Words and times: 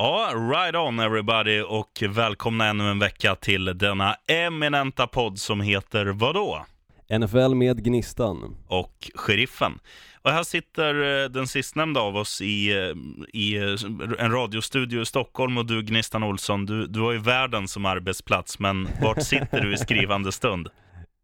Ja, 0.00 0.32
right 0.34 0.74
on 0.74 1.00
everybody 1.00 1.60
och 1.60 2.02
välkomna 2.08 2.66
ännu 2.66 2.90
en 2.90 2.98
vecka 2.98 3.34
till 3.34 3.64
denna 3.64 4.16
eminenta 4.28 5.06
podd 5.06 5.38
som 5.38 5.60
heter 5.60 6.06
vadå? 6.06 6.66
NFL 7.18 7.54
med 7.54 7.84
Gnistan. 7.84 8.56
Och 8.66 9.10
Sheriffen. 9.14 9.78
Och 10.22 10.30
här 10.30 10.42
sitter 10.42 11.22
eh, 11.22 11.28
den 11.28 11.46
sistnämnda 11.46 12.00
av 12.00 12.16
oss 12.16 12.40
i, 12.40 12.70
eh, 12.70 12.96
i 13.32 13.56
eh, 13.56 14.24
en 14.24 14.32
radiostudio 14.32 15.02
i 15.02 15.06
Stockholm 15.06 15.58
och 15.58 15.66
du 15.66 15.82
Gnistan 15.82 16.22
Olsson, 16.22 16.66
du, 16.66 16.86
du 16.86 17.00
har 17.00 17.12
ju 17.12 17.18
världen 17.18 17.68
som 17.68 17.86
arbetsplats, 17.86 18.58
men 18.58 18.88
vart 19.02 19.22
sitter 19.22 19.60
du 19.60 19.74
i 19.74 19.76
skrivande 19.76 20.32
stund? 20.32 20.68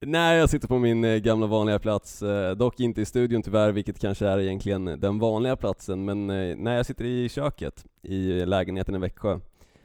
Nej, 0.01 0.39
jag 0.39 0.51
sitter 0.51 0.69
på 0.69 0.79
min 0.79 1.23
gamla 1.23 1.47
vanliga 1.47 1.79
plats, 1.79 2.23
dock 2.57 2.81
inte 2.81 3.01
i 3.01 3.05
studion 3.05 3.43
tyvärr, 3.43 3.73
vilket 3.73 4.01
kanske 4.01 4.27
är 4.27 4.39
egentligen 4.39 4.85
den 4.85 5.19
vanliga 5.19 5.57
platsen, 5.57 6.05
men 6.05 6.27
nej, 6.65 6.77
jag 6.77 6.87
sitter 6.87 7.05
i 7.05 7.29
köket 7.29 7.85
i 8.03 8.47
lägenheten 8.47 8.95
i 8.95 8.99
Växjö. 8.99 9.39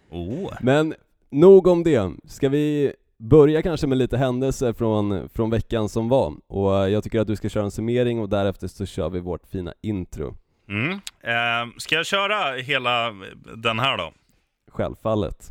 Oh. 0.10 0.54
Men 0.62 0.96
nog 1.30 1.68
om 1.68 1.84
det. 1.84 2.12
Ska 2.26 2.50
vi 2.50 2.94
börja 3.18 3.62
kanske 3.62 3.88
med 3.88 3.98
lite 3.98 4.18
händelser 4.18 4.74
från, 4.74 5.30
från 5.30 5.50
veckan 5.50 5.90
som 5.90 6.10
var? 6.10 6.34
Och 6.48 6.90
jag 6.90 7.04
tycker 7.04 7.20
att 7.20 7.28
du 7.28 7.36
ska 7.36 7.50
köra 7.50 7.64
en 7.64 7.72
summering 7.72 8.20
och 8.20 8.30
därefter 8.30 8.68
så 8.68 8.86
kör 8.86 9.10
vi 9.10 9.20
vårt 9.20 9.48
fina 9.48 9.74
intro. 9.82 10.36
Mm. 10.70 10.92
Eh, 11.22 11.78
ska 11.78 11.96
jag 11.96 12.06
köra 12.06 12.56
hela 12.62 13.12
den 13.56 13.80
här 13.80 13.98
då? 13.98 14.14
Självfallet. 14.72 15.50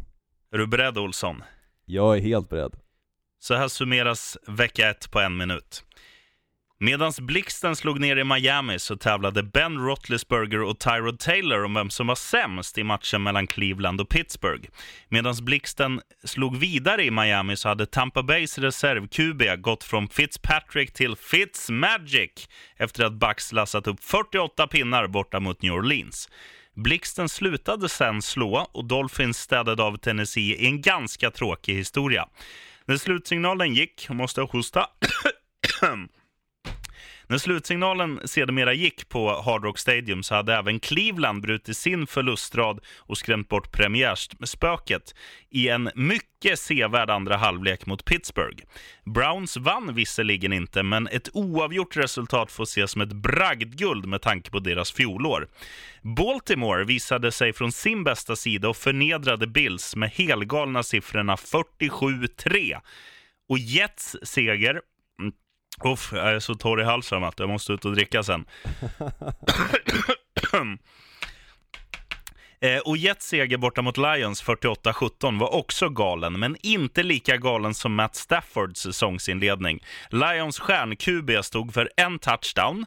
Är 0.53 0.59
du 0.59 0.67
beredd 0.67 0.99
Olsson? 0.99 1.43
Jag 1.85 2.17
är 2.17 2.21
helt 2.21 2.49
beredd. 2.49 2.77
Så 3.41 3.55
här 3.55 3.69
summeras 3.69 4.39
vecka 4.47 4.91
ett 4.91 5.11
på 5.11 5.21
en 5.21 5.37
minut. 5.37 5.85
Medan 6.81 7.13
Blixten 7.21 7.77
slog 7.77 8.01
ner 8.01 8.17
i 8.17 8.25
Miami 8.25 8.79
så 8.79 8.97
tävlade 8.97 9.43
Ben 9.43 9.79
Roethlisberger 9.79 10.63
och 10.63 10.79
Tyrod 10.79 11.19
Taylor 11.19 11.65
om 11.65 11.75
vem 11.75 11.91
som 11.91 12.07
var 12.07 12.15
sämst 12.15 12.79
i 12.79 12.85
matchen 12.85 13.23
mellan 13.23 13.47
Cleveland 13.47 14.01
och 14.01 14.09
Pittsburgh. 14.09 14.69
Medan 15.09 15.35
Blixten 15.41 16.01
slog 16.25 16.57
vidare 16.57 17.05
i 17.05 17.11
Miami 17.11 17.57
så 17.57 17.69
hade 17.69 17.87
Tampa 17.87 18.23
Bays 18.23 18.59
reserv 18.59 19.09
QB 19.09 19.63
gått 19.63 19.85
från 19.85 20.09
Fitzpatrick 20.09 20.93
till 20.93 21.17
Fitzmagic 21.17 22.49
efter 22.77 23.05
att 23.05 23.13
Bucks 23.13 23.53
lassat 23.53 23.87
upp 23.87 24.05
48 24.05 24.67
pinnar 24.67 25.07
borta 25.07 25.41
mot 25.41 25.63
New 25.63 25.73
Orleans. 25.73 26.29
Blixten 26.75 27.29
slutade 27.29 27.89
sen 27.89 28.23
slå 28.23 28.69
och 28.73 28.85
Dolphins 28.85 29.39
städade 29.39 29.83
av 29.83 29.97
Tennessee 29.97 30.55
i 30.55 30.67
en 30.67 30.81
ganska 30.83 31.31
tråkig 31.31 31.75
historia. 31.75 32.29
När 32.89 32.97
slutsignalen 32.97 33.75
gick, 33.75 34.09
måste 34.11 34.41
jag 34.41 34.47
hosta. 34.47 34.87
När 37.31 37.39
slutsignalen 37.39 38.21
sedermera 38.25 38.73
gick 38.73 39.09
på 39.09 39.43
Hard 39.43 39.65
Rock 39.65 39.79
Stadium 39.79 40.23
så 40.23 40.35
hade 40.35 40.55
även 40.55 40.81
Cleveland 40.81 41.43
brutit 41.43 41.77
sin 41.77 42.07
förlustrad 42.07 42.81
och 42.99 43.19
skrämt 43.19 43.49
bort 43.49 43.73
premiärspöket 43.73 45.15
i 45.51 45.69
en 45.69 45.91
mycket 45.95 46.59
sevärd 46.59 47.11
andra 47.11 47.37
halvlek 47.37 47.87
mot 47.87 48.05
Pittsburgh. 48.05 48.65
Browns 49.05 49.57
vann 49.57 49.95
visserligen 49.95 50.53
inte, 50.53 50.83
men 50.83 51.07
ett 51.07 51.29
oavgjort 51.33 51.97
resultat 51.97 52.53
får 52.53 52.65
ses 52.65 52.91
som 52.91 53.03
ett 53.03 53.13
bragdguld 53.13 54.07
med 54.07 54.23
tanke 54.23 54.51
på 54.51 54.59
deras 54.59 54.93
fjolår. 54.93 55.49
Baltimore 56.03 56.85
visade 56.85 57.33
sig 57.33 57.53
från 57.53 57.73
sin 57.73 58.05
bästa 58.05 58.37
sida 58.37 58.69
och 58.69 58.77
förnedrade 58.77 59.47
Bills 59.47 59.97
med 59.97 60.11
helgalna 60.11 60.83
siffrorna 60.83 61.37
47-3. 61.37 62.81
Och 63.49 63.59
Jets 63.59 64.17
seger 64.23 64.81
Uff, 65.85 66.11
jag 66.13 66.33
är 66.33 66.41
så 66.41 66.55
torr 66.55 66.81
i 66.81 66.85
halsen 66.85 67.25
att 67.25 67.39
jag 67.39 67.49
måste 67.49 67.73
ut 67.73 67.85
och 67.85 67.93
dricka 67.93 68.23
sen. 68.23 68.45
eh, 72.61 72.79
och 72.79 72.97
Jets 72.97 73.27
seger 73.27 73.57
borta 73.57 73.83
mot 73.83 73.97
Lions 73.97 74.45
48-17 74.45 75.39
var 75.41 75.55
också 75.55 75.89
galen, 75.89 76.39
men 76.39 76.57
inte 76.63 77.03
lika 77.03 77.37
galen 77.37 77.75
som 77.75 77.95
Matt 77.95 78.17
Staffords 78.17 78.81
säsongsinledning. 78.81 79.85
Lions 80.11 80.61
stjärn-QB 80.61 81.43
stod 81.43 81.75
för 81.75 81.91
en 81.97 82.19
touchdown 82.19 82.87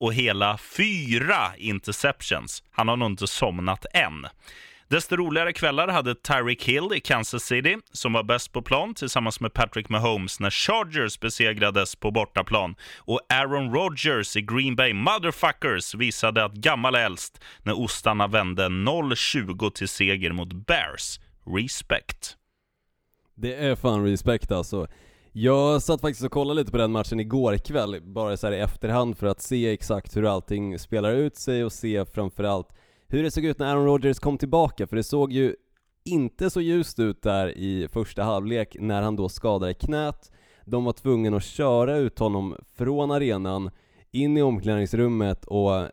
och 0.00 0.14
hela 0.14 0.58
fyra 0.58 1.52
interceptions. 1.56 2.62
Han 2.70 2.88
har 2.88 2.96
nog 2.96 3.10
inte 3.10 3.26
somnat 3.26 3.86
än. 3.94 4.26
Desto 4.90 5.16
roligare 5.16 5.52
kvällar 5.52 5.88
hade 5.88 6.14
Tyreek 6.14 6.64
Hill 6.64 6.88
i 6.94 7.00
Kansas 7.00 7.42
City, 7.42 7.76
som 7.92 8.12
var 8.12 8.22
bäst 8.22 8.52
på 8.52 8.62
plan, 8.62 8.94
tillsammans 8.94 9.40
med 9.40 9.52
Patrick 9.52 9.88
Mahomes 9.88 10.40
när 10.40 10.50
Chargers 10.50 11.20
besegrades 11.20 11.96
på 11.96 12.10
bortaplan. 12.10 12.74
Och 12.98 13.20
Aaron 13.28 13.74
Rodgers 13.74 14.36
i 14.36 14.42
Green 14.42 14.76
Bay 14.76 14.94
Motherfuckers 14.94 15.94
visade 15.94 16.44
att 16.44 16.52
gammal 16.52 16.94
är 16.94 17.04
äldst 17.04 17.40
när 17.62 17.80
ostarna 17.80 18.26
vände 18.26 18.66
0-20 18.66 19.70
till 19.70 19.88
seger 19.88 20.32
mot 20.32 20.52
Bears. 20.52 21.20
Respect. 21.56 22.36
Det 23.34 23.54
är 23.54 23.76
fan 23.76 24.04
respect 24.04 24.52
alltså. 24.52 24.86
Jag 25.32 25.82
satt 25.82 26.00
faktiskt 26.00 26.24
och 26.24 26.32
kollade 26.32 26.60
lite 26.60 26.72
på 26.72 26.78
den 26.78 26.92
matchen 26.92 27.20
igår 27.20 27.56
kväll, 27.56 28.00
bara 28.02 28.36
så 28.36 28.46
här 28.46 28.54
i 28.54 28.60
efterhand 28.60 29.18
för 29.18 29.26
att 29.26 29.42
se 29.42 29.72
exakt 29.72 30.16
hur 30.16 30.32
allting 30.32 30.78
spelar 30.78 31.12
ut 31.12 31.36
sig 31.36 31.64
och 31.64 31.72
se 31.72 32.04
framförallt 32.04 32.77
hur 33.08 33.22
det 33.22 33.30
såg 33.30 33.44
ut 33.44 33.58
när 33.58 33.66
Aaron 33.66 33.84
Rodgers 33.84 34.18
kom 34.18 34.38
tillbaka, 34.38 34.86
för 34.86 34.96
det 34.96 35.02
såg 35.02 35.32
ju 35.32 35.54
inte 36.04 36.50
så 36.50 36.60
ljust 36.60 36.98
ut 36.98 37.22
där 37.22 37.58
i 37.58 37.88
första 37.88 38.22
halvlek 38.22 38.76
när 38.80 39.02
han 39.02 39.16
då 39.16 39.28
skadade 39.28 39.74
knät. 39.74 40.32
De 40.64 40.84
var 40.84 40.92
tvungna 40.92 41.36
att 41.36 41.44
köra 41.44 41.96
ut 41.96 42.18
honom 42.18 42.56
från 42.76 43.10
arenan 43.10 43.70
in 44.10 44.36
i 44.36 44.42
omklädningsrummet 44.42 45.44
och 45.44 45.88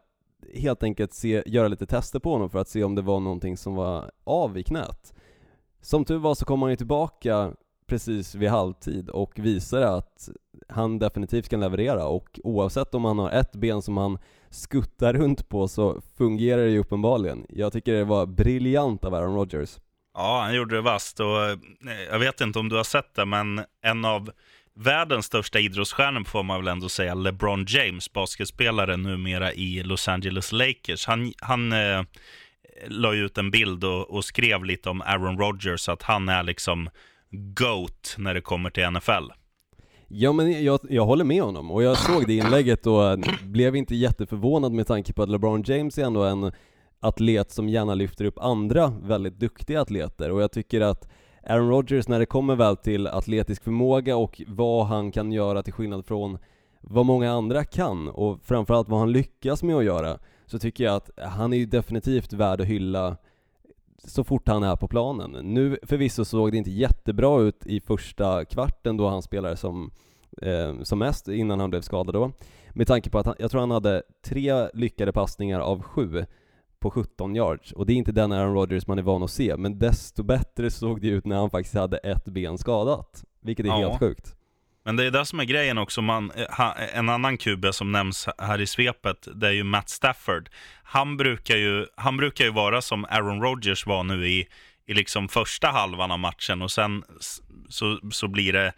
helt 0.54 0.84
enkelt 0.84 1.14
se, 1.14 1.44
göra 1.46 1.68
lite 1.68 1.86
tester 1.86 2.20
på 2.20 2.32
honom 2.32 2.50
för 2.50 2.60
att 2.60 2.70
se 2.70 2.84
om 2.84 2.96
det 2.96 3.02
var 3.02 3.20
någonting 3.20 3.58
som 3.58 3.76
var 3.76 4.12
av 4.24 4.58
i 4.58 4.64
knät. 4.64 5.14
Som 5.82 6.06
tur 6.06 6.18
var 6.18 6.36
så 6.36 6.46
kom 6.46 6.62
han 6.62 6.72
ju 6.72 6.78
tillbaka 6.78 7.54
precis 7.88 8.36
vid 8.36 8.50
halvtid 8.50 9.10
och 9.10 9.32
visade 9.36 9.90
att 9.90 10.30
han 10.70 11.00
definitivt 11.00 11.50
kan 11.50 11.60
leverera 11.60 12.06
och 12.06 12.40
oavsett 12.44 12.96
om 12.96 13.06
han 13.06 13.20
har 13.20 13.32
ett 13.32 13.56
ben 13.56 13.82
som 13.82 13.98
han 13.98 14.18
skuttar 14.50 15.14
runt 15.14 15.50
på 15.50 15.68
så 15.68 16.02
fungerar 16.18 16.62
det 16.62 16.70
ju 16.70 16.80
uppenbarligen. 16.80 17.46
Jag 17.50 17.74
tycker 17.74 17.94
det 17.94 18.04
var 18.04 18.26
briljant 18.26 19.06
av 19.06 19.14
Aaron 19.14 19.36
Rodgers. 19.36 19.80
Ja, 20.14 20.42
han 20.42 20.56
gjorde 20.56 20.76
det 20.76 20.82
vasst 20.82 21.20
och 21.20 21.44
eh, 21.44 21.58
jag 22.12 22.20
vet 22.20 22.42
inte 22.42 22.60
om 22.60 22.70
du 22.70 22.76
har 22.76 22.84
sett 22.84 23.16
det, 23.16 23.26
men 23.26 23.62
en 23.82 24.06
av 24.06 24.32
världens 24.76 25.26
största 25.26 25.60
idrottsstjärnor 25.60 26.24
får 26.24 26.44
man 26.44 26.60
väl 26.60 26.68
ändå 26.68 26.90
säga, 26.90 27.14
LeBron 27.14 27.66
James, 27.68 28.14
basketspelare 28.14 28.98
numera 28.98 29.54
i 29.54 29.84
Los 29.84 30.08
Angeles 30.08 30.52
Lakers. 30.52 31.06
Han, 31.06 31.34
han 31.42 31.72
eh, 31.72 32.04
la 32.88 33.14
ut 33.14 33.38
en 33.38 33.52
bild 33.52 33.84
och, 33.84 34.10
och 34.10 34.26
skrev 34.26 34.64
lite 34.64 34.90
om 34.90 35.02
Aaron 35.02 35.40
Rodgers, 35.40 35.90
att 35.90 36.02
han 36.02 36.30
är 36.30 36.44
liksom 36.44 36.90
GOAT 37.32 38.16
när 38.18 38.34
det 38.34 38.42
kommer 38.42 38.70
till 38.70 38.90
NFL. 38.92 39.32
Ja 40.08 40.34
men 40.34 40.64
jag, 40.64 40.80
jag 40.90 41.06
håller 41.06 41.24
med 41.24 41.42
honom, 41.44 41.72
och 41.72 41.84
jag 41.84 41.98
såg 41.98 42.28
det 42.28 42.34
inlägget 42.34 42.88
och 42.88 43.20
blev 43.44 43.76
inte 43.76 43.96
jätteförvånad 43.96 44.72
med 44.72 44.88
tanke 44.88 45.14
på 45.14 45.24
att 45.24 45.30
LeBron 45.30 45.64
James 45.66 45.98
är 45.98 46.04
ändå 46.04 46.24
en 46.24 46.52
atlet 47.00 47.52
som 47.52 47.70
gärna 47.70 47.94
lyfter 47.94 48.26
upp 48.26 48.40
andra 48.40 48.88
väldigt 48.88 49.40
duktiga 49.40 49.82
atleter 49.82 50.32
och 50.32 50.42
jag 50.42 50.52
tycker 50.52 50.82
att 50.82 51.08
Aaron 51.48 51.70
Rodgers 51.70 52.08
när 52.08 52.20
det 52.20 52.26
kommer 52.26 52.56
väl 52.56 52.78
till 52.78 53.08
atletisk 53.08 53.64
förmåga 53.64 54.18
och 54.18 54.42
vad 54.48 54.86
han 54.86 55.12
kan 55.12 55.32
göra 55.32 55.64
till 55.64 55.74
skillnad 55.74 56.06
från 56.06 56.38
vad 56.82 57.06
många 57.06 57.32
andra 57.32 57.64
kan 57.64 58.10
och 58.10 58.40
framförallt 58.44 58.90
vad 58.90 59.00
han 59.00 59.12
lyckas 59.12 59.64
med 59.64 59.76
att 59.76 59.86
göra 59.86 60.20
så 60.46 60.60
tycker 60.60 60.84
jag 60.84 60.96
att 60.96 61.10
han 61.18 61.54
är 61.54 61.58
ju 61.58 61.66
definitivt 61.66 62.34
värd 62.34 62.62
att 62.62 62.68
hylla 62.68 63.18
så 64.08 64.24
fort 64.24 64.48
han 64.48 64.64
är 64.64 64.76
på 64.76 64.88
planen. 64.88 65.32
Nu 65.32 65.78
förvisso 65.84 66.26
såg 66.26 66.52
det 66.52 66.58
inte 66.58 66.72
jättebra 66.72 67.42
ut 67.42 67.66
i 67.66 67.80
första 67.82 68.46
kvarten 68.46 68.98
då 68.98 69.08
han 69.08 69.22
spelade 69.22 69.58
som, 69.58 69.92
eh, 70.42 70.82
som 70.82 71.00
mest 71.00 71.28
innan 71.28 71.60
han 71.60 71.70
blev 71.70 71.82
skadad 71.82 72.16
då. 72.16 72.32
Med 72.74 72.88
tanke 72.88 73.10
på 73.10 73.20
att 73.20 73.26
han, 73.26 73.36
jag 73.40 73.52
tror 73.52 73.62
han 73.62 73.72
hade 73.72 74.04
tre 74.26 74.70
lyckade 74.74 75.12
passningar 75.12 75.60
av 75.60 75.82
sju 75.82 76.26
på 76.80 76.92
17 76.92 77.36
yards 77.36 77.72
och 77.72 77.86
det 77.86 77.94
är 77.94 77.98
inte 77.98 78.12
den 78.12 78.32
Aaron 78.32 78.54
Rodgers 78.54 78.88
man 78.88 79.00
är 79.00 79.04
van 79.04 79.24
att 79.24 79.32
se, 79.32 79.58
men 79.58 79.80
desto 79.80 80.24
bättre 80.24 80.72
såg 80.72 81.02
det 81.02 81.08
ut 81.08 81.26
när 81.26 81.36
han 81.36 81.50
faktiskt 81.50 81.76
hade 81.76 81.98
ett 81.98 82.26
ben 82.26 82.58
skadat, 82.58 83.24
vilket 83.42 83.66
är 83.66 83.70
ja. 83.70 83.78
helt 83.78 84.00
sjukt. 84.00 84.35
Men 84.86 84.96
det 84.96 85.06
är 85.06 85.12
det 85.12 85.26
som 85.26 85.40
är 85.40 85.44
grejen 85.44 85.78
också. 85.78 86.02
Man, 86.02 86.32
eh, 86.32 86.60
eh, 86.60 86.98
en 86.98 87.10
annan 87.10 87.38
QB 87.38 87.66
som 87.72 87.92
nämns 87.92 88.28
här 88.38 88.62
i 88.62 88.68
svepet, 88.68 89.28
det 89.36 89.48
är 89.48 89.52
ju 89.52 89.64
Matt 89.64 89.90
Stafford. 89.90 90.50
Han 90.84 91.18
brukar 91.18 91.56
ju, 91.56 91.88
han 91.96 92.18
brukar 92.18 92.46
ju 92.46 92.52
vara 92.52 92.82
som 92.82 93.06
Aaron 93.06 93.42
Rodgers 93.42 93.86
var 93.86 94.04
nu 94.04 94.28
i, 94.28 94.48
i 94.86 94.94
liksom 94.94 95.28
första 95.28 95.68
halvan 95.68 96.12
av 96.12 96.20
matchen 96.20 96.62
och 96.62 96.72
sen 96.72 97.04
så, 97.70 98.00
så 98.12 98.28
blir 98.28 98.54
det 98.54 98.74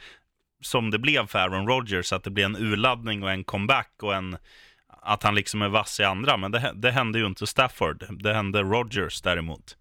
som 0.62 0.92
det 0.92 1.00
blev 1.00 1.28
för 1.28 1.40
Aaron 1.40 1.68
Rodgers, 1.68 2.14
att 2.14 2.24
det 2.24 2.30
blir 2.30 2.46
en 2.46 2.56
urladdning 2.56 3.24
och 3.24 3.32
en 3.32 3.44
comeback 3.44 3.92
och 4.02 4.16
en 4.16 4.38
att 5.02 5.24
han 5.24 5.36
liksom 5.36 5.62
är 5.62 5.70
vass 5.70 6.00
i 6.00 6.04
andra. 6.04 6.38
Men 6.38 6.52
det, 6.52 6.72
det 6.76 6.92
hände 6.92 7.20
ju 7.20 7.26
inte 7.26 7.48
Stafford. 7.48 8.06
Det 8.10 8.34
hände 8.34 8.64
Rodgers 8.64 9.22
däremot. 9.22 9.78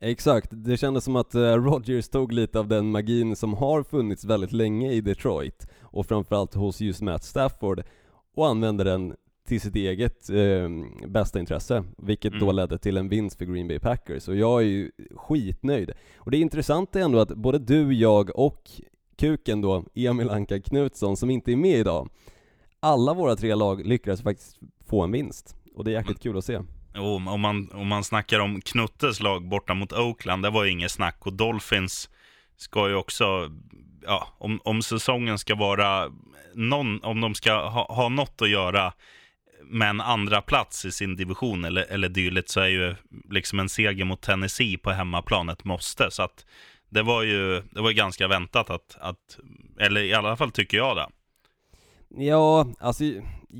Exakt, 0.00 0.48
det 0.52 0.76
kändes 0.76 1.04
som 1.04 1.16
att 1.16 1.34
eh, 1.34 1.40
Rodgers 1.40 2.08
tog 2.08 2.32
lite 2.32 2.58
av 2.58 2.68
den 2.68 2.90
magin 2.90 3.36
som 3.36 3.54
har 3.54 3.82
funnits 3.82 4.24
väldigt 4.24 4.52
länge 4.52 4.92
i 4.92 5.00
Detroit 5.00 5.68
och 5.80 6.06
framförallt 6.06 6.54
hos 6.54 6.80
just 6.80 7.02
Matt 7.02 7.24
Stafford 7.24 7.82
och 8.34 8.46
använde 8.46 8.84
den 8.84 9.14
till 9.46 9.60
sitt 9.60 9.76
eget 9.76 10.30
eh, 10.30 10.68
bästa 11.08 11.40
intresse, 11.40 11.84
vilket 11.98 12.32
mm. 12.32 12.46
då 12.46 12.52
ledde 12.52 12.78
till 12.78 12.96
en 12.96 13.08
vinst 13.08 13.38
för 13.38 13.44
Green 13.44 13.68
Bay 13.68 13.78
Packers, 13.78 14.28
och 14.28 14.36
jag 14.36 14.60
är 14.62 14.66
ju 14.66 14.90
skitnöjd. 15.14 15.90
Och 16.16 16.30
det 16.30 16.38
intressanta 16.38 17.00
är 17.00 17.04
ändå 17.04 17.18
att 17.18 17.28
både 17.28 17.58
du, 17.58 17.92
jag 17.92 18.38
och 18.38 18.70
kuken 19.16 19.60
då, 19.60 19.84
Emil 19.94 20.30
Anka 20.30 20.60
Knutsson, 20.60 21.16
som 21.16 21.30
inte 21.30 21.52
är 21.52 21.56
med 21.56 21.78
idag, 21.78 22.08
alla 22.80 23.14
våra 23.14 23.36
tre 23.36 23.54
lag 23.54 23.86
lyckades 23.86 24.22
faktiskt 24.22 24.58
få 24.86 25.02
en 25.02 25.12
vinst, 25.12 25.56
och 25.74 25.84
det 25.84 25.90
är 25.90 25.92
jäkligt 25.92 26.22
kul 26.22 26.38
att 26.38 26.44
se. 26.44 26.60
Jo, 26.96 27.14
om 27.14 27.40
man, 27.40 27.70
om 27.72 27.88
man 27.88 28.04
snackar 28.04 28.40
om 28.40 28.60
Knuttes 28.60 29.20
lag 29.20 29.48
borta 29.48 29.74
mot 29.74 29.92
Oakland, 29.92 30.42
det 30.42 30.50
var 30.50 30.64
ju 30.64 30.70
inget 30.70 30.90
snack, 30.90 31.26
och 31.26 31.32
Dolphins 31.32 32.10
ska 32.56 32.88
ju 32.88 32.94
också, 32.94 33.50
ja, 34.06 34.28
om, 34.38 34.60
om 34.64 34.82
säsongen 34.82 35.38
ska 35.38 35.54
vara 35.54 36.12
någon, 36.54 37.02
om 37.02 37.20
de 37.20 37.34
ska 37.34 37.68
ha, 37.68 37.94
ha 37.94 38.08
något 38.08 38.42
att 38.42 38.50
göra 38.50 38.92
med 39.62 39.90
en 39.90 40.00
andra 40.00 40.42
plats 40.42 40.84
i 40.84 40.92
sin 40.92 41.16
division 41.16 41.64
eller, 41.64 41.82
eller 41.82 42.08
dylikt 42.08 42.48
så 42.48 42.60
är 42.60 42.68
ju 42.68 42.94
liksom 43.30 43.60
en 43.60 43.68
seger 43.68 44.04
mot 44.04 44.22
Tennessee 44.22 44.78
på 44.78 44.90
hemmaplan 44.90 45.48
ett 45.48 45.64
måste. 45.64 46.10
Så 46.10 46.22
att 46.22 46.46
det 46.88 47.02
var 47.02 47.22
ju 47.22 47.62
det 47.70 47.80
var 47.80 47.90
ganska 47.90 48.28
väntat 48.28 48.70
att, 48.70 48.96
att, 49.00 49.38
eller 49.80 50.00
i 50.00 50.14
alla 50.14 50.36
fall 50.36 50.50
tycker 50.50 50.76
jag 50.76 50.96
det. 50.96 51.08
Ja, 52.24 52.66
alltså 52.80 53.04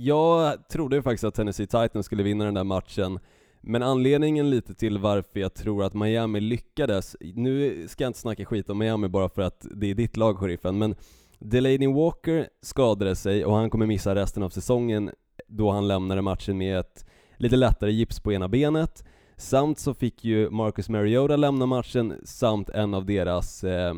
jag 0.05 0.69
trodde 0.69 0.97
ju 0.97 1.03
faktiskt 1.03 1.25
att 1.25 1.35
Tennessee 1.35 1.67
Titans 1.67 2.07
skulle 2.07 2.23
vinna 2.23 2.45
den 2.45 2.55
där 2.55 2.65
matchen. 2.65 3.19
Men 3.61 3.83
anledningen 3.83 4.51
lite 4.51 4.75
till 4.75 4.99
varför 4.99 5.41
jag 5.41 5.55
tror 5.55 5.85
att 5.85 5.95
Miami 5.95 6.41
lyckades, 6.41 7.17
nu 7.21 7.85
ska 7.89 8.05
jag 8.05 8.09
inte 8.09 8.19
snacka 8.19 8.45
skit 8.45 8.71
om 8.71 8.79
Miami 8.79 9.09
bara 9.09 9.29
för 9.29 9.43
att 9.43 9.67
det 9.71 9.91
är 9.91 9.95
ditt 9.95 10.17
lag, 10.17 10.39
sheriffen, 10.39 10.79
men 10.79 10.97
Delaney 11.39 11.89
Walker 11.89 12.49
skadade 12.63 13.17
sig 13.17 13.45
och 13.45 13.55
han 13.55 13.71
kommer 13.71 13.87
missa 13.87 14.15
resten 14.15 14.43
av 14.43 14.51
säsongen 14.51 15.11
då 15.49 15.71
han 15.71 15.89
lämnade 15.89 16.23
matchen 16.23 16.59
med 16.59 16.79
ett 16.79 17.07
lite 17.37 17.57
lättare 17.57 17.93
gips 17.93 18.21
på 18.21 18.33
ena 18.33 18.49
benet. 18.49 19.05
Samt 19.37 19.79
så 19.79 19.95
fick 19.95 20.25
ju 20.25 20.51
Marcus 20.51 20.89
Mariota 20.89 21.37
lämna 21.37 21.67
matchen 21.67 22.15
samt 22.25 22.69
en 22.71 22.95
av 22.95 23.07
deras 23.07 23.65
eh, 23.65 23.95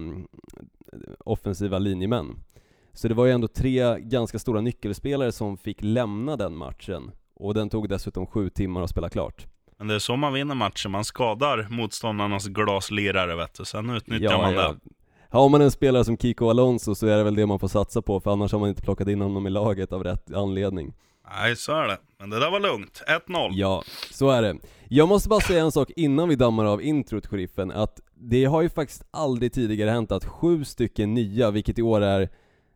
offensiva 1.19 1.79
linjemän. 1.79 2.37
Så 2.99 3.09
det 3.09 3.15
var 3.15 3.27
ju 3.27 3.33
ändå 3.33 3.49
tre 3.49 3.99
ganska 3.99 4.39
stora 4.39 4.61
nyckelspelare 4.61 5.33
som 5.33 5.59
fick 5.59 5.79
lämna 5.81 6.37
den 6.37 6.57
matchen. 6.57 7.11
Och 7.35 7.55
den 7.55 7.71
tog 7.71 7.89
dessutom 7.89 8.27
sju 8.27 8.51
timmar 8.51 8.83
att 8.83 8.91
spela 8.91 9.09
klart. 9.09 9.47
Men 9.79 9.89
det 9.89 9.95
är 9.95 9.99
så 9.99 10.17
man 10.17 10.33
vinner 10.33 10.55
matcher, 10.55 10.89
man 10.89 11.05
skadar 11.05 11.67
motståndarnas 11.71 12.47
glaslirare 12.47 13.37
vet 13.37 13.55
du, 13.55 13.65
sen 13.65 13.91
utnyttjar 13.91 14.31
ja, 14.31 14.39
man 14.39 14.55
ja. 14.55 14.69
det. 14.69 14.79
Har 15.29 15.49
man 15.49 15.63
en 15.63 15.71
spelare 15.71 16.05
som 16.05 16.17
Kiko 16.17 16.49
Alonso 16.51 16.95
så 16.95 17.07
är 17.07 17.17
det 17.17 17.25
väl 17.25 17.35
det 17.35 17.47
man 17.47 17.59
får 17.59 17.69
satsa 17.69 18.03
på, 18.03 18.21
för 18.21 18.31
annars 18.31 18.53
har 18.53 18.59
man 18.59 18.69
inte 18.69 18.83
plockat 18.83 19.09
in 19.09 19.21
honom 19.21 19.47
i 19.47 19.51
laget 19.51 19.93
av 19.93 20.05
rätt 20.05 20.33
anledning. 20.33 20.95
Nej, 21.31 21.57
så 21.57 21.73
är 21.73 21.89
det. 21.89 21.99
Men 22.19 22.31
det 22.31 22.41
där 22.41 22.51
var 22.51 22.61
lugnt. 22.61 23.03
1-0. 23.29 23.51
Ja, 23.53 23.83
så 24.11 24.31
är 24.31 24.43
det. 24.43 24.57
Jag 24.89 25.09
måste 25.09 25.29
bara 25.29 25.41
säga 25.41 25.65
en 25.65 25.73
sak 25.73 25.91
innan 25.97 26.29
vi 26.29 26.37
dammar 26.37 26.65
av 26.65 26.83
introt, 26.83 27.27
sheriffen, 27.27 27.71
att 27.71 28.01
det 28.15 28.45
har 28.45 28.63
ju 28.63 28.69
faktiskt 28.69 29.07
aldrig 29.11 29.53
tidigare 29.53 29.91
hänt 29.91 30.13
att 30.13 30.25
sju 30.25 30.65
stycken 30.65 31.15
nya, 31.15 31.51
vilket 31.51 31.79
i 31.79 31.83
år 31.83 32.01
är 32.01 32.29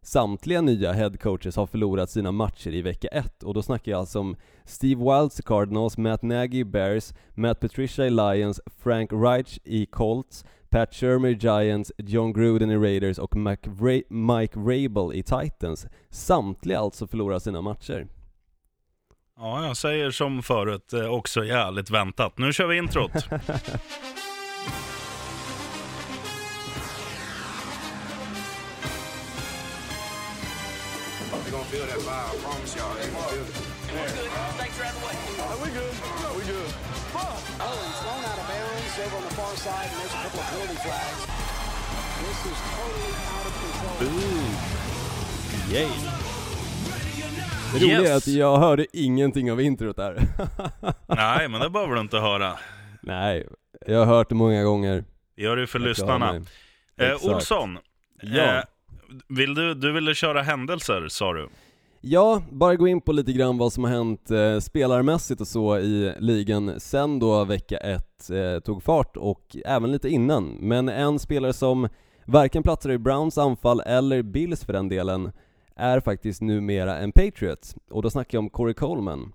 samtliga 0.02 0.60
nya 0.60 0.92
headcoaches 0.92 1.56
har 1.56 1.66
förlorat 1.66 2.10
sina 2.10 2.32
matcher 2.32 2.70
i 2.70 2.82
vecka 2.82 3.08
1 3.08 3.42
och 3.42 3.54
då 3.54 3.62
snackar 3.62 3.92
jag 3.92 3.98
alltså 3.98 4.18
om 4.20 4.36
Steve 4.64 5.04
Wilds 5.04 5.40
i 5.40 5.42
Cardinals, 5.42 5.98
Matt 5.98 6.22
Nagy 6.22 6.58
i 6.58 6.64
Bears, 6.64 7.12
Matt 7.34 7.60
Patricia 7.60 8.06
i 8.06 8.10
Lions, 8.10 8.60
Frank 8.82 9.10
Reich 9.12 9.58
i 9.64 9.86
Colts, 9.86 10.44
Pat 10.70 10.94
Shermer 10.94 11.28
i 11.28 11.34
Giants, 11.34 11.92
John 11.98 12.32
Gruden 12.32 12.70
i 12.70 12.76
Raiders 12.76 13.18
och 13.18 13.36
Mike 14.10 14.58
Rabel 14.60 15.14
i 15.14 15.22
Titans. 15.22 15.86
Samtliga 16.10 16.78
alltså 16.78 17.06
förlorar 17.06 17.38
sina 17.38 17.60
matcher. 17.60 18.06
Ja, 19.36 19.66
jag 19.66 19.76
säger 19.76 20.10
som 20.10 20.42
förut, 20.42 20.92
eh, 20.92 21.06
också 21.06 21.44
jävligt 21.44 21.90
väntat. 21.90 22.38
Nu 22.38 22.52
kör 22.52 22.66
vi 22.66 22.78
introt. 22.78 23.12
feel 31.60 31.86
that 31.86 31.98
vibe. 31.98 32.32
I 32.32 32.36
promise 32.40 32.76
y'all. 32.76 32.94
Hey, 32.96 33.12
Mark. 33.12 33.30
Good. 33.30 33.46
Thanks 34.56 34.76
for 34.78 34.84
having 34.84 35.02
me. 35.04 35.12
we 35.60 35.68
good. 35.70 35.94
we 36.36 36.42
good. 36.48 36.70
Oh, 37.14 37.76
he's 37.84 37.98
thrown 38.00 38.24
out 38.24 38.38
of 38.40 38.46
bounds 38.48 38.98
over 39.04 39.16
on 39.16 39.22
the 39.22 39.34
far 39.36 39.56
side, 39.56 39.88
and 39.92 40.00
there's 40.00 40.14
a 40.14 40.22
couple 40.24 40.40
of 40.40 40.46
penalty 40.48 40.78
flags. 40.80 41.20
This 42.24 42.40
is 42.50 42.58
totally 42.72 43.12
out 43.36 43.46
of 43.48 43.54
control. 43.60 44.08
Ooh. 44.08 44.72
Yay. 45.72 45.88
Det 47.72 47.78
roliga 47.78 48.00
yes. 48.00 48.10
är 48.10 48.16
att 48.16 48.26
jag 48.26 48.58
hörde 48.58 48.86
ingenting 48.92 49.52
av 49.52 49.60
introt 49.60 49.96
där. 49.96 50.22
Nej, 51.06 51.48
men 51.48 51.60
det 51.60 51.70
behöver 51.70 51.94
du 51.94 52.00
inte 52.00 52.18
höra. 52.18 52.58
Nej, 53.00 53.46
jag 53.86 53.98
har 53.98 54.06
hört 54.06 54.28
det 54.28 54.34
många 54.34 54.62
gånger. 54.64 55.04
Gör 55.36 55.56
det 55.56 55.66
för 55.66 55.78
jag 55.78 55.88
lyssnarna. 55.88 56.40
Eh, 56.96 57.26
Olsson, 57.26 57.78
ja. 58.22 58.58
eh, 58.58 58.64
vill 59.28 59.54
du, 59.54 59.74
du 59.74 59.92
ville 59.92 60.14
köra 60.14 60.42
händelser, 60.42 61.08
sa 61.08 61.32
du? 61.32 61.48
Ja, 62.00 62.42
bara 62.50 62.76
gå 62.76 62.88
in 62.88 63.00
på 63.00 63.12
lite 63.12 63.32
grann 63.32 63.58
vad 63.58 63.72
som 63.72 63.84
har 63.84 63.90
hänt 63.90 64.30
eh, 64.30 64.58
spelarmässigt 64.58 65.40
och 65.40 65.48
så 65.48 65.78
i 65.78 66.14
ligan 66.18 66.80
sen 66.80 67.18
då 67.18 67.44
vecka 67.44 67.78
ett 67.78 68.30
eh, 68.30 68.60
tog 68.60 68.82
fart 68.82 69.16
och 69.16 69.56
även 69.64 69.92
lite 69.92 70.08
innan. 70.08 70.56
Men 70.60 70.88
en 70.88 71.18
spelare 71.18 71.52
som 71.52 71.88
varken 72.24 72.62
platsar 72.62 72.90
i 72.90 72.98
Browns 72.98 73.38
anfall 73.38 73.80
eller 73.80 74.22
Bills 74.22 74.64
för 74.64 74.72
den 74.72 74.88
delen 74.88 75.32
är 75.76 76.00
faktiskt 76.00 76.42
numera 76.42 76.98
en 76.98 77.12
Patriot, 77.12 77.74
och 77.90 78.02
då 78.02 78.10
snackar 78.10 78.38
jag 78.38 78.42
om 78.42 78.50
Corey 78.50 78.74
Coleman. 78.74 79.32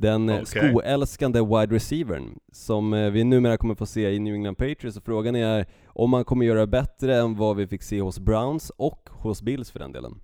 Den 0.00 0.30
okay. 0.30 0.44
skoälskande 0.44 1.40
wide 1.40 1.74
receivern, 1.74 2.38
som 2.52 2.94
eh, 2.94 3.10
vi 3.10 3.24
numera 3.24 3.56
kommer 3.56 3.74
få 3.74 3.86
se 3.86 4.10
i 4.10 4.18
New 4.18 4.34
England 4.34 4.54
Patriots, 4.54 4.96
och 4.96 5.04
frågan 5.04 5.36
är 5.36 5.66
om 5.86 6.12
han 6.12 6.24
kommer 6.24 6.46
göra 6.46 6.66
bättre 6.66 7.16
än 7.16 7.36
vad 7.36 7.56
vi 7.56 7.66
fick 7.66 7.82
se 7.82 8.00
hos 8.00 8.18
Browns 8.18 8.70
och 8.70 9.08
hos 9.12 9.42
Bills 9.42 9.70
för 9.70 9.78
den 9.78 9.92
delen. 9.92 10.20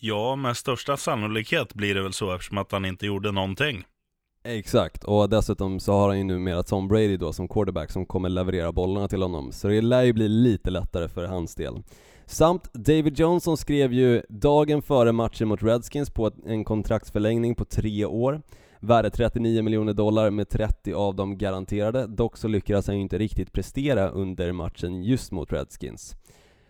Ja, 0.00 0.36
med 0.36 0.56
största 0.56 0.96
sannolikhet 0.96 1.74
blir 1.74 1.94
det 1.94 2.02
väl 2.02 2.12
så 2.12 2.34
eftersom 2.34 2.58
att 2.58 2.72
han 2.72 2.84
inte 2.84 3.06
gjorde 3.06 3.32
någonting. 3.32 3.84
Exakt, 4.44 5.04
och 5.04 5.28
dessutom 5.28 5.80
så 5.80 5.92
har 5.92 6.08
han 6.08 6.18
ju 6.18 6.24
numera 6.24 6.62
Tom 6.62 6.88
Brady 6.88 7.16
då 7.16 7.32
som 7.32 7.48
quarterback 7.48 7.90
som 7.90 8.06
kommer 8.06 8.28
leverera 8.28 8.72
bollarna 8.72 9.08
till 9.08 9.22
honom, 9.22 9.52
så 9.52 9.68
det 9.68 9.80
lär 9.80 10.02
ju 10.02 10.12
bli 10.12 10.28
lite 10.28 10.70
lättare 10.70 11.08
för 11.08 11.24
hans 11.24 11.54
del. 11.54 11.82
Samt 12.26 12.72
David 12.72 13.18
Johnson 13.18 13.56
skrev 13.56 13.92
ju 13.92 14.22
dagen 14.28 14.82
före 14.82 15.12
matchen 15.12 15.48
mot 15.48 15.62
Redskins 15.62 16.10
på 16.10 16.30
en 16.46 16.64
kontraktsförlängning 16.64 17.54
på 17.54 17.64
tre 17.64 18.04
år, 18.04 18.42
värde 18.84 19.10
39 19.10 19.62
miljoner 19.62 19.92
dollar 19.92 20.30
med 20.30 20.48
30 20.48 20.92
av 20.94 21.14
dem 21.14 21.38
garanterade, 21.38 22.06
dock 22.06 22.36
så 22.36 22.48
lyckades 22.48 22.86
han 22.86 22.96
ju 22.96 23.02
inte 23.02 23.18
riktigt 23.18 23.52
prestera 23.52 24.08
under 24.08 24.52
matchen 24.52 25.02
just 25.02 25.32
mot 25.32 25.52
Redskins. 25.52 26.16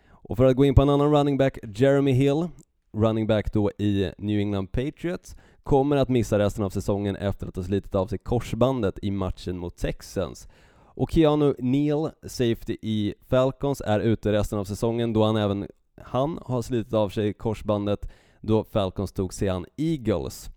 Och 0.09 0.37
för 0.37 0.45
att 0.45 0.55
gå 0.55 0.65
in 0.65 0.75
på 0.75 0.81
en 0.81 0.89
annan 0.89 1.11
running 1.11 1.37
back, 1.37 1.57
Jeremy 1.75 2.11
Hill, 2.11 2.47
running 2.93 3.27
back 3.27 3.53
då 3.53 3.71
i 3.71 4.11
New 4.17 4.39
England 4.39 4.71
Patriots, 4.71 5.35
kommer 5.63 5.95
att 5.95 6.09
missa 6.09 6.39
resten 6.39 6.63
av 6.63 6.69
säsongen 6.69 7.15
efter 7.15 7.47
att 7.47 7.55
ha 7.55 7.63
slitit 7.63 7.95
av 7.95 8.07
sig 8.07 8.17
korsbandet 8.17 8.99
i 9.01 9.11
matchen 9.11 9.57
mot 9.57 9.77
Texans. 9.77 10.47
Och 10.77 11.11
Keanu 11.11 11.55
Neal, 11.59 12.09
safety 12.23 12.77
i 12.81 13.13
Falcons, 13.27 13.81
är 13.81 13.99
ute 13.99 14.31
resten 14.31 14.59
av 14.59 14.65
säsongen 14.65 15.13
då 15.13 15.23
han 15.23 15.35
även 15.35 15.67
han 16.01 16.39
har 16.41 16.61
slitit 16.61 16.93
av 16.93 17.09
sig 17.09 17.33
korsbandet 17.33 18.11
då 18.41 18.63
Falcons 18.63 19.11
tog 19.11 19.33
sig 19.33 19.49
an 19.49 19.65
Eagles. 19.77 20.49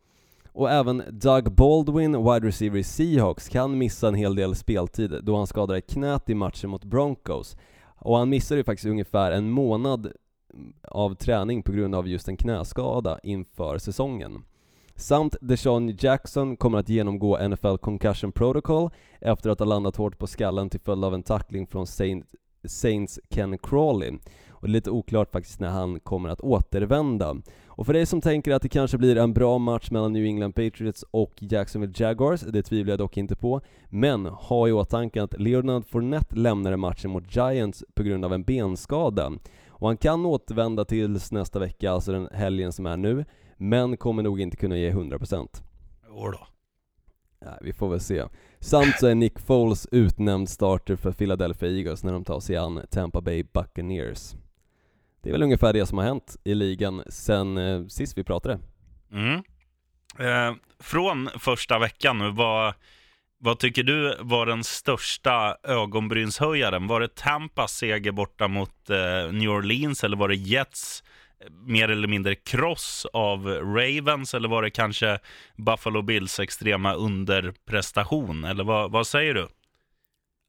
Och 0.58 0.70
även 0.70 1.02
Doug 1.10 1.52
Baldwin, 1.52 2.24
wide 2.24 2.46
receiver 2.46 2.78
i 2.78 2.84
Seahawks, 2.84 3.48
kan 3.48 3.78
missa 3.78 4.08
en 4.08 4.14
hel 4.14 4.34
del 4.34 4.54
speltid 4.54 5.20
då 5.22 5.36
han 5.36 5.46
skadade 5.46 5.80
knät 5.80 6.30
i 6.30 6.34
matchen 6.34 6.70
mot 6.70 6.84
Broncos. 6.84 7.56
Och 7.96 8.16
han 8.16 8.28
missade 8.28 8.60
ju 8.60 8.64
faktiskt 8.64 8.86
ungefär 8.86 9.32
en 9.32 9.50
månad 9.50 10.12
av 10.82 11.14
träning 11.14 11.62
på 11.62 11.72
grund 11.72 11.94
av 11.94 12.08
just 12.08 12.28
en 12.28 12.36
knäskada 12.36 13.18
inför 13.22 13.78
säsongen. 13.78 14.44
Samt 14.94 15.36
Deshaun 15.40 15.96
Jackson 16.00 16.56
kommer 16.56 16.78
att 16.78 16.88
genomgå 16.88 17.48
NFL 17.48 17.76
Concussion 17.76 18.32
Protocol 18.32 18.90
efter 19.20 19.50
att 19.50 19.58
ha 19.58 19.66
landat 19.66 19.96
hårt 19.96 20.18
på 20.18 20.26
skallen 20.26 20.70
till 20.70 20.80
följd 20.80 21.04
av 21.04 21.14
en 21.14 21.22
tackling 21.22 21.66
från 21.66 21.86
Saint, 21.86 22.34
Saints 22.64 23.20
Ken 23.30 23.58
Crawley. 23.58 24.12
Och 24.60 24.68
det 24.68 24.70
är 24.70 24.72
lite 24.72 24.90
oklart 24.90 25.32
faktiskt 25.32 25.60
när 25.60 25.68
han 25.68 26.00
kommer 26.00 26.28
att 26.28 26.40
återvända. 26.40 27.36
Och 27.66 27.86
för 27.86 27.92
dig 27.92 28.06
som 28.06 28.20
tänker 28.20 28.52
att 28.52 28.62
det 28.62 28.68
kanske 28.68 28.98
blir 28.98 29.16
en 29.16 29.32
bra 29.32 29.58
match 29.58 29.90
mellan 29.90 30.12
New 30.12 30.24
England 30.24 30.52
Patriots 30.52 31.04
och 31.10 31.32
Jacksonville 31.38 31.94
Jaguars, 31.96 32.40
det 32.40 32.62
tvivlar 32.62 32.92
jag 32.92 32.98
dock 32.98 33.16
inte 33.16 33.36
på, 33.36 33.60
men 33.88 34.26
ha 34.26 34.68
i 34.68 34.72
åtanke 34.72 35.22
att 35.22 35.40
Leonard 35.40 35.86
Fournette 35.86 36.36
lämnade 36.36 36.76
matchen 36.76 37.10
mot 37.10 37.36
Giants 37.36 37.84
på 37.94 38.02
grund 38.02 38.24
av 38.24 38.32
en 38.32 38.42
benskada. 38.42 39.32
Och 39.68 39.86
han 39.86 39.96
kan 39.96 40.26
återvända 40.26 40.84
tills 40.84 41.32
nästa 41.32 41.58
vecka, 41.58 41.90
alltså 41.90 42.12
den 42.12 42.28
helgen 42.32 42.72
som 42.72 42.86
är 42.86 42.96
nu, 42.96 43.24
men 43.56 43.96
kommer 43.96 44.22
nog 44.22 44.40
inte 44.40 44.56
kunna 44.56 44.76
ge 44.76 44.92
100%. 44.92 45.62
Jodå. 46.08 46.38
Nej, 47.40 47.58
vi 47.62 47.72
får 47.72 47.88
väl 47.88 48.00
se. 48.00 48.24
Samt 48.60 48.98
så 49.00 49.06
är 49.06 49.14
Nick 49.14 49.38
Foles 49.38 49.88
utnämnd 49.92 50.48
starter 50.48 50.96
för 50.96 51.12
Philadelphia 51.12 51.70
Eagles 51.70 52.04
när 52.04 52.12
de 52.12 52.24
tar 52.24 52.40
sig 52.40 52.56
an 52.56 52.80
Tampa 52.90 53.20
Bay 53.20 53.44
Buccaneers. 53.52 54.34
Det 55.22 55.28
är 55.28 55.32
väl 55.32 55.42
ungefär 55.42 55.72
det 55.72 55.86
som 55.86 55.98
har 55.98 56.04
hänt 56.04 56.36
i 56.44 56.54
ligan 56.54 57.02
sen 57.08 57.58
eh, 57.58 57.86
sist 57.86 58.18
vi 58.18 58.24
pratade. 58.24 58.58
Mm. 59.12 59.42
Eh, 60.18 60.56
från 60.80 61.30
första 61.38 61.78
veckan 61.78 62.18
nu, 62.18 62.30
vad, 62.30 62.74
vad 63.38 63.58
tycker 63.58 63.82
du 63.82 64.16
var 64.20 64.46
den 64.46 64.64
största 64.64 65.56
ögonbrynshöjaren? 65.62 66.86
Var 66.86 67.00
det 67.00 67.14
Tampas 67.14 67.72
seger 67.72 68.12
borta 68.12 68.48
mot 68.48 68.90
eh, 68.90 69.32
New 69.32 69.50
Orleans 69.50 70.04
eller 70.04 70.16
var 70.16 70.28
det 70.28 70.34
Jets 70.34 71.04
eh, 71.40 71.52
mer 71.52 71.88
eller 71.88 72.08
mindre 72.08 72.34
kross 72.34 73.06
av 73.12 73.46
Ravens 73.48 74.34
eller 74.34 74.48
var 74.48 74.62
det 74.62 74.70
kanske 74.70 75.18
Buffalo 75.56 76.02
Bills 76.02 76.40
extrema 76.40 76.94
underprestation? 76.94 78.44
Eller 78.44 78.64
vad, 78.64 78.90
vad 78.90 79.06
säger 79.06 79.34
du? 79.34 79.48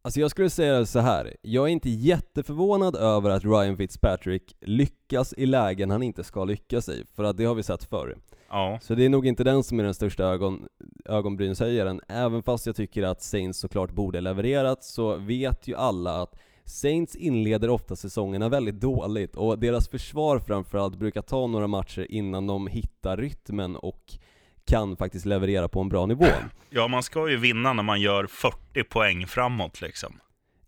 Alltså 0.01 0.19
jag 0.19 0.31
skulle 0.31 0.49
säga 0.49 0.85
så 0.85 0.99
här. 0.99 1.35
jag 1.41 1.67
är 1.67 1.71
inte 1.71 1.89
jätteförvånad 1.89 2.95
över 2.95 3.29
att 3.29 3.43
Ryan 3.43 3.77
Fitzpatrick 3.77 4.55
lyckas 4.61 5.33
i 5.37 5.45
lägen 5.45 5.91
han 5.91 6.03
inte 6.03 6.23
ska 6.23 6.43
lyckas 6.45 6.89
i, 6.89 7.05
för 7.15 7.23
att 7.23 7.37
det 7.37 7.45
har 7.45 7.55
vi 7.55 7.63
sett 7.63 7.83
förr. 7.83 8.17
Ja. 8.49 8.79
Så 8.81 8.95
det 8.95 9.05
är 9.05 9.09
nog 9.09 9.27
inte 9.27 9.43
den 9.43 9.63
som 9.63 9.79
är 9.79 9.83
den 9.83 9.93
största 9.93 10.23
ögon, 10.23 10.67
ögonbrynshöjaren, 11.05 12.01
även 12.07 12.43
fast 12.43 12.65
jag 12.65 12.75
tycker 12.75 13.03
att 13.03 13.21
Saints 13.21 13.59
såklart 13.59 13.91
borde 13.91 14.21
levererat, 14.21 14.83
så 14.83 15.15
vet 15.15 15.67
ju 15.67 15.75
alla 15.75 16.21
att 16.21 16.35
Saints 16.65 17.15
inleder 17.15 17.69
ofta 17.69 17.95
säsongerna 17.95 18.49
väldigt 18.49 18.81
dåligt, 18.81 19.35
och 19.35 19.59
deras 19.59 19.89
försvar 19.89 20.39
framförallt 20.39 20.95
brukar 20.95 21.21
ta 21.21 21.47
några 21.47 21.67
matcher 21.67 22.07
innan 22.09 22.47
de 22.47 22.67
hittar 22.67 23.17
rytmen 23.17 23.75
och 23.75 24.13
kan 24.69 24.97
faktiskt 24.97 25.25
leverera 25.25 25.67
på 25.67 25.81
en 25.81 25.89
bra 25.89 26.05
nivå. 26.05 26.25
Ja, 26.71 26.87
man 26.87 27.03
ska 27.03 27.29
ju 27.29 27.37
vinna 27.37 27.73
när 27.73 27.83
man 27.83 28.01
gör 28.01 28.27
40 28.27 28.83
poäng 28.83 29.27
framåt 29.27 29.81
liksom. 29.81 30.19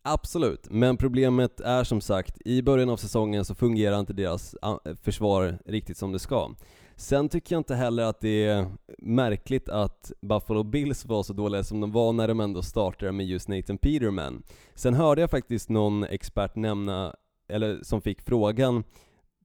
Absolut, 0.04 0.68
men 0.70 0.98
problemet 0.98 1.60
är 1.60 1.84
som 1.84 2.02
sagt, 2.02 2.42
i 2.46 2.62
början 2.62 2.90
av 2.90 2.98
säsongen 2.98 3.46
så 3.46 3.56
fungerar 3.56 4.00
inte 4.00 4.14
deras 4.14 4.56
försvar 5.04 5.58
riktigt 5.66 5.98
som 5.98 6.12
det 6.12 6.20
ska. 6.20 6.50
Sen 6.96 7.30
tycker 7.30 7.56
jag 7.56 7.60
inte 7.60 7.76
heller 7.76 8.04
att 8.04 8.20
det 8.20 8.46
är 8.46 8.68
märkligt 8.98 9.70
att 9.70 10.12
Buffalo 10.22 10.64
Bills 10.64 11.06
var 11.06 11.24
så 11.24 11.34
dåliga 11.34 11.64
som 11.64 11.82
de 11.82 11.92
var 11.92 12.14
när 12.14 12.28
de 12.28 12.40
ändå 12.40 12.62
startade 12.62 13.12
med 13.12 13.26
just 13.26 13.48
Nathan 13.48 13.78
Peterman. 13.78 14.44
Sen 14.76 14.94
hörde 14.94 15.22
jag 15.22 15.32
faktiskt 15.32 15.70
någon 15.70 16.04
expert 16.04 16.56
nämna, 16.56 17.16
eller 17.50 17.80
som 17.84 18.02
fick 18.02 18.22
frågan, 18.22 18.84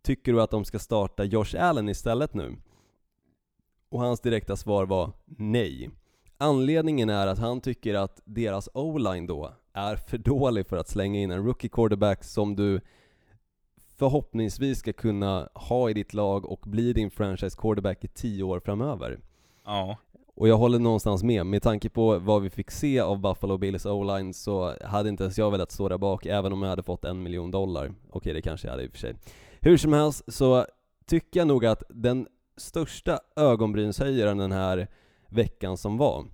tycker 0.04 0.32
du 0.32 0.42
att 0.42 0.50
de 0.50 0.64
ska 0.64 0.78
starta 0.78 1.24
Josh 1.24 1.54
Allen 1.58 1.88
istället 1.88 2.34
nu? 2.34 2.56
Och 3.88 4.00
hans 4.00 4.20
direkta 4.20 4.56
svar 4.56 4.86
var 4.86 5.12
nej. 5.26 5.90
Anledningen 6.38 7.10
är 7.10 7.26
att 7.26 7.38
han 7.38 7.60
tycker 7.60 7.94
att 7.94 8.22
deras 8.24 8.68
o-line 8.74 9.26
då 9.26 9.52
är 9.72 9.96
för 9.96 10.18
dålig 10.18 10.66
för 10.66 10.76
att 10.76 10.88
slänga 10.88 11.20
in 11.20 11.30
en 11.30 11.44
rookie 11.44 11.70
quarterback 11.70 12.24
som 12.24 12.56
du 12.56 12.80
förhoppningsvis 13.96 14.78
ska 14.78 14.92
kunna 14.92 15.48
ha 15.54 15.90
i 15.90 15.94
ditt 15.94 16.14
lag 16.14 16.46
och 16.46 16.60
bli 16.66 16.92
din 16.92 17.10
franchise 17.10 17.56
quarterback 17.58 18.04
i 18.04 18.08
tio 18.08 18.42
år 18.42 18.60
framöver. 18.60 19.18
Ja. 19.64 19.96
Och 20.34 20.48
jag 20.48 20.56
håller 20.56 20.78
någonstans 20.78 21.22
med, 21.22 21.46
med 21.46 21.62
tanke 21.62 21.88
på 21.88 22.18
vad 22.18 22.42
vi 22.42 22.50
fick 22.50 22.70
se 22.70 23.00
av 23.00 23.20
Buffalo 23.20 23.58
Bills 23.58 23.86
o-line 23.86 24.34
så 24.34 24.74
hade 24.84 25.08
inte 25.08 25.24
ens 25.24 25.38
jag 25.38 25.50
velat 25.50 25.72
stå 25.72 25.88
där 25.88 25.98
bak 25.98 26.26
även 26.26 26.52
om 26.52 26.62
jag 26.62 26.70
hade 26.70 26.82
fått 26.82 27.04
en 27.04 27.22
miljon 27.22 27.50
dollar. 27.50 27.92
Okej, 28.10 28.32
det 28.34 28.42
kanske 28.42 28.66
jag 28.66 28.72
hade 28.72 28.84
i 28.84 28.88
och 28.88 28.92
för 28.92 28.98
sig. 28.98 29.14
Hur 29.60 29.76
som 29.76 29.92
helst 29.92 30.22
så 30.28 30.66
tycker 31.06 31.40
jag 31.40 31.46
nog 31.46 31.66
att 31.66 31.82
den 31.88 32.26
största 32.56 33.20
ögonbrynshöjaren 33.36 34.38
den 34.38 34.52
här 34.52 34.88
veckan 35.28 35.76
som 35.76 35.96
var, 35.96 36.24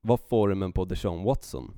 var 0.00 0.16
formen 0.16 0.72
på 0.72 0.84
Deshaun 0.84 1.24
Watson. 1.24 1.74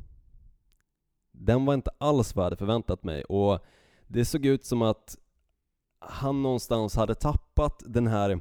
Den 1.32 1.64
var 1.64 1.74
inte 1.74 1.90
alls 1.98 2.34
vad 2.34 2.42
jag 2.42 2.46
hade 2.46 2.56
förväntat 2.56 3.04
mig 3.04 3.24
och 3.24 3.58
det 4.06 4.24
såg 4.24 4.46
ut 4.46 4.64
som 4.64 4.82
att 4.82 5.16
han 5.98 6.42
någonstans 6.42 6.96
hade 6.96 7.14
tappat 7.14 7.82
den 7.86 8.06
här 8.06 8.40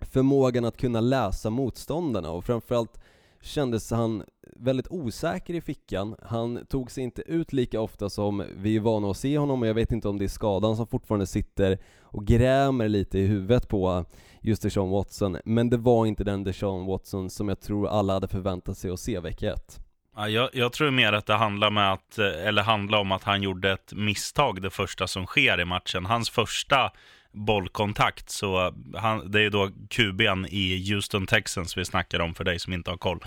förmågan 0.00 0.64
att 0.64 0.76
kunna 0.76 1.00
läsa 1.00 1.50
motståndarna 1.50 2.30
och 2.30 2.44
framförallt 2.44 3.00
kändes 3.40 3.90
han 3.90 4.24
väldigt 4.56 4.88
osäker 4.90 5.54
i 5.54 5.60
fickan. 5.60 6.16
Han 6.22 6.66
tog 6.66 6.90
sig 6.90 7.04
inte 7.04 7.22
ut 7.22 7.52
lika 7.52 7.80
ofta 7.80 8.10
som 8.10 8.44
vi 8.56 8.76
är 8.76 8.80
vana 8.80 9.10
att 9.10 9.16
se 9.16 9.38
honom 9.38 9.62
och 9.62 9.68
jag 9.68 9.74
vet 9.74 9.92
inte 9.92 10.08
om 10.08 10.18
det 10.18 10.24
är 10.24 10.28
skadan 10.28 10.76
som 10.76 10.86
fortfarande 10.86 11.26
sitter 11.26 11.78
och 12.02 12.26
grämer 12.26 12.88
lite 12.88 13.18
i 13.18 13.26
huvudet 13.26 13.68
på 13.68 14.04
just 14.40 14.62
Deshaun 14.62 14.90
Watson. 14.90 15.36
Men 15.44 15.70
det 15.70 15.76
var 15.76 16.06
inte 16.06 16.24
den 16.24 16.44
Deshaun 16.44 16.86
Watson 16.86 17.30
som 17.30 17.48
jag 17.48 17.60
tror 17.60 17.88
alla 17.88 18.12
hade 18.12 18.28
förväntat 18.28 18.78
sig 18.78 18.90
att 18.90 19.00
se 19.00 19.20
vecka 19.20 19.52
ett. 19.52 19.78
Ja, 20.16 20.28
jag, 20.28 20.50
jag, 20.52 20.72
tror 20.72 20.90
mer 20.90 21.12
att 21.12 21.26
det 21.26 21.34
handlar, 21.34 21.70
med 21.70 21.92
att, 21.92 22.18
eller 22.18 22.62
handlar 22.62 22.98
om 22.98 23.12
att 23.12 23.24
han 23.24 23.42
gjorde 23.42 23.72
ett 23.72 23.92
misstag 23.92 24.62
det 24.62 24.70
första 24.70 25.06
som 25.06 25.26
sker 25.26 25.60
i 25.60 25.64
matchen. 25.64 26.06
Hans 26.06 26.30
första 26.30 26.92
bollkontakt, 27.32 28.30
så 28.30 28.74
han, 28.94 29.30
det 29.30 29.42
är 29.42 29.50
då 29.50 29.66
QB'n 29.66 30.46
i 30.46 30.92
Houston 30.92 31.26
Texans 31.26 31.76
vi 31.76 31.84
snackar 31.84 32.20
om 32.20 32.34
för 32.34 32.44
dig 32.44 32.58
som 32.58 32.72
inte 32.72 32.90
har 32.90 32.98
koll. 32.98 33.20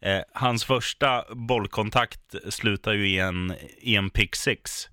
Eh, 0.00 0.22
hans 0.32 0.64
första 0.64 1.24
bollkontakt 1.34 2.34
slutar 2.48 2.92
ju 2.92 3.08
i 3.08 3.18
en, 3.18 3.54
i 3.78 3.96
en 3.96 4.10
pick 4.10 4.36
six. 4.36 4.88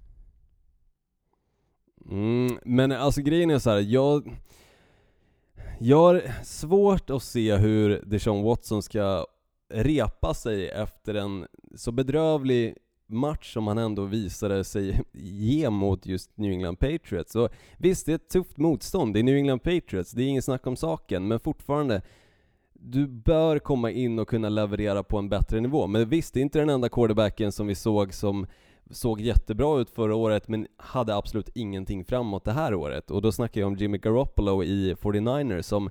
Mm, 2.12 2.60
men 2.66 2.92
alltså 2.92 3.22
grejen 3.22 3.50
är 3.50 3.60
så 3.60 3.70
här, 3.70 3.80
jag 3.80 4.38
jag 5.80 5.98
har 5.98 6.44
svårt 6.44 7.10
att 7.10 7.24
se 7.24 7.56
hur 7.56 8.02
Deshaun 8.06 8.44
Watson 8.44 8.84
ska 8.84 9.26
repa 9.74 10.34
sig 10.34 10.70
efter 10.70 11.16
en 11.16 11.48
så 11.76 11.92
bedrövlig 11.92 12.76
match 13.08 13.54
som 13.54 13.68
han 13.68 13.78
ändå 13.78 14.06
visade 14.06 14.64
sig 14.64 15.02
ge 15.14 15.70
mot 15.70 16.06
just 16.06 16.38
New 16.38 16.52
England 16.52 16.76
Patriots. 16.76 17.36
Och 17.36 17.50
visst, 17.78 18.06
det 18.06 18.12
är 18.12 18.16
ett 18.16 18.30
tufft 18.30 18.58
motstånd, 18.58 19.14
det 19.14 19.20
är 19.20 19.24
New 19.24 19.36
England 19.36 19.60
Patriots, 19.60 20.12
det 20.12 20.24
är 20.24 20.28
ingen 20.28 20.42
snack 20.42 20.68
om 20.68 20.76
saken, 20.76 21.28
men 21.28 21.40
fortfarande 21.40 22.02
du 22.92 23.08
bör 23.08 23.60
komma 23.60 23.92
in 23.92 24.20
och 24.20 24.30
kunna 24.30 24.50
leverera 24.50 25.04
på 25.04 25.18
en 25.18 25.30
bättre 25.30 25.62
nivå. 25.62 25.88
Men 25.88 26.10
visst, 26.10 26.34
det 26.34 26.40
är 26.40 26.42
inte 26.42 26.60
den 26.60 26.70
enda 26.70 26.90
quarterbacken 26.90 27.52
som 27.52 27.68
vi 27.68 27.76
såg 27.76 28.14
som 28.14 28.48
såg 28.92 29.22
jättebra 29.22 29.80
ut 29.80 29.90
förra 29.90 30.16
året 30.16 30.48
men 30.48 30.68
hade 30.78 31.16
absolut 31.16 31.50
ingenting 31.56 32.06
framåt 32.06 32.46
det 32.46 32.52
här 32.52 32.74
året. 32.74 33.12
Och 33.12 33.22
då 33.22 33.32
snackar 33.32 33.62
jag 33.62 33.68
om 33.68 33.76
Jimmy 33.76 33.98
Garoppolo 33.98 34.64
i 34.64 34.94
49ers 34.94 35.62
som 35.62 35.90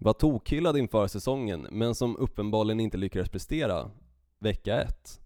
var 0.00 0.12
tokhyllad 0.12 0.76
inför 0.76 1.06
säsongen 1.06 1.66
men 1.70 1.94
som 1.94 2.16
uppenbarligen 2.16 2.80
inte 2.80 2.96
lyckades 2.96 3.28
prestera 3.28 3.90
vecka 4.38 4.82
ett. 4.82 5.20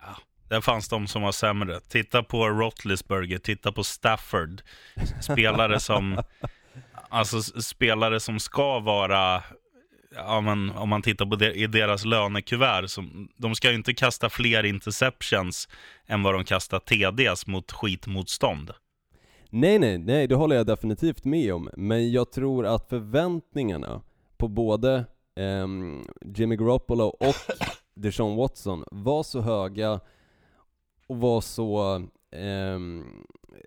Ja, 0.00 0.16
där 0.48 0.60
fanns 0.60 0.88
de 0.88 1.06
som 1.06 1.22
var 1.22 1.32
sämre. 1.32 1.80
Titta 1.80 2.22
på 2.22 2.48
Roethlisberger, 2.48 3.38
titta 3.38 3.72
på 3.72 3.84
Stafford. 3.84 4.62
Spelare 5.20 5.80
som, 5.80 6.22
alltså 7.08 7.42
spelare 7.42 8.20
som 8.20 8.40
ska 8.40 8.78
vara 8.80 9.42
ja, 10.14 10.40
men, 10.40 10.70
om 10.70 10.88
man 10.88 11.02
tittar 11.02 11.26
på 11.26 11.36
det, 11.36 11.52
i 11.52 11.66
deras 11.66 12.04
lönekuvert, 12.04 12.86
så, 12.86 13.04
de 13.36 13.54
ska 13.54 13.70
ju 13.70 13.76
inte 13.76 13.94
kasta 13.94 14.30
fler 14.30 14.64
interceptions 14.64 15.68
än 16.06 16.22
vad 16.22 16.34
de 16.34 16.44
kastar 16.44 16.78
TDs 16.78 17.46
mot 17.46 17.72
skitmotstånd. 17.72 18.70
Nej, 19.50 19.78
nej, 19.78 19.98
nej, 19.98 20.26
det 20.26 20.34
håller 20.34 20.56
jag 20.56 20.66
definitivt 20.66 21.24
med 21.24 21.54
om. 21.54 21.70
Men 21.76 22.12
jag 22.12 22.32
tror 22.32 22.66
att 22.66 22.88
förväntningarna 22.88 24.02
på 24.36 24.48
både 24.48 24.94
eh, 25.36 25.66
Jimmy 26.34 26.56
Garoppolo 26.56 27.04
och 27.04 27.34
Deshaun 27.94 28.36
Watson 28.36 28.84
var 28.90 29.22
så 29.22 29.40
höga 29.40 30.00
och 31.06 31.16
var 31.16 31.40
så 31.40 32.02
eh, 32.32 32.78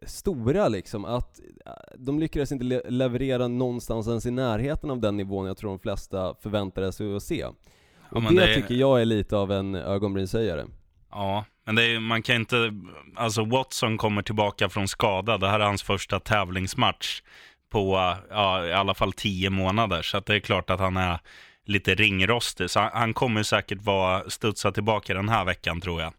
stora 0.07 0.67
liksom, 0.67 1.05
att 1.05 1.39
äh, 1.65 1.71
de 1.97 2.19
lyckades 2.19 2.51
inte 2.51 2.65
le 2.65 2.81
leverera 2.89 3.47
någonstans 3.47 4.07
ens 4.07 4.25
i 4.25 4.31
närheten 4.31 4.91
av 4.91 4.99
den 4.99 5.17
nivån 5.17 5.47
jag 5.47 5.57
tror 5.57 5.69
de 5.69 5.79
flesta 5.79 6.35
förväntade 6.41 6.91
sig 6.91 7.15
att 7.15 7.23
se. 7.23 7.45
Och 7.45 8.23
ja, 8.23 8.29
det, 8.29 8.35
det, 8.35 8.55
tycker 8.55 8.75
jag 8.75 9.01
är 9.01 9.05
lite 9.05 9.37
av 9.37 9.51
en 9.51 9.75
ögonbrynshöjare. 9.75 10.65
Ja, 11.11 11.45
men 11.65 11.75
det 11.75 11.83
är, 11.83 11.99
man 11.99 12.21
kan 12.21 12.35
inte, 12.35 12.73
alltså 13.15 13.45
Watson 13.45 13.97
kommer 13.97 14.21
tillbaka 14.21 14.69
från 14.69 14.87
skada, 14.87 15.37
det 15.37 15.47
här 15.47 15.59
är 15.59 15.65
hans 15.65 15.83
första 15.83 16.19
tävlingsmatch 16.19 17.21
på 17.69 18.15
ja, 18.29 18.65
i 18.65 18.73
alla 18.73 18.93
fall 18.93 19.13
tio 19.13 19.49
månader, 19.49 20.01
så 20.01 20.17
att 20.17 20.25
det 20.25 20.35
är 20.35 20.39
klart 20.39 20.69
att 20.69 20.79
han 20.79 20.97
är 20.97 21.19
lite 21.65 21.95
ringrostig. 21.95 22.69
Så 22.69 22.79
han, 22.79 22.89
han 22.93 23.13
kommer 23.13 23.43
säkert 23.43 23.81
vara 23.81 24.29
studsa 24.29 24.71
tillbaka 24.71 25.13
den 25.13 25.29
här 25.29 25.45
veckan 25.45 25.81
tror 25.81 26.01
jag. 26.01 26.13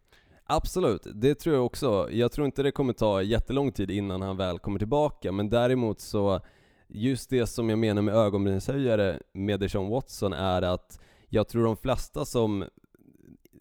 Absolut, 0.49 1.07
det 1.15 1.35
tror 1.35 1.55
jag 1.55 1.67
också. 1.67 2.09
Jag 2.11 2.33
tror 2.33 2.47
inte 2.47 2.63
det 2.63 2.73
kommer 2.73 2.93
ta 2.93 3.23
jättelång 3.23 3.73
tid 3.73 3.91
innan 3.91 4.23
han 4.23 4.37
väl 4.37 4.59
kommer 4.59 4.79
tillbaka, 4.79 5.33
men 5.33 5.49
däremot 5.49 6.01
så, 6.01 6.41
just 6.89 7.31
det 7.31 7.47
som 7.47 7.71
jag 7.71 7.79
menar 7.79 8.03
med 8.03 8.15
ögonbrynshöjare 8.15 9.21
med 9.33 9.61
Deshaun 9.61 9.91
Watson 9.91 10.33
är 10.33 10.63
att 10.63 11.01
jag 11.29 11.49
tror 11.49 11.65
de 11.65 11.77
flesta 11.77 12.25
som 12.25 12.65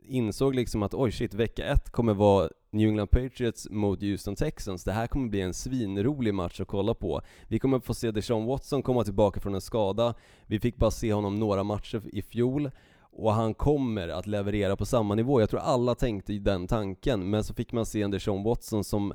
insåg 0.07 0.55
liksom 0.55 0.83
att 0.83 0.93
oj 0.93 1.11
shit, 1.11 1.33
vecka 1.33 1.65
ett 1.65 1.89
kommer 1.89 2.13
vara 2.13 2.49
New 2.71 2.89
England 2.89 3.07
Patriots 3.07 3.67
mot 3.69 4.01
Houston 4.01 4.35
Texans. 4.35 4.83
Det 4.83 4.91
här 4.91 5.07
kommer 5.07 5.29
bli 5.29 5.41
en 5.41 5.53
svinrolig 5.53 6.33
match 6.33 6.61
att 6.61 6.67
kolla 6.67 6.93
på. 6.93 7.21
Vi 7.47 7.59
kommer 7.59 7.79
få 7.79 7.93
se 7.93 8.11
Deshaun 8.11 8.45
Watson 8.45 8.83
komma 8.83 9.03
tillbaka 9.03 9.39
från 9.39 9.55
en 9.55 9.61
skada. 9.61 10.13
Vi 10.45 10.59
fick 10.59 10.77
bara 10.77 10.91
se 10.91 11.13
honom 11.13 11.35
några 11.35 11.63
matcher 11.63 12.01
i 12.13 12.21
fjol 12.21 12.71
och 13.17 13.33
han 13.33 13.53
kommer 13.53 14.07
att 14.07 14.27
leverera 14.27 14.75
på 14.75 14.85
samma 14.85 15.15
nivå. 15.15 15.39
Jag 15.39 15.49
tror 15.49 15.59
alla 15.59 15.95
tänkte 15.95 16.33
i 16.33 16.39
den 16.39 16.67
tanken, 16.67 17.29
men 17.29 17.43
så 17.43 17.53
fick 17.53 17.71
man 17.71 17.85
se 17.85 18.01
en 18.01 18.11
Deshaun 18.11 18.43
Watson 18.43 18.83
som 18.83 19.13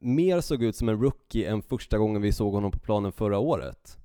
mer 0.00 0.40
såg 0.40 0.62
ut 0.62 0.76
som 0.76 0.88
en 0.88 1.00
rookie 1.00 1.50
än 1.50 1.62
första 1.62 1.98
gången 1.98 2.22
vi 2.22 2.32
såg 2.32 2.54
honom 2.54 2.70
på 2.70 2.78
planen 2.78 3.12
förra 3.12 3.38
året. 3.38 3.98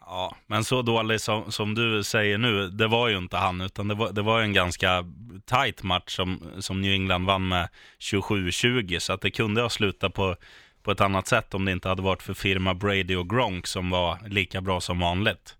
Ja, 0.00 0.36
men 0.46 0.64
så 0.64 0.82
dålig 0.82 1.20
som, 1.20 1.52
som 1.52 1.74
du 1.74 2.04
säger 2.04 2.38
nu, 2.38 2.68
det 2.68 2.86
var 2.86 3.08
ju 3.08 3.18
inte 3.18 3.36
han, 3.36 3.60
utan 3.60 3.88
det 3.88 3.94
var, 3.94 4.12
det 4.12 4.22
var 4.22 4.40
en 4.40 4.52
ganska 4.52 5.04
tight 5.44 5.82
match 5.82 6.16
som, 6.16 6.40
som 6.58 6.80
New 6.80 6.92
England 6.92 7.26
vann 7.26 7.48
med 7.48 7.68
27-20, 7.98 8.98
så 8.98 9.12
att 9.12 9.20
det 9.20 9.30
kunde 9.30 9.62
ha 9.62 9.68
slutat 9.68 10.14
på, 10.14 10.36
på 10.82 10.90
ett 10.90 11.00
annat 11.00 11.26
sätt 11.26 11.54
om 11.54 11.64
det 11.64 11.72
inte 11.72 11.88
hade 11.88 12.02
varit 12.02 12.22
för 12.22 12.34
firma 12.34 12.74
Brady 12.74 13.16
och 13.16 13.30
Gronk 13.30 13.66
som 13.66 13.90
var 13.90 14.18
lika 14.28 14.60
bra 14.60 14.80
som 14.80 15.00
vanligt. 15.00 15.56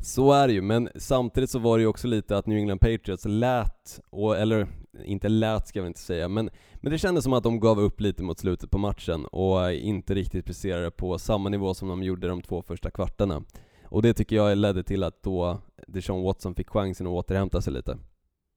Så 0.00 0.32
är 0.32 0.46
det 0.46 0.52
ju, 0.52 0.62
men 0.62 0.88
samtidigt 0.94 1.50
så 1.50 1.58
var 1.58 1.78
det 1.78 1.82
ju 1.82 1.86
också 1.86 2.06
lite 2.06 2.36
att 2.36 2.46
New 2.46 2.58
England 2.58 2.78
Patriots 2.78 3.24
lät, 3.24 4.00
och, 4.10 4.36
eller 4.36 4.66
inte 5.04 5.28
lät 5.28 5.68
ska 5.68 5.78
jag 5.78 5.82
väl 5.82 5.90
inte 5.90 6.00
säga, 6.00 6.28
men, 6.28 6.50
men 6.74 6.92
det 6.92 6.98
kändes 6.98 7.24
som 7.24 7.32
att 7.32 7.42
de 7.42 7.60
gav 7.60 7.80
upp 7.80 8.00
lite 8.00 8.22
mot 8.22 8.38
slutet 8.38 8.70
på 8.70 8.78
matchen 8.78 9.26
och 9.26 9.72
inte 9.72 10.14
riktigt 10.14 10.44
presterade 10.44 10.90
på 10.90 11.18
samma 11.18 11.48
nivå 11.48 11.74
som 11.74 11.88
de 11.88 12.02
gjorde 12.02 12.28
de 12.28 12.42
två 12.42 12.62
första 12.62 12.90
kvartarna. 12.90 13.42
Och 13.84 14.02
det 14.02 14.14
tycker 14.14 14.36
jag 14.36 14.58
ledde 14.58 14.82
till 14.82 15.02
att 15.02 15.22
då 15.22 15.60
Deshaun 15.86 16.22
Watson 16.22 16.54
fick 16.54 16.68
chansen 16.68 17.06
att 17.06 17.10
återhämta 17.10 17.62
sig 17.62 17.72
lite. 17.72 17.98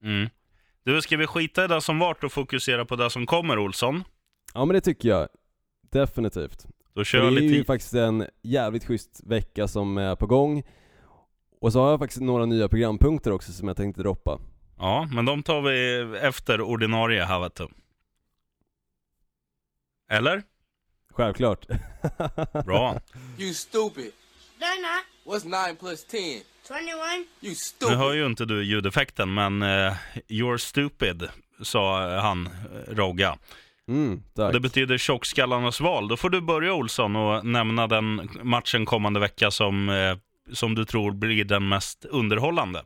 Mm. 0.03 0.29
Du, 0.83 1.01
ska 1.01 1.17
vi 1.17 1.27
skita 1.27 1.65
i 1.65 1.67
det 1.67 1.81
som 1.81 1.99
vart 1.99 2.23
och 2.23 2.31
fokusera 2.31 2.85
på 2.85 2.95
det 2.95 3.09
som 3.09 3.25
kommer, 3.25 3.59
Olsson? 3.59 4.03
Ja 4.53 4.65
men 4.65 4.73
det 4.73 4.81
tycker 4.81 5.09
jag, 5.09 5.27
definitivt. 5.91 6.67
Då 6.93 7.03
kör 7.03 7.31
det 7.31 7.37
är 7.37 7.41
ju 7.41 7.63
faktiskt 7.63 7.93
en 7.93 8.25
jävligt 8.41 8.85
schysst 8.85 9.21
vecka 9.25 9.67
som 9.67 9.97
är 9.97 10.15
på 10.15 10.27
gång. 10.27 10.63
Och 11.61 11.73
så 11.73 11.81
har 11.81 11.89
jag 11.89 11.99
faktiskt 11.99 12.21
några 12.21 12.45
nya 12.45 12.67
programpunkter 12.69 13.31
också 13.31 13.51
som 13.51 13.67
jag 13.67 13.77
tänkte 13.77 14.01
droppa. 14.01 14.39
Ja, 14.77 15.07
men 15.11 15.25
de 15.25 15.43
tar 15.43 15.61
vi 15.61 16.01
efter 16.17 16.61
ordinarie 16.61 17.23
här 17.23 17.39
vet 17.39 17.55
du. 17.55 17.67
Eller? 20.11 20.43
Självklart. 21.13 21.65
Bra. 22.65 22.99
You 23.37 23.53
stupid. 23.53 24.11
No, 24.59 24.65
not. 24.81 25.05
What's 25.25 25.67
9 25.69 25.75
plus 25.79 26.05
10? 26.05 26.41
21. 26.67 26.87
You 27.41 27.49
Nu 27.49 27.55
stupid. 27.55 27.97
hör 27.97 28.13
ju 28.13 28.25
inte 28.25 28.45
du 28.45 28.63
ljudeffekten, 28.63 29.33
men 29.33 29.61
uh, 29.61 29.93
“You're 30.27 30.57
stupid” 30.57 31.27
sa 31.63 32.15
han, 32.19 32.45
eh, 32.47 32.93
Rogga. 32.95 33.37
Mm, 33.87 34.23
det 34.33 34.59
betyder 34.59 34.97
tjockskallarnas 34.97 35.81
val. 35.81 36.07
Då 36.07 36.17
får 36.17 36.29
du 36.29 36.41
börja 36.41 36.73
Olsson 36.73 37.15
och 37.15 37.45
nämna 37.45 37.87
den 37.87 38.29
matchen 38.43 38.85
kommande 38.85 39.19
vecka 39.19 39.51
som, 39.51 39.89
eh, 39.89 40.17
som 40.53 40.75
du 40.75 40.85
tror 40.85 41.11
blir 41.11 41.45
den 41.45 41.69
mest 41.69 42.05
underhållande. 42.05 42.81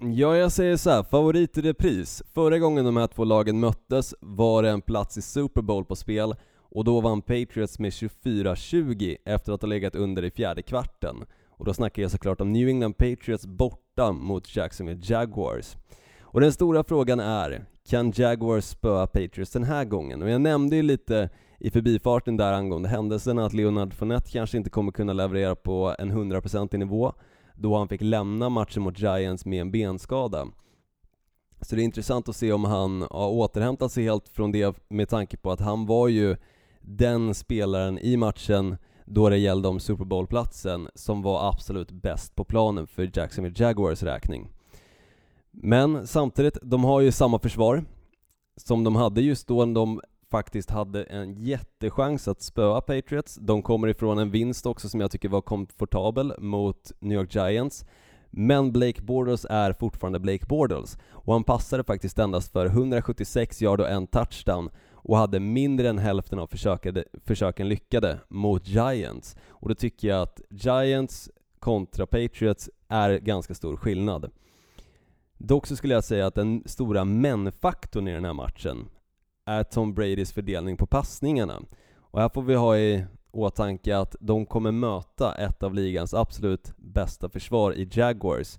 Ja, 0.00 0.36
jag 0.36 0.52
säger 0.52 0.76
så 0.76 0.90
här, 0.90 1.02
favorit 1.02 1.58
i 1.58 1.60
repris. 1.60 2.22
Förra 2.34 2.58
gången 2.58 2.84
de 2.84 2.96
här 2.96 3.06
två 3.06 3.24
lagen 3.24 3.60
möttes 3.60 4.14
var 4.20 4.62
det 4.62 4.70
en 4.70 4.82
plats 4.82 5.18
i 5.18 5.22
Super 5.22 5.62
Bowl 5.62 5.84
på 5.84 5.96
spel 5.96 6.34
och 6.74 6.84
då 6.84 7.00
vann 7.00 7.22
Patriots 7.22 7.78
med 7.78 7.90
24-20 7.90 9.16
efter 9.24 9.52
att 9.52 9.62
ha 9.62 9.68
legat 9.68 9.94
under 9.94 10.24
i 10.24 10.30
fjärde 10.30 10.62
kvarten. 10.62 11.16
Och 11.48 11.64
då 11.64 11.74
snackar 11.74 12.02
jag 12.02 12.10
såklart 12.10 12.40
om 12.40 12.52
New 12.52 12.68
England 12.68 12.96
Patriots 12.96 13.46
borta 13.46 14.12
mot 14.12 14.56
Jacksonville 14.56 15.00
Jaguars. 15.04 15.76
Och 16.20 16.40
den 16.40 16.52
stora 16.52 16.84
frågan 16.84 17.20
är, 17.20 17.64
kan 17.88 18.12
Jaguars 18.14 18.64
spöa 18.64 19.06
Patriots 19.06 19.52
den 19.52 19.64
här 19.64 19.84
gången? 19.84 20.22
Och 20.22 20.30
jag 20.30 20.40
nämnde 20.40 20.76
ju 20.76 20.82
lite 20.82 21.30
i 21.62 21.70
förbifarten 21.70 22.36
där 22.36 22.52
angående 22.52 22.88
händelsen 22.88 23.38
att 23.38 23.52
Leonard 23.52 23.94
Fournette 23.94 24.30
kanske 24.30 24.56
inte 24.56 24.70
kommer 24.70 24.92
kunna 24.92 25.12
leverera 25.12 25.54
på 25.54 25.94
en 25.98 26.12
100% 26.12 26.76
nivå 26.76 27.12
då 27.54 27.76
han 27.76 27.88
fick 27.88 28.00
lämna 28.00 28.48
matchen 28.48 28.82
mot 28.82 28.98
Giants 28.98 29.46
med 29.46 29.60
en 29.60 29.70
benskada. 29.70 30.46
Så 31.60 31.76
det 31.76 31.82
är 31.82 31.84
intressant 31.84 32.28
att 32.28 32.36
se 32.36 32.52
om 32.52 32.64
han 32.64 33.02
har 33.10 33.28
återhämtat 33.28 33.92
sig 33.92 34.04
helt 34.04 34.28
från 34.28 34.52
det 34.52 34.76
med 34.88 35.08
tanke 35.08 35.36
på 35.36 35.50
att 35.50 35.60
han 35.60 35.86
var 35.86 36.08
ju 36.08 36.36
den 36.80 37.34
spelaren 37.34 37.98
i 37.98 38.16
matchen 38.16 38.76
då 39.04 39.28
det 39.28 39.38
gällde 39.38 39.68
om 39.68 39.80
Super 39.80 40.04
Bowl-platsen 40.04 40.88
som 40.94 41.22
var 41.22 41.48
absolut 41.48 41.90
bäst 41.90 42.34
på 42.34 42.44
planen 42.44 42.86
för 42.86 43.10
Jacksonville 43.14 43.56
Jaguars 43.58 44.02
räkning. 44.02 44.48
Men 45.50 46.06
samtidigt, 46.06 46.58
de 46.62 46.84
har 46.84 47.00
ju 47.00 47.12
samma 47.12 47.38
försvar 47.38 47.84
som 48.56 48.84
de 48.84 48.96
hade 48.96 49.20
just 49.20 49.48
då 49.48 49.64
de 49.64 50.00
faktiskt 50.32 50.70
hade 50.70 51.02
en 51.02 51.34
jättechans 51.34 52.28
att 52.28 52.42
spöa 52.42 52.80
Patriots. 52.80 53.34
De 53.40 53.62
kommer 53.62 53.88
ifrån 53.88 54.18
en 54.18 54.30
vinst 54.30 54.66
också 54.66 54.88
som 54.88 55.00
jag 55.00 55.10
tycker 55.10 55.28
var 55.28 55.40
komfortabel 55.40 56.34
mot 56.38 56.92
New 57.00 57.18
York 57.18 57.34
Giants. 57.34 57.84
Men 58.30 58.72
Blake 58.72 59.02
Bortles 59.02 59.46
är 59.50 59.72
fortfarande 59.72 60.18
Blake 60.20 60.46
Bortles 60.46 60.98
och 61.10 61.32
han 61.32 61.44
passade 61.44 61.84
faktiskt 61.84 62.18
endast 62.18 62.52
för 62.52 62.66
176 62.66 63.62
yard 63.62 63.80
och 63.80 63.90
en 63.90 64.06
touchdown 64.06 64.70
och 64.92 65.16
hade 65.16 65.40
mindre 65.40 65.88
än 65.88 65.98
hälften 65.98 66.38
av 66.38 66.46
försökade, 66.46 67.04
försöken 67.24 67.68
lyckade 67.68 68.18
mot 68.28 68.68
Giants. 68.68 69.36
Och 69.48 69.68
då 69.68 69.74
tycker 69.74 70.08
jag 70.08 70.22
att 70.22 70.40
Giants 70.50 71.30
kontra 71.58 72.06
Patriots 72.06 72.70
är 72.88 73.18
ganska 73.18 73.54
stor 73.54 73.76
skillnad. 73.76 74.30
Dock 75.38 75.66
så 75.66 75.76
skulle 75.76 75.94
jag 75.94 76.04
säga 76.04 76.26
att 76.26 76.34
den 76.34 76.62
stora 76.66 77.04
men-faktorn 77.04 78.08
i 78.08 78.12
den 78.12 78.24
här 78.24 78.34
matchen 78.34 78.88
är 79.46 79.62
Tom 79.62 79.94
Bradys 79.94 80.32
fördelning 80.32 80.76
på 80.76 80.86
passningarna. 80.86 81.62
Och 81.98 82.20
här 82.20 82.28
får 82.28 82.42
vi 82.42 82.54
ha 82.54 82.76
i 82.76 83.04
åtanke 83.30 83.96
att 83.96 84.16
de 84.20 84.46
kommer 84.46 84.72
möta 84.72 85.34
ett 85.34 85.62
av 85.62 85.74
ligans 85.74 86.14
absolut 86.14 86.72
bästa 86.76 87.28
försvar 87.28 87.74
i 87.74 87.88
Jaguars. 87.92 88.58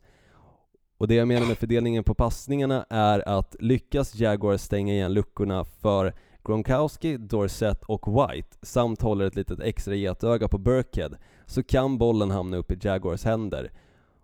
Och 0.97 1.07
det 1.07 1.15
jag 1.15 1.27
menar 1.27 1.47
med 1.47 1.57
fördelningen 1.57 2.03
på 2.03 2.13
passningarna 2.13 2.85
är 2.89 3.29
att 3.29 3.55
lyckas 3.59 4.15
Jaguars 4.15 4.61
stänga 4.61 4.93
igen 4.93 5.13
luckorna 5.13 5.65
för 5.65 6.13
Gronkowski, 6.43 7.17
Dorsett 7.17 7.83
och 7.83 8.07
White 8.07 8.57
samt 8.61 9.01
håller 9.01 9.25
ett 9.25 9.35
litet 9.35 9.59
extra 9.59 9.95
getöga 9.95 10.47
på 10.47 10.57
Burkhead 10.57 11.11
så 11.45 11.63
kan 11.63 11.97
bollen 11.97 12.31
hamna 12.31 12.57
upp 12.57 12.71
i 12.71 12.77
Jaguars 12.81 13.23
händer. 13.23 13.71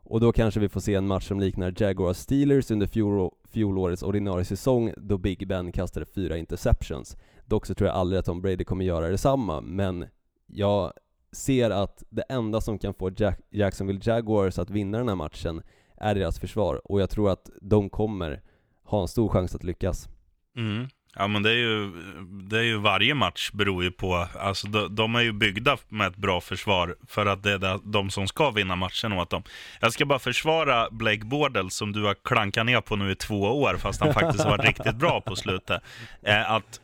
Och 0.09 0.19
då 0.19 0.31
kanske 0.31 0.59
vi 0.59 0.69
får 0.69 0.79
se 0.79 0.95
en 0.95 1.07
match 1.07 1.27
som 1.27 1.39
liknar 1.39 1.73
Jaguars 1.77 2.17
Steelers 2.17 2.71
under 2.71 2.87
fjol, 2.87 3.31
fjolårets 3.47 4.03
ordinarie 4.03 4.45
säsong 4.45 4.93
då 4.97 5.17
Big 5.17 5.47
Ben 5.47 5.71
kastade 5.71 6.05
fyra 6.05 6.37
interceptions. 6.37 7.17
Dock 7.45 7.65
så 7.65 7.73
tror 7.73 7.87
jag 7.87 7.97
aldrig 7.97 8.19
att 8.19 8.25
Tom 8.25 8.41
Brady 8.41 8.63
kommer 8.63 8.85
göra 8.85 9.09
detsamma, 9.09 9.61
men 9.61 10.05
jag 10.47 10.93
ser 11.31 11.69
att 11.69 12.03
det 12.09 12.21
enda 12.21 12.61
som 12.61 12.79
kan 12.79 12.93
få 12.93 13.11
Jack 13.17 13.39
Jacksonville 13.49 13.99
Jaguars 14.03 14.59
att 14.59 14.69
vinna 14.69 14.97
den 14.97 15.07
här 15.07 15.15
matchen 15.15 15.61
är 15.97 16.15
deras 16.15 16.39
försvar 16.39 16.81
och 16.91 17.01
jag 17.01 17.09
tror 17.09 17.29
att 17.29 17.49
de 17.61 17.89
kommer 17.89 18.41
ha 18.83 19.01
en 19.01 19.07
stor 19.07 19.29
chans 19.29 19.55
att 19.55 19.63
lyckas. 19.63 20.09
Mm. 20.55 20.87
Ja, 21.15 21.27
men 21.27 21.43
det 21.43 21.49
är, 21.49 21.55
ju, 21.55 21.91
det 22.49 22.57
är 22.57 22.63
ju 22.63 22.77
varje 22.77 23.13
match 23.15 23.51
beror 23.51 23.83
ju 23.83 23.91
på, 23.91 24.27
alltså 24.39 24.67
de, 24.67 24.95
de 24.95 25.15
är 25.15 25.21
ju 25.21 25.31
byggda 25.31 25.77
med 25.87 26.07
ett 26.07 26.15
bra 26.15 26.41
försvar 26.41 26.95
för 27.07 27.25
att 27.25 27.43
det 27.43 27.51
är 27.51 27.91
de 27.91 28.09
som 28.09 28.27
ska 28.27 28.51
vinna 28.51 28.75
matchen 28.75 29.13
åt 29.13 29.29
dem. 29.29 29.43
Jag 29.79 29.93
ska 29.93 30.05
bara 30.05 30.19
försvara 30.19 30.87
Blake 30.91 31.25
Bordel 31.25 31.71
som 31.71 31.91
du 31.91 32.03
har 32.03 32.15
klankat 32.23 32.65
ner 32.65 32.81
på 32.81 32.95
nu 32.95 33.11
i 33.11 33.15
två 33.15 33.41
år, 33.41 33.77
fast 33.77 34.01
han 34.01 34.13
faktiskt 34.13 34.43
har 34.43 34.57
varit 34.57 34.65
riktigt 34.65 34.95
bra 34.95 35.21
på 35.21 35.35
slutet. 35.35 35.83
Eh, 36.23 36.51
att 36.51 36.79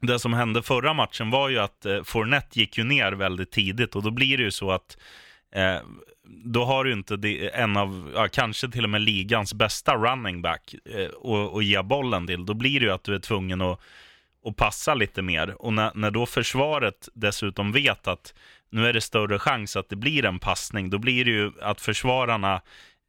det 0.00 0.18
som 0.18 0.32
hände 0.32 0.62
förra 0.62 0.92
matchen 0.92 1.30
var 1.30 1.48
ju 1.48 1.58
att 1.58 1.86
eh, 1.86 2.02
Fournette 2.02 2.60
gick 2.60 2.78
ju 2.78 2.84
ner 2.84 3.12
väldigt 3.12 3.50
tidigt 3.50 3.96
och 3.96 4.02
då 4.02 4.10
blir 4.10 4.36
det 4.36 4.42
ju 4.42 4.50
så 4.50 4.70
att 4.70 4.98
eh, 5.54 5.78
då 6.28 6.64
har 6.64 6.84
du 6.84 6.92
inte 6.92 7.16
det, 7.16 7.54
en 7.54 7.76
av, 7.76 8.12
ja, 8.14 8.28
kanske 8.28 8.68
till 8.68 8.84
och 8.84 8.90
med 8.90 9.00
ligans 9.00 9.54
bästa 9.54 9.96
running 9.96 10.42
back 10.42 10.74
eh, 10.84 11.08
och, 11.08 11.52
och 11.52 11.62
ge 11.62 11.82
bollen 11.82 12.26
till. 12.26 12.46
Då 12.46 12.54
blir 12.54 12.80
det 12.80 12.86
ju 12.86 12.92
att 12.92 13.04
du 13.04 13.14
är 13.14 13.18
tvungen 13.18 13.60
att, 13.60 13.80
att 14.44 14.56
passa 14.56 14.94
lite 14.94 15.22
mer. 15.22 15.62
Och 15.62 15.72
när, 15.72 15.90
när 15.94 16.10
då 16.10 16.26
försvaret 16.26 17.08
dessutom 17.14 17.72
vet 17.72 18.08
att 18.08 18.34
nu 18.70 18.86
är 18.86 18.92
det 18.92 19.00
större 19.00 19.38
chans 19.38 19.76
att 19.76 19.88
det 19.88 19.96
blir 19.96 20.24
en 20.24 20.38
passning, 20.38 20.90
då 20.90 20.98
blir 20.98 21.24
det 21.24 21.30
ju 21.30 21.52
att 21.62 21.80
försvararna, 21.80 22.60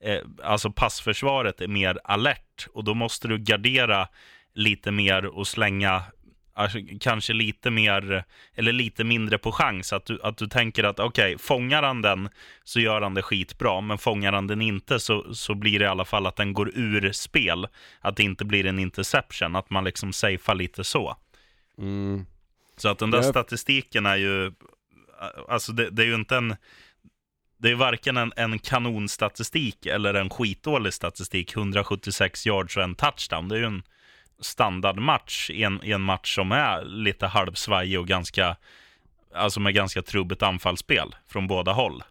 eh, 0.03 0.21
alltså 0.43 0.71
passförsvaret 0.71 1.61
är 1.61 1.67
mer 1.67 1.99
alert 2.03 2.67
och 2.73 2.83
då 2.83 2.93
måste 2.93 3.27
du 3.27 3.37
gardera 3.37 4.07
lite 4.53 4.91
mer 4.91 5.25
och 5.25 5.47
slänga 5.47 6.03
kanske 6.99 7.33
lite 7.33 7.71
mer, 7.71 8.23
eller 8.55 8.71
lite 8.71 9.03
mindre 9.03 9.37
på 9.37 9.51
chans. 9.51 9.93
Att 9.93 10.05
du, 10.05 10.19
att 10.23 10.37
du 10.37 10.47
tänker 10.47 10.83
att 10.83 10.99
okej, 10.99 11.35
okay, 11.35 11.37
fångar 11.37 11.83
han 11.83 12.01
den 12.01 12.29
så 12.63 12.79
gör 12.79 13.01
han 13.01 13.13
det 13.13 13.21
skitbra, 13.21 13.81
men 13.81 13.97
fångar 13.97 14.33
han 14.33 14.47
den 14.47 14.61
inte 14.61 14.99
så, 14.99 15.33
så 15.33 15.55
blir 15.55 15.79
det 15.79 15.85
i 15.85 15.87
alla 15.87 16.05
fall 16.05 16.27
att 16.27 16.35
den 16.35 16.53
går 16.53 16.71
ur 16.75 17.11
spel. 17.11 17.67
Att 18.01 18.15
det 18.15 18.23
inte 18.23 18.45
blir 18.45 18.65
en 18.65 18.79
interception, 18.79 19.55
att 19.55 19.69
man 19.69 19.83
liksom 19.83 20.13
safear 20.13 20.55
lite 20.55 20.83
så. 20.83 21.17
Mm. 21.77 22.25
Så 22.77 22.89
att 22.89 22.99
den 22.99 23.11
där 23.11 23.17
Jag- 23.17 23.25
statistiken 23.25 24.05
är 24.05 24.15
ju, 24.15 24.51
alltså 25.49 25.71
det, 25.71 25.89
det 25.89 26.01
är 26.01 26.07
ju 26.07 26.15
inte 26.15 26.37
en, 26.37 26.55
det 27.57 27.71
är 27.71 27.75
varken 27.75 28.17
en, 28.17 28.33
en 28.35 28.59
kanonstatistik 28.59 29.85
eller 29.85 30.13
en 30.13 30.29
skitdålig 30.29 30.93
statistik, 30.93 31.55
176 31.55 32.45
yards 32.45 32.77
och 32.77 32.83
en 32.83 32.95
touchdown. 32.95 33.49
Det 33.49 33.55
är 33.55 33.59
ju 33.59 33.65
en 33.65 33.83
standardmatch 34.39 35.49
i 35.49 35.63
en, 35.63 35.79
i 35.83 35.91
en 35.91 36.01
match 36.01 36.35
som 36.35 36.51
är 36.51 36.85
lite 36.85 37.27
halvsvajig 37.27 37.99
och 37.99 38.07
ganska, 38.07 38.55
alltså 39.33 39.59
med 39.59 39.73
ganska 39.73 40.01
trubbigt 40.01 40.43
anfallsspel 40.43 41.15
från 41.27 41.47
båda 41.47 41.71
håll. 41.71 42.03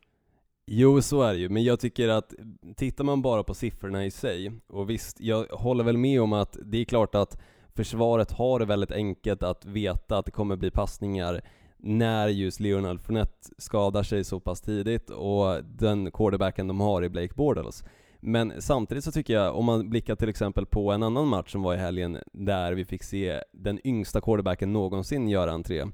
Jo, 0.71 1.03
så 1.03 1.23
är 1.23 1.33
det 1.33 1.39
ju, 1.39 1.49
men 1.49 1.65
jag 1.65 1.81
tycker 1.81 2.09
att 2.09 2.35
tittar 2.77 3.05
man 3.05 3.23
bara 3.23 3.43
på 3.43 3.55
siffrorna 3.55 4.05
i 4.05 4.11
sig, 4.11 4.53
och 4.67 4.91
visst, 4.91 5.21
jag 5.21 5.45
håller 5.45 5.85
väl 5.85 5.97
med 5.97 6.23
om 6.23 6.33
att 6.33 6.57
det 6.63 6.79
är 6.79 6.85
klart 6.85 7.15
att 7.15 7.41
försvaret 7.75 8.33
har 8.33 8.59
det 8.59 8.65
väldigt 8.65 8.93
enkelt 8.93 9.43
att 9.43 9.65
veta 9.65 10.19
att 10.19 10.25
det 10.25 10.31
kommer 10.31 10.57
bli 10.57 10.71
passningar 10.71 11.41
när 11.77 12.29
just 12.29 12.61
Leonard 12.61 13.01
Fournette 13.01 13.49
skadar 13.59 14.03
sig 14.03 14.25
så 14.25 14.41
pass 14.41 14.61
tidigt 14.61 15.11
och 15.11 15.65
den 15.65 16.11
quarterbacken 16.11 16.69
de 16.69 16.81
har 16.81 17.05
i 17.05 17.09
Blake 17.09 17.35
Bortles. 17.35 17.85
Men 18.21 18.63
samtidigt 18.63 19.05
så 19.05 19.13
tycker 19.13 19.35
jag, 19.35 19.57
om 19.57 19.65
man 19.65 19.91
blickar 19.91 20.17
till 20.17 20.29
exempel 20.29 20.67
på 20.67 20.93
en 20.93 21.03
annan 21.03 21.29
match 21.29 21.53
som 21.53 21.63
var 21.63 21.75
i 21.75 21.79
helgen 21.79 22.19
där 22.33 22.73
vi 22.73 22.85
fick 22.85 23.03
se 23.03 23.41
den 23.53 23.87
yngsta 23.87 24.21
quarterbacken 24.21 24.73
någonsin 24.73 25.29
göra 25.29 25.53
entré, 25.53 25.85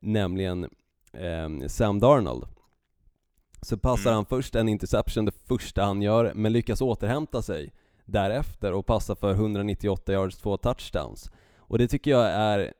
nämligen 0.00 0.64
eh, 1.12 1.66
Sam 1.68 2.00
Darnold. 2.00 2.44
Så 3.62 3.78
passar 3.78 4.10
Mm. 4.10 4.14
han 4.14 4.26
först 4.26 4.54
en 4.54 4.68
interception, 4.68 5.24
det 5.24 5.32
första 5.48 5.84
han 5.84 6.02
gör, 6.02 6.32
men 6.34 6.52
lyckas 6.52 6.80
återhämta 6.80 7.42
sig 7.42 7.72
därefter 8.04 8.72
och 8.72 8.86
passa 8.86 9.14
för 9.16 9.32
198 9.34 10.12
yards, 10.12 10.38
två 10.38 10.56
touchdowns. 10.56 11.30
Och 11.56 11.78
det 11.78 11.88
tycker 11.88 12.10
jag 12.10 12.26
är 12.26 12.72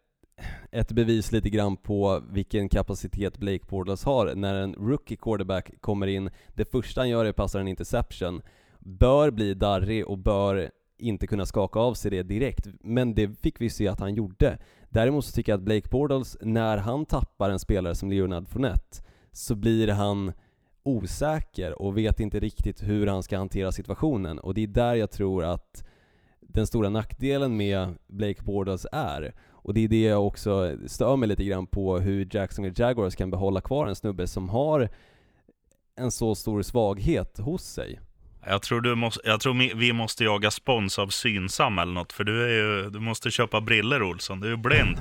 ett 0.73 0.93
bevis 0.93 1.33
lite 1.33 1.51
grann 1.51 1.77
på 1.77 2.23
vilken 2.31 2.69
kapacitet 2.69 3.39
Blake 3.39 3.65
Bortles 3.69 4.05
har 4.05 4.35
när 4.35 4.55
en 4.55 4.75
rookie 4.75 5.17
quarterback 5.17 5.81
kommer 5.81 6.07
in, 6.07 6.31
det 6.55 6.71
första 6.71 7.01
han 7.01 7.09
gör 7.09 7.25
är 7.25 7.31
att 7.31 7.37
passa 7.37 7.61
en 7.61 7.69
interception, 7.69 8.43
bör 8.85 9.31
bli 9.31 9.55
darrig 9.55 10.07
och 10.07 10.19
bör 10.19 10.71
inte 10.99 11.27
kunna 11.27 11.47
skaka 11.47 11.79
av 11.79 11.95
sig 11.95 12.11
det 12.11 12.23
direkt, 12.23 12.67
men 12.81 13.15
det 13.15 13.41
fick 13.41 13.61
vi 13.61 13.71
se 13.71 13.89
att 13.89 14.01
han 14.01 14.15
gjorde. 14.15 14.59
Däremot 14.89 15.25
så 15.25 15.33
tycker 15.33 15.53
jag 15.53 15.59
att 15.59 15.65
Blake 15.65 15.89
Bortles, 15.91 16.37
när 16.41 16.77
han 16.77 17.07
tappar 17.07 17.51
en 17.51 17.59
spelare 17.59 17.95
som 17.95 18.11
Leonard 18.11 18.49
Fournette, 18.49 19.03
så 19.33 19.55
blir 19.55 19.89
han 19.89 20.33
osäker 20.83 21.83
och 21.83 21.97
vet 21.97 22.21
inte 22.21 22.41
riktigt 22.41 22.83
hur 22.83 23.07
han 23.07 23.23
ska 23.23 23.39
hantera 23.39 23.73
situationen 23.73 24.39
och 24.39 24.55
det 24.55 24.63
är 24.63 24.67
där 24.67 24.95
jag 24.95 25.11
tror 25.11 25.45
att 25.45 25.85
den 26.41 26.67
stora 26.67 26.89
nackdelen 26.89 27.57
med 27.57 27.89
Blake 28.07 28.43
Bortles 28.43 28.87
är. 28.93 29.35
Och 29.51 29.75
det 29.75 29.81
är 29.81 29.89
det 29.89 30.03
jag 30.03 30.27
också 30.27 30.77
stör 30.87 31.17
mig 31.17 31.29
lite 31.29 31.45
grann 31.45 31.67
på 31.67 31.99
hur 31.99 32.29
Jacksonville 32.31 32.75
Jaguars 32.79 33.17
kan 33.17 33.31
behålla 33.31 33.61
kvar 33.61 33.87
en 33.87 33.97
snubbe 33.97 34.27
som 34.27 34.49
har 34.49 34.89
en 35.97 36.11
så 36.11 36.35
stor 36.35 36.63
svaghet 36.63 37.39
hos 37.39 37.63
sig. 37.63 38.01
Jag 38.47 38.63
tror, 38.63 38.81
du 38.81 38.95
måste, 38.95 39.21
jag 39.25 39.41
tror 39.41 39.77
vi 39.77 39.93
måste 39.93 40.25
jaga 40.25 40.51
spons 40.51 40.99
av 40.99 41.09
Synsam 41.09 41.79
eller 41.79 41.93
något, 41.93 42.13
för 42.13 42.25
du, 42.25 42.45
är 42.45 42.49
ju, 42.49 42.91
du 42.91 43.01
måste 43.01 43.31
köpa 43.31 43.61
briller 43.61 44.03
Olsson, 44.03 44.41
du 44.41 44.47
är 44.47 44.51
ju 44.51 44.57
blind. 44.57 44.99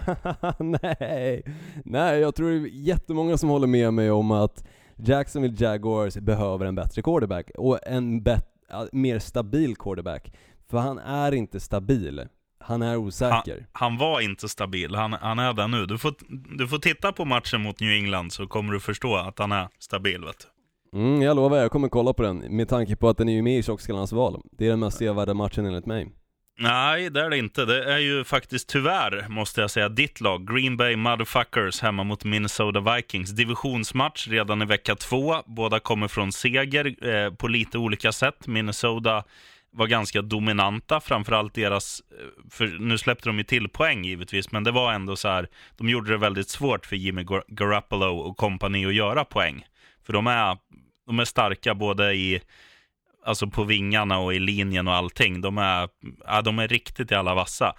Nej, 0.82 1.43
nej 1.86 2.19
jag 2.19 2.36
tror 2.36 2.49
det 2.49 2.56
är 2.56 2.67
jättemånga 2.67 3.38
som 3.38 3.49
håller 3.49 3.67
med 3.67 3.93
mig 3.93 4.12
om 4.12 4.32
att 4.32 4.63
Jacksonville 4.95 5.56
Jaguars 5.60 6.13
behöver 6.15 6.65
en 6.65 6.75
bättre 6.75 7.01
quarterback 7.01 7.49
och 7.58 7.79
en 7.88 8.23
bet- 8.23 8.49
mer 8.91 9.19
stabil 9.19 9.75
quarterback. 9.75 10.34
För 10.69 10.77
han 10.77 10.99
är 10.99 11.32
inte 11.32 11.60
stabil, 11.60 12.27
han 12.60 12.82
är 12.82 12.97
osäker. 12.97 13.67
Han 13.71 13.97
var 13.97 14.21
inte 14.21 14.49
stabil, 14.49 14.95
han, 14.95 15.13
han 15.13 15.39
är 15.39 15.53
det 15.53 15.67
nu. 15.67 15.86
Du 15.86 15.97
får, 15.97 16.13
du 16.58 16.67
får 16.67 16.77
titta 16.77 17.12
på 17.12 17.25
matchen 17.25 17.62
mot 17.62 17.79
New 17.79 17.91
England 17.91 18.34
så 18.34 18.47
kommer 18.47 18.73
du 18.73 18.79
förstå 18.79 19.15
att 19.15 19.39
han 19.39 19.51
är 19.51 19.67
stabil. 19.79 20.21
Vet 20.25 20.39
du. 20.39 20.47
Mm, 20.93 21.21
jag 21.21 21.36
lovar, 21.36 21.58
jag 21.58 21.71
kommer 21.71 21.89
kolla 21.89 22.13
på 22.13 22.23
den 22.23 22.38
med 22.38 22.69
tanke 22.69 22.95
på 22.95 23.10
att 23.10 23.17
den 23.17 23.29
är 23.29 23.34
ju 23.34 23.41
med 23.41 23.60
i 23.60 23.63
Tjockskallarnas 23.63 24.12
val. 24.12 24.41
Det 24.51 24.65
är 24.65 24.69
den 24.69 24.79
mest 24.79 24.97
sevärda 24.97 25.34
matchen 25.34 25.65
enligt 25.65 25.86
mig. 25.86 26.12
Nej, 26.60 27.10
det 27.10 27.21
är 27.21 27.29
det 27.29 27.38
inte. 27.38 27.65
Det 27.65 27.93
är 27.93 27.97
ju 27.97 28.23
faktiskt 28.23 28.69
tyvärr, 28.69 29.25
måste 29.29 29.62
jag 29.62 29.71
säga, 29.71 29.89
ditt 29.89 30.21
lag. 30.21 30.47
Green 30.47 30.77
Bay 30.77 30.95
Motherfuckers 30.95 31.82
hemma 31.82 32.03
mot 32.03 32.23
Minnesota 32.23 32.95
Vikings. 32.95 33.32
Divisionsmatch 33.32 34.27
redan 34.27 34.62
i 34.62 34.65
vecka 34.65 34.95
två. 34.95 35.36
Båda 35.45 35.79
kommer 35.79 36.08
från 36.08 36.32
seger 36.32 37.08
eh, 37.08 37.34
på 37.34 37.47
lite 37.47 37.77
olika 37.77 38.12
sätt. 38.12 38.47
Minnesota 38.47 39.23
var 39.71 39.88
ganska 39.88 40.21
dominanta, 40.21 40.99
framförallt 40.99 41.53
deras, 41.53 42.01
eh, 42.12 42.49
för 42.51 42.79
nu 42.79 42.97
släppte 42.97 43.29
de 43.29 43.38
ju 43.38 43.43
till 43.43 43.69
poäng 43.69 44.03
givetvis, 44.03 44.51
men 44.51 44.63
det 44.63 44.71
var 44.71 44.93
ändå 44.93 45.15
så 45.15 45.27
här, 45.27 45.47
de 45.77 45.89
gjorde 45.89 46.12
det 46.12 46.17
väldigt 46.17 46.49
svårt 46.49 46.86
för 46.86 46.95
Jimmy 46.95 47.25
Garoppolo 47.47 48.17
och 48.17 48.38
kompani 48.38 48.86
att 48.86 48.93
göra 48.93 49.25
poäng. 49.25 49.65
För 50.06 50.13
de 50.13 50.27
är, 50.27 50.58
de 51.08 51.20
är 51.20 51.26
starka 51.26 51.76
både 51.76 52.13
i 52.13 52.42
alltså 53.26 53.48
på 53.48 53.63
vingarna 53.63 54.20
och 54.20 54.34
i 54.34 54.39
linjen 54.39 54.88
och 54.88 54.94
allting. 54.94 55.42
De 55.42 55.58
är, 55.58 55.89
ja, 56.26 56.42
de 56.42 56.60
är 56.60 56.68
riktigt 56.68 57.12
jävla 57.12 57.34
vassa. 57.34 57.76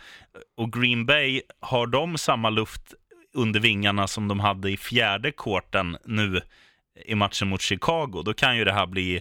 Och 0.56 0.72
Green 0.72 1.06
Bay, 1.06 1.42
har 1.60 1.86
de 1.86 2.18
samma 2.18 2.50
luft 2.50 2.94
under 3.34 3.60
vingarna 3.60 4.06
som 4.06 4.28
de 4.28 4.40
hade 4.40 4.70
i 4.70 4.76
fjärde 4.76 5.32
korten 5.32 5.96
nu 6.04 6.40
i 7.06 7.14
matchen 7.14 7.48
mot 7.48 7.60
Chicago, 7.60 8.22
då 8.24 8.34
kan 8.34 8.56
ju 8.56 8.64
det 8.64 8.72
här 8.72 8.86
bli 8.86 9.20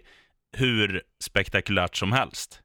hur 0.52 1.02
spektakulärt 1.20 1.96
som 1.96 2.12
helst. 2.12 2.60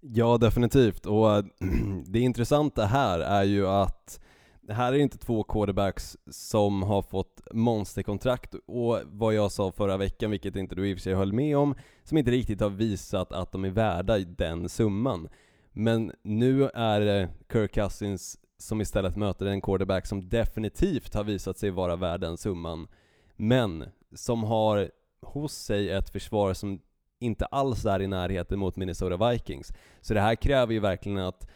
Ja, 0.00 0.38
definitivt. 0.38 1.06
Och 1.06 1.44
det 2.06 2.20
intressanta 2.20 2.86
här 2.86 3.20
är 3.20 3.42
ju 3.42 3.68
att 3.68 4.20
det 4.66 4.74
här 4.74 4.92
är 4.92 4.98
inte 4.98 5.18
två 5.18 5.42
quarterbacks 5.42 6.16
som 6.30 6.82
har 6.82 7.02
fått 7.02 7.40
monsterkontrakt 7.52 8.54
och 8.66 9.00
vad 9.04 9.34
jag 9.34 9.52
sa 9.52 9.72
förra 9.72 9.96
veckan, 9.96 10.30
vilket 10.30 10.56
inte 10.56 10.74
du 10.74 10.88
i 10.88 10.94
och 10.94 10.98
för 10.98 11.02
sig 11.02 11.14
höll 11.14 11.32
med 11.32 11.56
om, 11.56 11.74
som 12.04 12.18
inte 12.18 12.30
riktigt 12.30 12.60
har 12.60 12.70
visat 12.70 13.32
att 13.32 13.52
de 13.52 13.64
är 13.64 13.70
värda 13.70 14.18
den 14.18 14.68
summan. 14.68 15.28
Men 15.72 16.12
nu 16.22 16.68
är 16.74 17.00
det 17.00 17.28
Kirk 17.52 17.74
Cousins 17.74 18.38
som 18.58 18.80
istället 18.80 19.16
möter 19.16 19.46
en 19.46 19.60
quarterback 19.60 20.06
som 20.06 20.28
definitivt 20.28 21.14
har 21.14 21.24
visat 21.24 21.58
sig 21.58 21.70
vara 21.70 21.96
värd 21.96 22.20
den 22.20 22.36
summan, 22.36 22.88
men 23.36 23.84
som 24.14 24.44
har 24.44 24.90
hos 25.22 25.52
sig 25.52 25.90
ett 25.90 26.10
försvar 26.10 26.54
som 26.54 26.80
inte 27.20 27.46
alls 27.46 27.86
är 27.86 28.02
i 28.02 28.06
närheten 28.06 28.58
mot 28.58 28.76
Minnesota 28.76 29.30
Vikings. 29.30 29.72
Så 30.00 30.14
det 30.14 30.20
här 30.20 30.34
kräver 30.34 30.72
ju 30.72 30.80
verkligen 30.80 31.18
att 31.18 31.48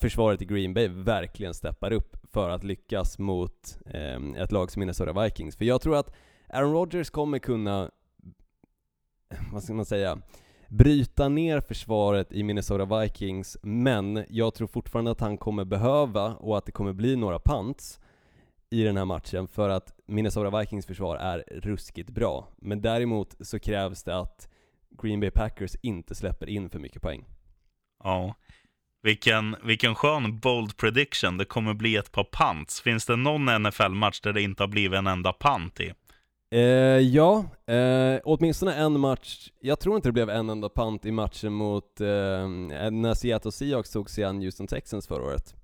försvaret 0.00 0.42
i 0.42 0.44
Green 0.44 0.74
Bay 0.74 0.88
verkligen 0.88 1.54
steppar 1.54 1.92
upp 1.92 2.16
för 2.32 2.50
att 2.50 2.64
lyckas 2.64 3.18
mot 3.18 3.78
eh, 3.86 4.42
ett 4.42 4.52
lag 4.52 4.70
som 4.70 4.80
Minnesota 4.80 5.22
Vikings. 5.22 5.56
För 5.56 5.64
jag 5.64 5.80
tror 5.80 5.96
att 5.96 6.14
Aaron 6.48 6.72
Rodgers 6.72 7.10
kommer 7.10 7.38
kunna, 7.38 7.90
vad 9.52 9.62
ska 9.62 9.74
man 9.74 9.84
säga, 9.84 10.18
bryta 10.68 11.28
ner 11.28 11.60
försvaret 11.60 12.32
i 12.32 12.42
Minnesota 12.42 13.00
Vikings, 13.00 13.56
men 13.62 14.24
jag 14.28 14.54
tror 14.54 14.66
fortfarande 14.66 15.10
att 15.10 15.20
han 15.20 15.38
kommer 15.38 15.64
behöva, 15.64 16.34
och 16.34 16.58
att 16.58 16.66
det 16.66 16.72
kommer 16.72 16.92
bli 16.92 17.16
några 17.16 17.38
pants 17.38 18.00
i 18.70 18.82
den 18.82 18.96
här 18.96 19.04
matchen, 19.04 19.48
för 19.48 19.68
att 19.68 19.94
Minnesota 20.06 20.58
Vikings 20.58 20.86
försvar 20.86 21.16
är 21.16 21.44
ruskigt 21.48 22.10
bra. 22.10 22.48
Men 22.56 22.82
däremot 22.82 23.36
så 23.40 23.58
krävs 23.58 24.02
det 24.02 24.18
att 24.18 24.48
Green 25.02 25.20
Bay 25.20 25.30
Packers 25.30 25.76
inte 25.82 26.14
släpper 26.14 26.48
in 26.48 26.70
för 26.70 26.78
mycket 26.78 27.02
poäng. 27.02 27.24
Ja. 28.04 28.34
Vilken, 29.06 29.56
vilken 29.62 29.94
skön 29.94 30.38
bold 30.38 30.76
prediction. 30.76 31.38
Det 31.38 31.44
kommer 31.44 31.74
bli 31.74 31.96
ett 31.96 32.12
par 32.12 32.26
punts. 32.32 32.80
Finns 32.80 33.06
det 33.06 33.16
någon 33.16 33.62
NFL-match 33.62 34.20
där 34.20 34.32
det 34.32 34.42
inte 34.42 34.62
har 34.62 34.68
blivit 34.68 34.98
en 34.98 35.06
enda 35.06 35.32
punt 35.32 35.80
i? 35.80 35.92
Eh, 36.50 36.60
ja, 37.00 37.44
eh, 37.66 38.20
åtminstone 38.24 38.74
en 38.74 39.00
match, 39.00 39.48
jag 39.60 39.80
tror 39.80 39.96
inte 39.96 40.08
det 40.08 40.12
blev 40.12 40.30
en 40.30 40.50
enda 40.50 40.68
punt 40.68 41.06
i 41.06 41.12
matchen 41.12 41.52
mot, 41.52 42.00
eh, 42.00 42.06
när 42.90 43.14
Seattle 43.14 43.52
Seahawks 43.52 43.90
tog 43.90 44.10
sig 44.10 44.24
an 44.24 44.42
Houston 44.42 44.66
Texans 44.66 45.06
förra 45.06 45.22
året. 45.22 45.54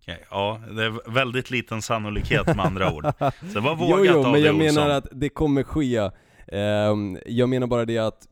Okej, 0.00 0.24
ja, 0.30 0.60
det 0.76 0.84
är 0.84 1.10
väldigt 1.10 1.50
liten 1.50 1.82
sannolikhet 1.82 2.46
med 2.46 2.60
andra 2.60 2.92
ord. 2.92 3.04
Så 3.18 3.54
det 3.54 3.60
var 3.60 3.76
jo, 3.80 3.86
vågat 3.86 4.06
jo, 4.06 4.24
av 4.24 4.32
men 4.32 4.42
jag 4.42 4.54
Olsson. 4.54 4.74
menar 4.74 4.96
att 4.96 5.06
det 5.12 5.28
kommer 5.28 5.62
ske. 5.62 6.10
Ehm, 6.48 7.18
jag 7.26 7.48
menar 7.48 7.66
bara 7.66 7.84
det 7.84 7.98
att 7.98 8.28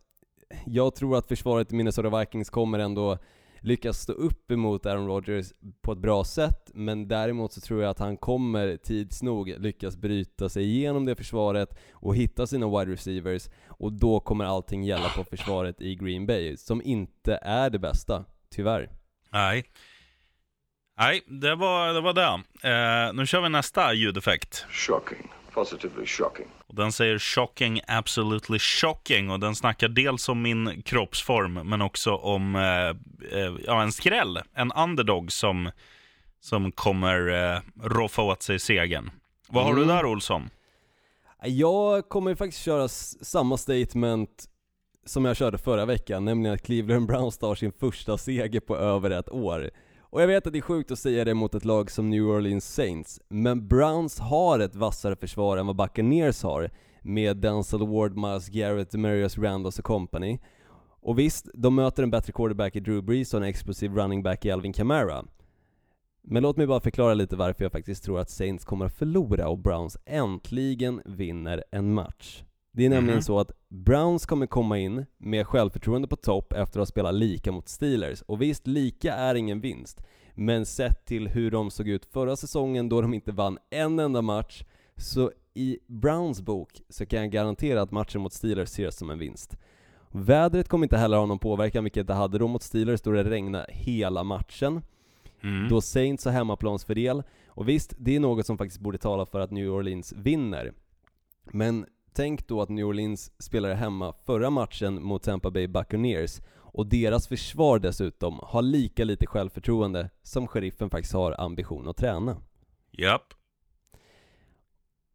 jag 0.66 0.94
tror 0.94 1.16
att 1.16 1.28
försvaret 1.28 1.72
i 1.72 1.74
Minnesota 1.74 2.18
Vikings 2.18 2.50
kommer 2.50 2.78
ändå 2.78 3.18
lyckas 3.60 4.00
stå 4.00 4.12
upp 4.12 4.50
emot 4.50 4.86
Aaron 4.86 5.06
Rodgers 5.06 5.52
på 5.82 5.92
ett 5.92 5.98
bra 5.98 6.24
sätt, 6.24 6.70
men 6.74 7.08
däremot 7.08 7.52
så 7.52 7.60
tror 7.60 7.82
jag 7.82 7.90
att 7.90 7.98
han 7.98 8.16
kommer 8.16 8.76
tids 8.76 9.22
nog 9.22 9.48
lyckas 9.48 9.96
bryta 9.96 10.48
sig 10.48 10.64
igenom 10.64 11.04
det 11.04 11.14
försvaret 11.14 11.78
och 11.92 12.16
hitta 12.16 12.46
sina 12.46 12.78
wide 12.78 12.92
receivers, 12.92 13.48
och 13.68 13.92
då 13.92 14.20
kommer 14.20 14.44
allting 14.44 14.84
gälla 14.84 15.08
på 15.08 15.24
försvaret 15.24 15.80
i 15.80 15.94
Green 15.94 16.26
Bay, 16.26 16.56
som 16.56 16.82
inte 16.82 17.38
är 17.42 17.70
det 17.70 17.78
bästa, 17.78 18.24
tyvärr. 18.50 18.90
Nej. 19.32 19.64
Nej, 20.98 21.22
det 21.26 21.54
var 21.54 21.92
det. 21.94 22.00
Var 22.00 22.12
det. 22.12 22.42
Eh, 22.68 23.12
nu 23.14 23.26
kör 23.26 23.40
vi 23.40 23.48
nästa 23.48 23.92
ljudeffekt. 23.92 24.66
Shocking. 24.70 25.30
Positively 25.54 26.06
shocking. 26.06 26.46
Och 26.66 26.74
den 26.74 26.92
säger 26.92 27.18
shocking, 27.18 27.80
absolutely 27.86 28.58
shocking. 28.58 29.30
Och 29.30 29.40
den 29.40 29.54
snackar 29.54 29.88
dels 29.88 30.28
om 30.28 30.42
min 30.42 30.82
kroppsform, 30.82 31.54
men 31.54 31.82
också 31.82 32.14
om 32.14 32.56
eh, 32.56 32.88
eh, 33.38 33.54
ja, 33.66 33.82
en 33.82 33.92
skräll. 33.92 34.40
En 34.54 34.72
underdog 34.72 35.32
som, 35.32 35.70
som 36.40 36.72
kommer 36.72 37.28
eh, 37.54 37.60
roffa 37.82 38.22
åt 38.22 38.42
sig 38.42 38.58
segern. 38.58 39.10
Vad 39.48 39.64
har 39.64 39.74
du 39.74 39.82
Mm. 39.82 39.96
där, 39.96 40.04
Olsson? 40.04 40.50
Jag 41.44 42.08
kommer 42.08 42.34
faktiskt 42.34 42.62
köra 42.62 42.88
samma 42.88 43.56
statement 43.56 44.44
som 45.04 45.24
jag 45.24 45.36
körde 45.36 45.58
förra 45.58 45.84
veckan, 45.84 46.24
nämligen 46.24 46.54
att 46.54 46.62
Cleveland 46.62 47.06
Browns 47.06 47.38
tar 47.38 47.54
sin 47.54 47.72
första 47.72 48.18
seger 48.18 48.60
på 48.60 48.76
över 48.76 49.10
ett 49.10 49.30
år. 49.30 49.70
Och 50.12 50.22
jag 50.22 50.26
vet 50.26 50.46
att 50.46 50.52
det 50.52 50.58
är 50.58 50.60
sjukt 50.60 50.90
att 50.90 50.98
säga 50.98 51.24
det 51.24 51.34
mot 51.34 51.54
ett 51.54 51.64
lag 51.64 51.90
som 51.90 52.10
New 52.10 52.26
Orleans 52.26 52.74
Saints, 52.74 53.20
men 53.28 53.68
Browns 53.68 54.18
har 54.18 54.58
ett 54.58 54.74
vassare 54.74 55.16
försvar 55.16 55.56
än 55.56 55.66
vad 55.66 55.76
Buccaneers 55.76 56.42
har, 56.42 56.70
med 57.02 57.36
Denzel 57.36 57.86
Ward, 57.86 58.16
Miles 58.16 58.48
Garrett, 58.48 58.90
Demarius 58.90 59.38
Randolph 59.38 59.78
och 59.78 59.84
company. 59.84 60.38
Och 61.00 61.18
visst, 61.18 61.48
de 61.54 61.74
möter 61.74 62.02
en 62.02 62.10
bättre 62.10 62.32
quarterback 62.32 62.76
i 62.76 62.80
Drew 62.80 63.02
Brees 63.02 63.34
och 63.34 63.40
en 63.40 63.48
explosiv 63.48 63.94
running 63.94 64.22
back 64.22 64.44
i 64.44 64.50
Alvin 64.50 64.72
Kamara. 64.72 65.24
Men 66.22 66.42
låt 66.42 66.56
mig 66.56 66.66
bara 66.66 66.80
förklara 66.80 67.14
lite 67.14 67.36
varför 67.36 67.64
jag 67.64 67.72
faktiskt 67.72 68.04
tror 68.04 68.20
att 68.20 68.30
Saints 68.30 68.64
kommer 68.64 68.86
att 68.86 68.94
förlora 68.94 69.48
och 69.48 69.58
Browns 69.58 69.98
äntligen 70.04 71.02
vinner 71.04 71.64
en 71.70 71.94
match. 71.94 72.42
Det 72.72 72.84
är 72.84 72.90
nämligen 72.90 73.16
Mhm. 73.16 73.22
så 73.22 73.38
att 73.38 73.52
Browns 73.68 74.26
kommer 74.26 74.46
komma 74.46 74.78
in 74.78 75.06
med 75.18 75.46
självförtroende 75.46 76.08
på 76.08 76.16
topp 76.16 76.52
efter 76.52 76.80
att 76.80 76.82
ha 76.82 76.86
spelat 76.86 77.14
lika 77.14 77.52
mot 77.52 77.68
Steelers. 77.68 78.22
Och 78.22 78.42
visst, 78.42 78.66
lika 78.66 79.14
är 79.14 79.34
ingen 79.34 79.60
vinst. 79.60 80.02
Men 80.34 80.66
sett 80.66 81.04
till 81.04 81.28
hur 81.28 81.50
de 81.50 81.70
såg 81.70 81.88
ut 81.88 82.04
förra 82.04 82.36
säsongen 82.36 82.88
då 82.88 83.00
de 83.00 83.14
inte 83.14 83.32
vann 83.32 83.58
en 83.70 83.98
enda 83.98 84.22
match, 84.22 84.64
så 84.96 85.32
i 85.54 85.78
Browns 85.86 86.42
bok 86.42 86.82
så 86.88 87.06
kan 87.06 87.20
jag 87.20 87.30
garantera 87.30 87.82
att 87.82 87.90
matchen 87.90 88.20
mot 88.20 88.32
Steelers 88.32 88.68
ses 88.68 88.96
som 88.98 89.10
en 89.10 89.18
vinst. 89.18 89.56
Vädret 90.10 90.68
kommer 90.68 90.84
inte 90.84 90.96
heller 90.98 91.16
ha 91.16 91.26
någon 91.26 91.38
påverkan, 91.38 91.84
vilket 91.84 92.06
det 92.06 92.14
hade 92.14 92.38
då 92.38 92.48
mot 92.48 92.62
Steelers 92.62 93.00
då 93.02 93.10
det 93.12 93.24
regnade 93.24 93.66
hela 93.68 94.24
matchen. 94.24 94.82
Mm. 95.42 95.68
Då 95.68 95.80
Saints 95.80 96.24
har 96.24 96.32
hemmaplansfördel, 96.32 97.22
och 97.46 97.68
visst, 97.68 97.94
det 97.98 98.16
är 98.16 98.20
något 98.20 98.46
som 98.46 98.58
faktiskt 98.58 98.80
borde 98.80 98.98
tala 98.98 99.26
för 99.26 99.40
att 99.40 99.50
New 99.50 99.68
Orleans 99.72 100.12
vinner. 100.16 100.72
Men 101.44 101.86
tänk 102.12 102.48
då 102.48 102.62
att 102.62 102.68
New 102.68 102.86
Orleans 102.86 103.32
spelade 103.38 103.74
hemma 103.74 104.12
förra 104.26 104.50
matchen 104.50 105.02
mot 105.02 105.22
Tampa 105.22 105.50
Bay 105.50 105.66
Buccaneers, 105.66 106.40
och 106.74 106.86
deras 106.86 107.28
försvar 107.28 107.78
dessutom 107.78 108.40
har 108.42 108.62
lika 108.62 109.04
lite 109.04 109.26
självförtroende 109.26 110.10
som 110.22 110.46
sheriffen 110.46 110.90
faktiskt 110.90 111.14
har 111.14 111.40
ambition 111.40 111.88
att 111.88 111.96
träna. 111.96 112.36
Japp. 112.90 113.34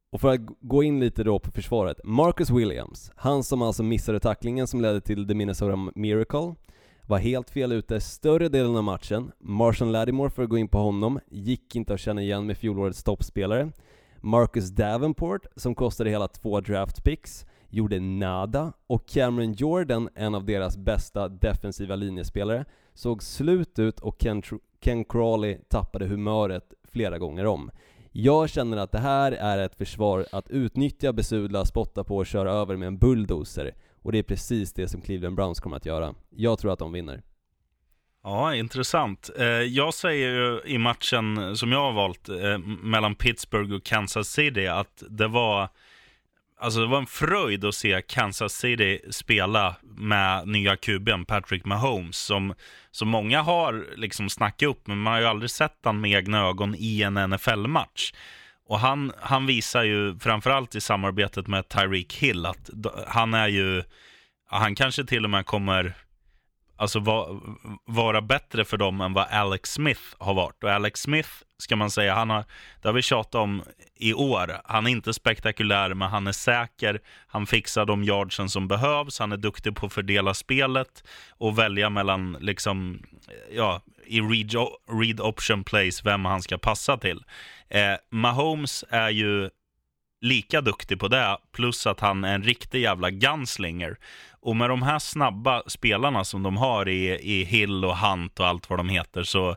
Och 0.09 0.21
för 0.21 0.33
att 0.33 0.41
gå 0.59 0.83
in 0.83 0.99
lite 0.99 1.23
då 1.23 1.39
på 1.39 1.51
försvaret, 1.51 1.99
Marcus 2.03 2.49
Williams, 2.49 3.11
han 3.15 3.43
som 3.43 3.61
alltså 3.61 3.83
missade 3.83 4.19
tacklingen 4.19 4.67
som 4.67 4.81
ledde 4.81 5.01
till 5.01 5.27
the 5.27 5.33
Minnesota 5.33 5.91
Miracle, 5.95 6.55
var 7.07 7.17
helt 7.17 7.49
fel 7.49 7.71
ute 7.71 7.99
större 8.01 8.49
delen 8.49 8.75
av 8.75 8.83
matchen. 8.83 9.31
Marshall 9.39 9.91
Lattimore, 9.91 10.29
för 10.29 10.43
att 10.43 10.49
gå 10.49 10.57
in 10.57 10.67
på 10.67 10.77
honom, 10.77 11.19
gick 11.27 11.75
inte 11.75 11.93
att 11.93 11.99
känna 11.99 12.21
igen 12.21 12.45
med 12.45 12.57
fjolårets 12.57 13.03
toppspelare. 13.03 13.71
Marcus 14.27 14.69
Davenport, 14.69 15.45
som 15.55 15.75
kostade 15.75 16.09
hela 16.09 16.27
två 16.27 16.61
draft 16.61 17.03
picks, 17.03 17.45
gjorde 17.69 17.99
nada. 17.99 18.73
Och 18.87 19.07
Cameron 19.07 19.53
Jordan, 19.53 20.09
en 20.15 20.35
av 20.35 20.45
deras 20.45 20.77
bästa 20.77 21.29
defensiva 21.29 21.95
linjespelare, 21.95 22.65
såg 22.93 23.23
slut 23.23 23.79
ut 23.79 23.99
och 23.99 24.15
Ken, 24.19 24.41
Tr- 24.41 24.59
Ken 24.81 25.05
Crawley 25.05 25.57
tappade 25.69 26.05
humöret 26.05 26.73
flera 26.83 27.17
gånger 27.17 27.45
om. 27.45 27.71
Jag 28.11 28.49
känner 28.49 28.77
att 28.77 28.91
det 28.91 28.99
här 28.99 29.31
är 29.31 29.57
ett 29.57 29.75
försvar 29.75 30.25
att 30.31 30.49
utnyttja, 30.49 31.13
besudla, 31.13 31.65
spotta 31.65 32.03
på 32.03 32.17
och 32.17 32.25
köra 32.25 32.51
över 32.51 32.75
med 32.75 32.87
en 32.87 32.97
bulldozer. 32.97 33.75
Och 34.01 34.11
det 34.11 34.17
är 34.17 34.23
precis 34.23 34.73
det 34.73 34.87
som 34.87 35.01
Cleveland 35.01 35.35
Browns 35.35 35.59
kommer 35.59 35.77
att 35.77 35.85
göra. 35.85 36.15
Jag 36.29 36.59
tror 36.59 36.73
att 36.73 36.79
de 36.79 36.91
vinner. 36.91 37.23
Ja, 38.29 38.55
intressant. 38.55 39.29
Eh, 39.37 39.45
jag 39.47 39.93
säger 39.93 40.29
ju 40.29 40.61
i 40.65 40.77
matchen 40.77 41.57
som 41.57 41.71
jag 41.71 41.79
har 41.79 41.91
valt 41.91 42.29
eh, 42.29 42.57
mellan 42.57 43.15
Pittsburgh 43.15 43.73
och 43.73 43.83
Kansas 43.83 44.27
City 44.27 44.67
att 44.67 45.03
det 45.09 45.27
var 45.27 45.69
Alltså 46.59 46.79
det 46.79 46.87
var 46.87 46.97
en 46.97 47.05
fröjd 47.07 47.65
att 47.65 47.75
se 47.75 48.01
Kansas 48.01 48.53
City 48.53 49.01
spela 49.11 49.75
med 49.81 50.47
nya 50.47 50.75
kuben 50.75 51.25
Patrick 51.25 51.65
Mahomes 51.65 52.17
som, 52.17 52.53
som 52.91 53.07
många 53.07 53.41
har 53.41 53.85
liksom 53.95 54.29
snackat 54.29 54.69
upp 54.69 54.87
men 54.87 54.97
man 54.97 55.13
har 55.13 55.19
ju 55.19 55.27
aldrig 55.27 55.51
sett 55.51 55.77
han 55.83 56.01
med 56.01 56.11
egna 56.11 56.47
ögon 56.47 56.75
i 56.77 57.01
en 57.01 57.29
NFL-match. 57.29 58.13
Och 58.67 58.79
han, 58.79 59.11
han 59.21 59.45
visar 59.45 59.83
ju 59.83 60.19
framförallt 60.19 60.75
i 60.75 60.81
samarbetet 60.81 61.47
med 61.47 61.69
Tyreek 61.69 62.13
Hill 62.13 62.45
att 62.45 62.69
han 63.07 63.33
är 63.33 63.47
ju, 63.47 63.83
han 64.47 64.75
kanske 64.75 65.05
till 65.05 65.23
och 65.23 65.29
med 65.29 65.45
kommer 65.45 65.95
alltså 66.77 66.99
va, 66.99 67.41
vara 67.85 68.21
bättre 68.21 68.65
för 68.65 68.77
dem 68.77 69.01
än 69.01 69.13
vad 69.13 69.27
Alex 69.29 69.71
Smith 69.73 70.01
har 70.17 70.33
varit. 70.33 70.63
Och 70.63 70.71
Alex 70.71 71.01
Smith, 71.01 71.29
ska 71.57 71.75
man 71.75 71.91
säga, 71.91 72.13
han 72.13 72.29
har, 72.29 72.45
det 72.81 72.87
har 72.87 72.93
vi 72.93 73.01
tjatat 73.01 73.35
om 73.35 73.63
i 73.95 74.13
år. 74.13 74.61
Han 74.65 74.87
är 74.87 74.91
inte 74.91 75.13
spektakulär, 75.13 75.93
men 75.93 76.09
han 76.09 76.27
är 76.27 76.31
säker. 76.31 76.99
Han 77.27 77.45
fixar 77.45 77.85
de 77.85 78.03
yardsen 78.03 78.49
som 78.49 78.67
behövs. 78.67 79.19
Han 79.19 79.31
är 79.31 79.37
duktig 79.37 79.75
på 79.75 79.85
att 79.85 79.93
fördela 79.93 80.33
spelet 80.33 81.03
och 81.29 81.59
välja 81.59 81.89
mellan, 81.89 82.37
liksom, 82.39 83.03
ja, 83.51 83.81
i 84.05 84.21
read, 84.21 84.51
read 85.01 85.21
option 85.21 85.63
plays, 85.63 86.05
vem 86.05 86.25
han 86.25 86.41
ska 86.41 86.57
passa 86.57 86.97
till. 86.97 87.23
Eh, 87.69 87.95
Mahomes 88.11 88.85
är 88.89 89.09
ju 89.09 89.49
lika 90.21 90.61
duktig 90.61 90.99
på 90.99 91.07
det, 91.07 91.37
plus 91.51 91.87
att 91.87 91.99
han 91.99 92.23
är 92.23 92.35
en 92.35 92.43
riktig 92.43 92.81
jävla 92.81 93.09
gunslinger. 93.11 93.97
Och 94.39 94.55
med 94.55 94.69
de 94.69 94.81
här 94.81 94.99
snabba 94.99 95.63
spelarna 95.67 96.23
som 96.23 96.43
de 96.43 96.57
har 96.57 96.87
i, 96.87 97.19
i 97.19 97.43
Hill 97.43 97.85
och 97.85 97.97
Hunt 97.97 98.39
och 98.39 98.47
allt 98.47 98.69
vad 98.69 98.79
de 98.79 98.89
heter 98.89 99.23
så, 99.23 99.55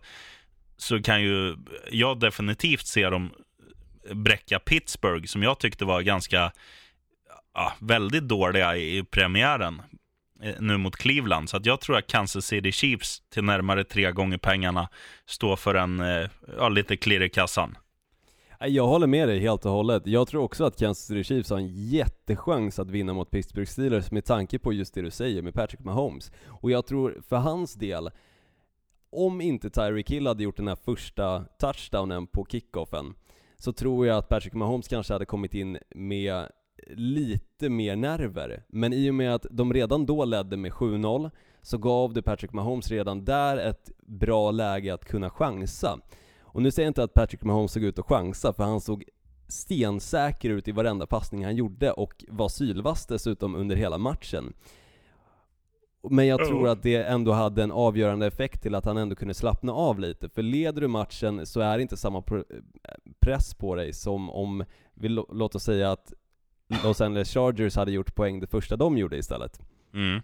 så 0.77 1.03
kan 1.03 1.23
ju 1.23 1.57
jag 1.90 2.20
definitivt 2.20 2.87
se 2.87 3.11
dem 3.11 3.31
bräcka 4.14 4.59
Pittsburgh 4.59 5.27
som 5.27 5.42
jag 5.42 5.59
tyckte 5.59 5.85
var 5.85 6.03
ganska 6.03 6.53
ja, 7.55 7.73
väldigt 7.79 8.29
dåliga 8.29 8.77
i 8.77 9.05
premiären 9.05 9.83
eh, 10.42 10.55
nu 10.61 10.77
mot 10.77 10.96
Cleveland. 10.96 11.51
Så 11.51 11.57
att 11.57 11.66
jag 11.66 11.81
tror 11.81 11.96
att 11.96 12.07
Kansas 12.07 12.46
City 12.46 12.73
Chiefs 12.73 13.23
till 13.33 13.44
närmare 13.44 13.85
tre 13.85 14.12
gånger 14.12 14.38
pengarna 14.38 14.88
står 15.27 15.57
för 15.57 15.75
en 15.75 16.01
eh, 16.01 16.31
ja, 16.59 16.68
lite 16.68 16.96
klirr 16.96 17.23
i 17.23 17.29
kassan. 17.29 17.77
Jag 18.66 18.87
håller 18.87 19.07
med 19.07 19.29
dig 19.29 19.38
helt 19.38 19.66
och 19.66 19.73
hållet. 19.73 20.07
Jag 20.07 20.29
tror 20.29 20.42
också 20.42 20.64
att 20.64 20.79
Kansas 20.79 21.07
City 21.07 21.25
Chiefs 21.25 21.51
har 21.51 21.59
en 21.59 21.68
jättechans 21.68 22.79
att 22.79 22.90
vinna 22.90 23.12
mot 23.12 23.31
Pittsburgh 23.31 23.70
Steelers 23.70 24.11
med 24.11 24.25
tanke 24.25 24.59
på 24.59 24.73
just 24.73 24.94
det 24.94 25.03
du 25.03 25.11
säger 25.11 25.42
med 25.42 25.55
Patrick 25.55 25.81
Mahomes. 25.81 26.33
Och 26.46 26.70
jag 26.70 26.87
tror 26.87 27.23
för 27.29 27.37
hans 27.37 27.75
del, 27.75 28.11
om 29.11 29.40
inte 29.40 29.70
Tyreek 29.70 30.11
Hill 30.11 30.27
hade 30.27 30.42
gjort 30.42 30.57
den 30.57 30.68
här 30.68 30.77
första 30.77 31.44
touchdownen 31.59 32.27
på 32.27 32.46
kickoffen, 32.49 33.14
så 33.57 33.73
tror 33.73 34.07
jag 34.07 34.16
att 34.16 34.29
Patrick 34.29 34.55
Mahomes 34.55 34.88
kanske 34.88 35.12
hade 35.12 35.27
kommit 35.27 35.55
in 35.55 35.79
med 35.94 36.49
lite 36.90 37.68
mer 37.68 37.96
nerver. 37.96 38.62
Men 38.68 38.92
i 38.92 39.11
och 39.11 39.14
med 39.14 39.35
att 39.35 39.46
de 39.51 39.73
redan 39.73 40.07
då 40.07 40.25
ledde 40.25 40.57
med 40.57 40.73
7-0, 40.73 41.31
så 41.62 41.79
gav 41.79 42.12
det 42.12 42.23
Patrick 42.23 42.53
Mahomes 42.53 42.90
redan 42.90 43.25
där 43.25 43.57
ett 43.57 43.90
bra 44.07 44.51
läge 44.51 44.94
att 44.94 45.05
kunna 45.05 45.31
chansa. 45.31 46.01
Och 46.52 46.62
nu 46.62 46.70
säger 46.70 46.86
jag 46.86 46.90
inte 46.90 47.02
att 47.02 47.14
Patrick 47.14 47.42
Mahomes 47.42 47.72
såg 47.72 47.82
ut 47.82 47.98
att 47.98 48.06
chansa, 48.06 48.52
för 48.52 48.64
han 48.64 48.80
såg 48.80 49.04
stensäker 49.48 50.50
ut 50.50 50.68
i 50.68 50.72
varenda 50.72 51.06
passning 51.06 51.44
han 51.44 51.56
gjorde 51.56 51.92
och 51.92 52.24
var 52.28 52.48
sylvass 52.48 53.06
dessutom 53.06 53.54
under 53.54 53.76
hela 53.76 53.98
matchen. 53.98 54.52
Men 56.10 56.26
jag 56.26 56.46
tror 56.46 56.68
att 56.68 56.82
det 56.82 56.96
ändå 56.96 57.32
hade 57.32 57.62
en 57.62 57.72
avgörande 57.72 58.26
effekt 58.26 58.62
till 58.62 58.74
att 58.74 58.84
han 58.84 58.96
ändå 58.96 59.14
kunde 59.16 59.34
slappna 59.34 59.72
av 59.72 60.00
lite, 60.00 60.28
för 60.28 60.42
leder 60.42 60.80
du 60.80 60.88
matchen 60.88 61.46
så 61.46 61.60
är 61.60 61.76
det 61.78 61.82
inte 61.82 61.96
samma 61.96 62.20
pr- 62.20 62.62
press 63.20 63.54
på 63.54 63.74
dig 63.74 63.92
som 63.92 64.30
om, 64.30 64.64
vi 64.94 65.08
lå- 65.08 65.34
låt 65.34 65.54
oss 65.54 65.62
säga 65.64 65.92
att 65.92 66.12
Los 66.84 67.00
Angeles 67.00 67.34
Chargers 67.34 67.76
hade 67.76 67.92
gjort 67.92 68.14
poäng 68.14 68.40
det 68.40 68.46
första 68.46 68.76
de 68.76 68.98
gjorde 68.98 69.16
istället. 69.16 69.60
Mm. 69.94 70.20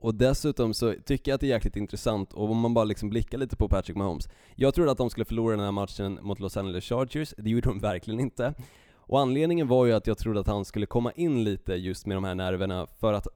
Och 0.00 0.14
dessutom 0.14 0.74
så 0.74 0.94
tycker 1.04 1.30
jag 1.30 1.34
att 1.34 1.40
det 1.40 1.46
är 1.46 1.48
jäkligt 1.48 1.76
intressant, 1.76 2.32
och 2.32 2.50
om 2.50 2.58
man 2.58 2.74
bara 2.74 2.84
liksom 2.84 3.10
blickar 3.10 3.38
lite 3.38 3.56
på 3.56 3.68
Patrick 3.68 3.96
Mahomes. 3.96 4.28
Jag 4.56 4.74
trodde 4.74 4.90
att 4.90 4.98
de 4.98 5.10
skulle 5.10 5.24
förlora 5.24 5.56
den 5.56 5.64
här 5.64 5.72
matchen 5.72 6.18
mot 6.22 6.40
Los 6.40 6.56
Angeles 6.56 6.84
Chargers, 6.84 7.34
det 7.38 7.50
gjorde 7.50 7.68
de 7.68 7.78
verkligen 7.78 8.20
inte. 8.20 8.54
Och 8.94 9.20
anledningen 9.20 9.68
var 9.68 9.86
ju 9.86 9.92
att 9.92 10.06
jag 10.06 10.18
trodde 10.18 10.40
att 10.40 10.46
han 10.46 10.64
skulle 10.64 10.86
komma 10.86 11.12
in 11.12 11.44
lite 11.44 11.74
just 11.74 12.06
med 12.06 12.16
de 12.16 12.24
här 12.24 12.34
nerverna, 12.34 12.86
för 12.86 13.12
att 13.12 13.26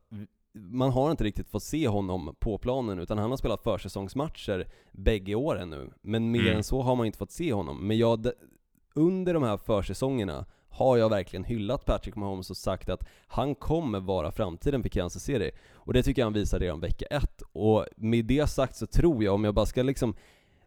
man 0.54 0.90
har 0.90 1.10
inte 1.10 1.24
riktigt 1.24 1.48
fått 1.48 1.62
se 1.62 1.88
honom 1.88 2.34
på 2.40 2.58
planen, 2.58 2.98
utan 2.98 3.18
han 3.18 3.30
har 3.30 3.36
spelat 3.36 3.62
försäsongsmatcher 3.62 4.66
bägge 4.92 5.34
åren 5.34 5.70
nu. 5.70 5.90
Men 6.02 6.30
mer 6.30 6.40
Mm. 6.40 6.56
än 6.56 6.64
så 6.64 6.82
har 6.82 6.96
man 6.96 7.06
inte 7.06 7.18
fått 7.18 7.30
se 7.30 7.52
honom. 7.52 7.86
Men 7.86 7.98
jag, 7.98 8.26
under 8.94 9.34
de 9.34 9.42
här 9.42 9.56
försäsongerna 9.56 10.46
har 10.72 10.96
jag 10.96 11.08
verkligen 11.08 11.44
hyllat 11.44 11.84
Patrick 11.84 12.16
Mahomes 12.16 12.50
och 12.50 12.56
sagt 12.56 12.88
att 12.88 13.08
han 13.26 13.54
kommer 13.54 14.00
vara 14.00 14.32
framtiden 14.32 14.82
för 14.82 14.88
Kansas 14.88 15.22
City. 15.22 15.50
Och 15.74 15.92
det 15.92 16.02
tycker 16.02 16.22
jag 16.22 16.26
han 16.26 16.32
visar 16.32 16.58
redan 16.58 16.80
vecka 16.80 17.06
ett. 17.06 17.42
Och 17.52 17.86
med 17.96 18.24
det 18.24 18.46
sagt 18.46 18.76
så 18.76 18.86
tror 18.86 19.24
jag, 19.24 19.34
om 19.34 19.44
jag 19.44 19.54
bara 19.54 19.66
ska 19.66 19.82
liksom 19.82 20.14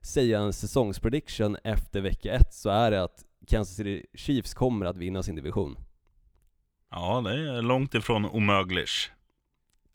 säga 0.01 0.39
en 0.39 0.53
säsongsprediction 0.53 1.57
efter 1.63 2.01
vecka 2.01 2.33
ett, 2.33 2.53
så 2.53 2.69
är 2.69 2.91
det 2.91 3.03
att 3.03 3.23
Kansas 3.47 3.75
City 3.75 4.05
Chiefs 4.13 4.53
kommer 4.53 4.85
att 4.85 4.97
vinna 4.97 5.23
sin 5.23 5.35
division. 5.35 5.77
Ja, 6.91 7.21
det 7.21 7.29
är 7.57 7.61
långt 7.61 7.95
ifrån 7.95 8.25
omögligt. 8.25 8.89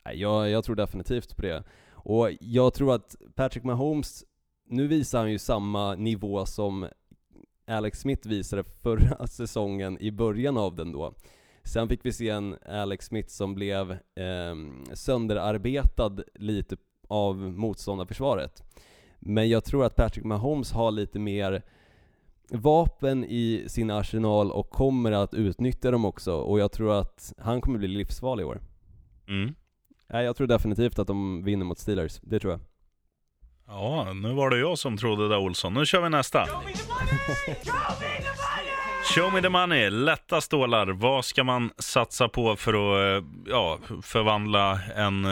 Nej, 0.05 0.19
Jag, 0.19 0.49
jag 0.49 0.63
tror 0.63 0.75
definitivt 0.75 1.35
på 1.35 1.41
det. 1.41 1.63
Och 1.91 2.29
jag 2.39 2.73
tror 2.73 2.95
att 2.95 3.15
Patrick 3.35 3.63
Mahomes, 3.63 4.23
nu 4.67 4.87
visar 4.87 5.19
han 5.19 5.31
ju 5.31 5.39
samma 5.39 5.95
nivå 5.95 6.45
som 6.45 6.87
Alex 7.71 7.99
Smith 7.99 8.27
visade 8.27 8.63
förra 8.63 9.27
säsongen 9.27 9.97
i 10.01 10.11
början 10.11 10.57
av 10.57 10.75
den 10.75 10.91
då. 10.91 11.13
Sen 11.63 11.87
fick 11.87 12.05
vi 12.05 12.13
se 12.13 12.29
en 12.29 12.57
Alex 12.65 13.05
Smith 13.05 13.29
som 13.29 13.55
blev 13.55 13.91
eh, 13.91 14.55
sönderarbetad 14.93 16.17
lite 16.35 16.77
av 17.07 17.35
motståndarförsvaret. 17.37 18.63
Men 19.19 19.49
jag 19.49 19.63
tror 19.63 19.85
att 19.85 19.95
Patrick 19.95 20.25
Mahomes 20.25 20.71
har 20.71 20.91
lite 20.91 21.19
mer 21.19 21.61
vapen 22.49 23.25
i 23.25 23.65
sin 23.67 23.91
arsenal 23.91 24.51
och 24.51 24.69
kommer 24.69 25.11
att 25.11 25.33
utnyttja 25.33 25.91
dem 25.91 26.05
också. 26.05 26.33
Och 26.33 26.59
jag 26.59 26.71
tror 26.71 26.99
att 26.99 27.33
han 27.37 27.61
kommer 27.61 27.79
bli 27.79 27.87
livsfarlig 27.87 28.43
i 28.43 28.45
år. 28.45 28.61
Mm. 29.27 29.55
Jag 30.07 30.35
tror 30.35 30.47
definitivt 30.47 30.99
att 30.99 31.07
de 31.07 31.43
vinner 31.43 31.65
mot 31.65 31.79
Steelers. 31.79 32.19
Det 32.23 32.39
tror 32.39 32.51
jag. 32.51 32.59
Ja, 33.67 34.13
nu 34.13 34.33
var 34.33 34.49
det 34.49 34.57
jag 34.57 34.77
som 34.77 34.97
trodde 34.97 35.29
det 35.29 35.37
Olsson. 35.37 35.73
Nu 35.73 35.85
kör 35.85 36.01
vi 36.01 36.09
nästa. 36.09 36.47
Show 39.15 39.33
me 39.33 39.41
the 39.41 39.49
money, 39.49 39.89
lätta 39.89 40.41
stålar. 40.41 40.87
Vad 40.87 41.25
ska 41.25 41.43
man 41.43 41.71
satsa 41.77 42.27
på 42.29 42.55
för 42.55 42.73
att 42.73 43.23
eh, 43.23 43.29
ja, 43.45 43.79
förvandla 44.03 44.79
en 44.95 45.25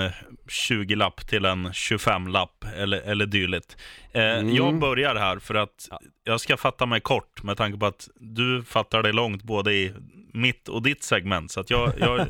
20-lapp 0.47 1.27
till 1.27 1.45
en 1.45 1.67
25-lapp 1.67 2.65
eller, 2.77 3.01
eller 3.01 3.25
dylikt? 3.25 3.77
Eh, 4.11 4.21
Mm. 4.29 4.55
Jag 4.55 4.79
börjar 4.79 5.15
här 5.15 5.39
för 5.39 5.55
att 5.55 5.89
jag 6.23 6.41
ska 6.41 6.57
fatta 6.57 6.85
mig 6.85 7.01
kort 7.01 7.43
med 7.43 7.57
tanke 7.57 7.77
på 7.79 7.85
att 7.85 8.09
du 8.19 8.63
fattar 8.63 9.03
dig 9.03 9.13
långt 9.13 9.43
både 9.43 9.73
i 9.73 9.93
mitt 10.33 10.69
och 10.69 10.81
ditt 10.81 11.03
segment. 11.03 11.51
Så 11.51 11.59
att 11.59 11.69
jag, 11.69 11.93
jag 11.99 12.27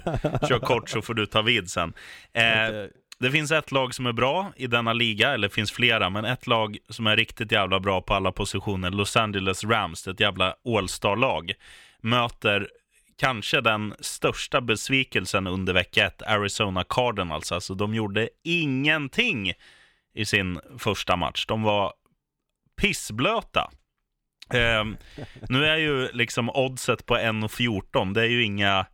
kör 0.49 0.59
kort 0.59 0.89
så 0.89 1.01
får 1.01 1.13
du 1.13 1.25
ta 1.25 1.41
vid 1.41 1.69
sen. 1.69 1.93
Eh 2.33 2.43
det 3.19 3.31
finns 3.31 3.51
ett 3.51 3.71
lag 3.71 3.93
som 3.93 4.05
är 4.05 4.11
bra 4.11 4.51
i 4.55 4.67
denna 4.67 4.93
liga, 4.93 5.29
eller 5.33 5.47
det 5.47 5.53
finns 5.53 5.71
flera, 5.71 6.09
men 6.09 6.25
ett 6.25 6.47
lag 6.47 6.77
som 6.89 7.07
är 7.07 7.15
riktigt 7.15 7.51
jävla 7.51 7.79
bra 7.79 8.01
på 8.01 8.13
alla 8.13 8.31
positioner, 8.31 8.91
Los 8.91 9.17
Angeles 9.17 9.63
Rams, 9.63 10.07
ett 10.07 10.19
jävla 10.19 10.55
All-star-lag, 10.65 11.53
möter 12.01 12.69
kanske 13.19 13.61
den 13.61 13.93
största 13.99 14.61
besvikelsen 14.61 15.47
under 15.47 15.73
vecka 15.73 16.05
ett, 16.05 16.21
Arizona 16.21 16.83
Cardinals. 16.83 17.31
Alltså, 17.33 17.55
alltså 17.55 17.75
de 17.75 17.95
gjorde 17.95 18.29
ingenting 18.43 19.53
i 20.13 20.25
sin 20.25 20.59
första 20.77 21.15
match. 21.15 21.45
De 21.45 21.63
var 21.63 21.93
pissblöta. 22.81 23.71
Eh, 24.53 24.85
nu 25.49 25.65
är 25.65 25.77
ju 25.77 26.11
liksom 26.11 26.49
oddset 26.49 27.05
på 27.05 27.17
1,14, 27.17 28.13
det 28.13 28.21
är 28.21 28.29
ju 28.29 28.43
inga 28.43 28.85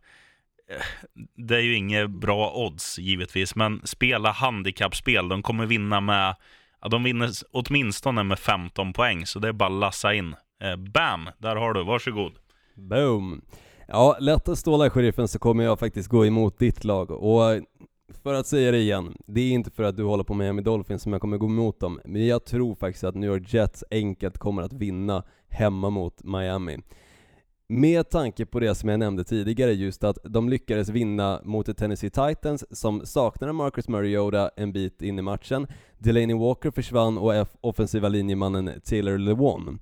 det 1.36 1.56
är 1.56 1.60
ju 1.60 1.76
inget 1.76 2.10
bra 2.10 2.52
odds 2.54 2.98
givetvis, 2.98 3.56
men 3.56 3.80
spela 3.84 4.30
handikappspel. 4.30 5.28
De 5.28 5.42
kommer 5.42 5.66
vinna 5.66 6.00
med, 6.00 6.34
ja, 6.82 6.88
de 6.88 7.02
vinner 7.02 7.30
åtminstone 7.52 8.22
med 8.22 8.38
15 8.38 8.92
poäng, 8.92 9.26
så 9.26 9.38
det 9.38 9.48
är 9.48 9.52
bara 9.52 9.68
att 9.74 9.80
lassa 9.80 10.14
in. 10.14 10.34
Eh, 10.62 10.76
bam, 10.76 11.28
där 11.38 11.56
har 11.56 11.74
du, 11.74 11.84
varsågod. 11.84 12.32
Boom! 12.74 13.42
Ja, 13.88 14.16
lätt 14.20 14.48
att 14.48 14.58
ståla 14.58 14.90
sheriffen 14.90 15.28
så 15.28 15.38
kommer 15.38 15.64
jag 15.64 15.78
faktiskt 15.78 16.08
gå 16.08 16.26
emot 16.26 16.58
ditt 16.58 16.84
lag 16.84 17.10
och 17.10 17.60
för 18.22 18.34
att 18.34 18.46
säga 18.46 18.70
det 18.70 18.78
igen, 18.78 19.16
det 19.26 19.40
är 19.40 19.52
inte 19.52 19.70
för 19.70 19.82
att 19.82 19.96
du 19.96 20.04
håller 20.04 20.24
på 20.24 20.34
Miami 20.34 20.62
Dolphins 20.62 21.02
som 21.02 21.12
jag 21.12 21.20
kommer 21.20 21.36
gå 21.36 21.46
emot 21.46 21.80
dem, 21.80 22.00
men 22.04 22.26
jag 22.26 22.44
tror 22.44 22.74
faktiskt 22.74 23.04
att 23.04 23.14
New 23.14 23.30
York 23.30 23.54
Jets 23.54 23.84
enkelt 23.90 24.38
kommer 24.38 24.62
att 24.62 24.72
vinna 24.72 25.24
hemma 25.48 25.90
mot 25.90 26.24
Miami. 26.24 26.78
Med 27.68 28.10
tanke 28.10 28.46
på 28.46 28.60
det 28.60 28.74
som 28.74 28.88
jag 28.88 28.98
nämnde 28.98 29.24
tidigare, 29.24 29.72
just 29.72 30.04
att 30.04 30.18
de 30.24 30.48
lyckades 30.48 30.88
vinna 30.88 31.40
mot 31.44 31.68
ett 31.68 31.76
Tennessee 31.76 32.10
Titans 32.10 32.78
som 32.78 33.06
saknade 33.06 33.52
Marcus 33.52 33.88
Mariota 33.88 34.50
en 34.56 34.72
bit 34.72 35.02
in 35.02 35.18
i 35.18 35.22
matchen. 35.22 35.66
Delaney 35.98 36.36
Walker 36.36 36.70
försvann 36.70 37.18
och 37.18 37.34
F- 37.34 37.56
offensiva 37.60 38.08
linjemannen 38.08 38.80
Taylor 38.84 39.18
Lewan. 39.18 39.78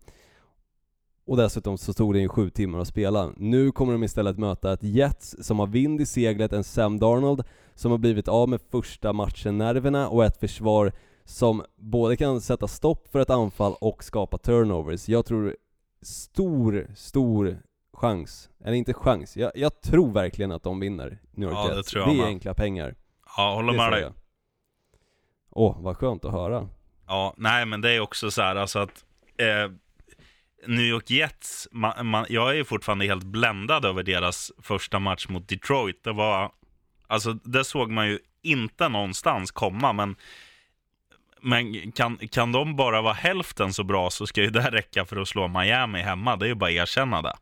Och 1.27 1.37
dessutom 1.37 1.79
så 1.79 1.93
stod 1.93 2.15
det 2.15 2.21
ju 2.21 2.29
sju 2.29 2.51
timmar 2.51 2.79
att 2.79 2.89
spela. 2.89 3.33
Nu 3.37 3.73
kommer 3.73 3.93
de 3.93 4.03
istället 4.05 4.39
möta 4.39 4.73
ett 4.73 4.83
Jets 4.83 5.37
som 5.41 5.59
har 5.59 5.67
vind 5.67 6.01
i 6.01 6.07
seglet, 6.07 6.53
en 6.53 6.65
Sam 6.65 6.99
Darnold 6.99 7.43
som 7.75 7.91
har 7.91 7.99
blivit 7.99 8.29
av 8.29 8.49
med 8.49 8.61
första 8.71 9.13
matchen-nerverna 9.13 10.09
och 10.09 10.25
ett 10.25 10.41
försvar 10.41 10.93
som 11.25 11.63
både 11.77 12.17
kan 12.17 12.41
sätta 12.41 12.69
stopp 12.69 13.09
för 13.09 13.21
ett 13.21 13.31
anfall 13.31 13.75
och 13.81 14.05
skapa 14.05 14.39
turnovers. 14.39 15.09
Jag 15.09 15.27
tror 15.27 15.57
stor, 16.03 16.91
stor 16.97 17.59
chans, 17.95 18.51
eller 18.65 18.77
inte 18.77 18.95
chans, 18.95 19.37
jag, 19.37 19.53
jag 19.55 19.81
tror 19.83 20.13
verkligen 20.13 20.53
att 20.53 20.63
de 20.63 20.81
vinner 20.81 21.19
New 21.33 21.49
York 21.49 21.59
Ja, 21.59 21.69
det 21.69 21.77
Jets. 21.77 21.91
tror 21.91 22.03
jag 22.03 22.11
det 22.11 22.15
är 22.19 22.23
med. 22.23 22.27
enkla 22.27 22.55
pengar. 22.55 22.95
Ja, 23.37 23.55
håller 23.55 23.73
Det 23.73 23.79
med 23.79 23.93
dig. 23.93 24.11
Åh, 25.51 25.77
vad 25.81 25.97
skönt 25.97 26.25
att 26.25 26.33
höra. 26.33 26.69
Ja, 27.07 27.35
nej, 27.37 27.67
men 27.67 27.81
det 27.81 27.91
är 27.91 28.01
också 28.01 28.31
så 28.31 28.43
här, 28.43 28.57
alltså 28.57 28.79
att 28.79 29.05
eh, 29.39 29.71
New 30.67 30.85
York 30.87 31.11
Jets, 31.11 31.69
man, 31.73 32.07
man, 32.07 32.27
jag 32.29 32.51
är 32.51 32.55
ju 32.55 32.65
fortfarande 32.65 33.05
helt 33.07 33.25
bländad 33.25 33.85
över 33.85 34.03
deras 34.03 34.53
första 34.63 34.99
match 34.99 35.29
mot 35.29 35.49
Detroit. 35.49 36.05
Det 36.05 36.13
var, 36.13 36.53
alltså 37.07 37.33
det 37.33 37.65
såg 37.65 37.91
man 37.91 38.07
ju 38.09 38.19
inte 38.43 38.89
någonstans 38.89 39.51
komma, 39.51 39.93
men 39.93 40.17
men 41.47 41.93
kan, 41.93 42.17
kan 42.17 42.53
de 42.53 42.77
bara 42.77 43.03
vara 43.03 43.13
hälften 43.15 43.73
så 43.73 43.85
bra 43.85 44.11
så 44.11 44.27
ska 44.27 44.41
ju 44.43 44.51
det 44.51 44.71
räcka 44.71 45.05
för 45.05 45.17
att 45.17 45.29
slå 45.29 45.49
Miami 45.49 46.01
hemma. 46.01 46.37
Det 46.37 46.45
är 46.47 46.49
ju 46.49 46.55
bara 46.55 46.71
att 46.71 46.77
erkänna 46.77 47.23
det. 47.23 47.35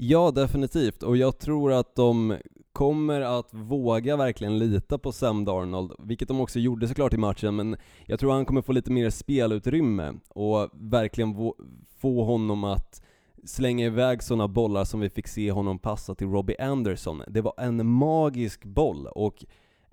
Ja, 0.00 0.30
definitivt. 0.30 1.02
Och 1.02 1.16
jag 1.16 1.38
tror 1.38 1.72
att 1.72 1.94
de 1.94 2.36
kommer 2.72 3.20
att 3.20 3.54
våga 3.54 4.16
verkligen 4.16 4.58
lita 4.58 4.98
på 4.98 5.12
Sam 5.12 5.44
Darnold, 5.44 5.92
vilket 5.98 6.28
de 6.28 6.40
också 6.40 6.58
gjorde 6.58 6.88
såklart 6.88 7.14
i 7.14 7.16
matchen, 7.16 7.56
men 7.56 7.76
jag 8.06 8.20
tror 8.20 8.32
han 8.32 8.44
kommer 8.44 8.62
få 8.62 8.72
lite 8.72 8.90
mer 8.90 9.10
spelutrymme 9.10 10.14
och 10.28 10.68
verkligen 10.72 11.34
få- 12.00 12.24
honom 12.24 12.64
att 12.64 13.02
slänga 13.44 13.86
iväg 13.86 14.22
sådana 14.22 14.48
bollar 14.48 14.84
som 14.84 15.00
vi 15.00 15.10
fick 15.10 15.28
se 15.28 15.52
honom 15.52 15.78
passa 15.78 16.14
till 16.14 16.26
Robbie 16.26 16.56
Anderson. 16.58 17.22
Det 17.28 17.40
var 17.40 17.52
en 17.58 17.86
magisk 17.86 18.64
boll 18.64 19.06
och 19.06 19.44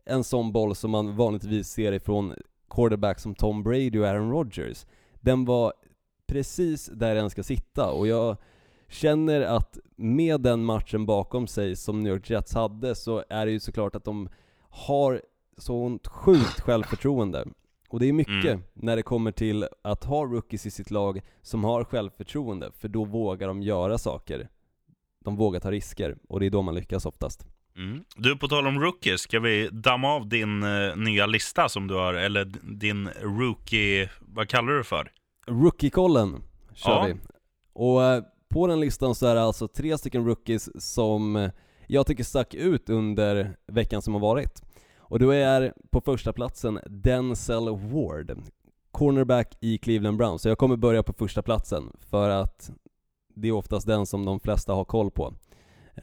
en 0.05 0.23
sån 0.23 0.51
boll 0.51 0.75
som 0.75 0.91
man 0.91 1.15
vanligtvis 1.15 1.67
ser 1.67 1.91
ifrån 1.91 2.33
quarterbacks 2.69 3.23
som 3.23 3.35
Tom 3.35 3.63
Brady 3.63 3.99
och 3.99 4.07
Aaron 4.07 4.31
Rodgers. 4.31 4.85
Den 5.21 5.45
var 5.45 5.73
precis 6.27 6.85
där 6.85 7.15
den 7.15 7.29
ska 7.29 7.43
sitta 7.43 7.91
och 7.91 8.07
jag 8.07 8.37
känner 8.89 9.41
att 9.41 9.77
med 9.95 10.41
den 10.41 10.65
matchen 10.65 11.05
bakom 11.05 11.47
sig 11.47 11.75
som 11.75 12.03
New 12.03 12.13
York 12.13 12.29
Jets 12.29 12.53
hade 12.53 12.95
så 12.95 13.23
är 13.29 13.45
det 13.45 13.51
ju 13.51 13.59
såklart 13.59 13.95
att 13.95 14.03
de 14.05 14.29
har 14.69 15.21
sånt 15.57 16.07
sjukt 16.07 16.59
självförtroende. 16.61 17.45
Och 17.89 17.99
det 17.99 18.09
är 18.09 18.13
mycket 18.13 18.45
Mm. 18.45 18.63
när 18.73 18.95
det 18.95 19.03
kommer 19.03 19.31
till 19.31 19.67
att 19.81 20.03
ha 20.03 20.25
rookies 20.25 20.65
i 20.65 20.71
sitt 20.71 20.91
lag 20.91 21.21
som 21.41 21.63
har 21.63 21.83
självförtroende, 21.83 22.71
för 22.79 22.87
då 22.87 23.05
vågar 23.05 23.47
de 23.47 23.61
göra 23.61 23.97
saker. 23.97 24.49
De 25.25 25.35
vågar 25.35 25.59
ta 25.59 25.71
risker, 25.71 26.17
och 26.27 26.39
det 26.39 26.45
är 26.45 26.49
då 26.49 26.61
man 26.61 26.75
lyckas 26.75 27.05
oftast. 27.05 27.45
Mm. 27.77 28.03
Du, 28.15 28.37
på 28.37 28.47
tal 28.47 28.67
om 28.67 28.79
rookies, 28.79 29.21
ska 29.21 29.39
vi 29.39 29.69
damma 29.71 30.13
av 30.13 30.29
din 30.29 30.63
eh, 30.63 30.95
nya 30.95 31.25
lista 31.25 31.69
som 31.69 31.87
du 31.87 31.93
har, 31.95 32.13
eller 32.13 32.45
din 32.63 33.09
rookie, 33.21 34.09
vad 34.19 34.49
kallar 34.49 34.71
du 34.71 34.77
det 34.77 34.83
för? 34.83 35.11
Rookie-kollen 35.47 36.43
kör 36.73 36.91
Ja. 36.91 37.05
vi. 37.05 37.15
Och 37.73 38.03
eh, 38.03 38.23
på 38.49 38.67
den 38.67 38.79
listan 38.79 39.15
så 39.15 39.27
är 39.27 39.35
det 39.35 39.41
alltså 39.41 39.67
tre 39.67 39.97
stycken 39.97 40.25
rookies 40.25 40.69
som 40.83 41.49
jag 41.87 42.07
tycker 42.07 42.23
stack 42.23 42.53
ut 42.53 42.89
under 42.89 43.57
veckan 43.67 44.01
som 44.01 44.13
har 44.13 44.21
varit. 44.21 44.61
Och 44.97 45.19
då 45.19 45.29
är 45.29 45.73
på 45.89 46.01
första 46.01 46.33
platsen 46.33 46.79
Denzel 46.89 47.69
Ward, 47.69 48.37
cornerback 48.91 49.57
i 49.59 49.77
Cleveland 49.77 50.17
Browns. 50.17 50.41
Så 50.41 50.49
jag 50.49 50.57
kommer 50.57 50.75
börja 50.75 51.03
på 51.03 51.13
första 51.13 51.41
platsen 51.41 51.91
för 51.99 52.29
att 52.29 52.71
det 53.35 53.47
är 53.47 53.51
oftast 53.51 53.87
den 53.87 54.05
som 54.05 54.25
de 54.25 54.39
flesta 54.39 54.73
har 54.73 54.85
koll 54.85 55.11
på. 55.11 55.33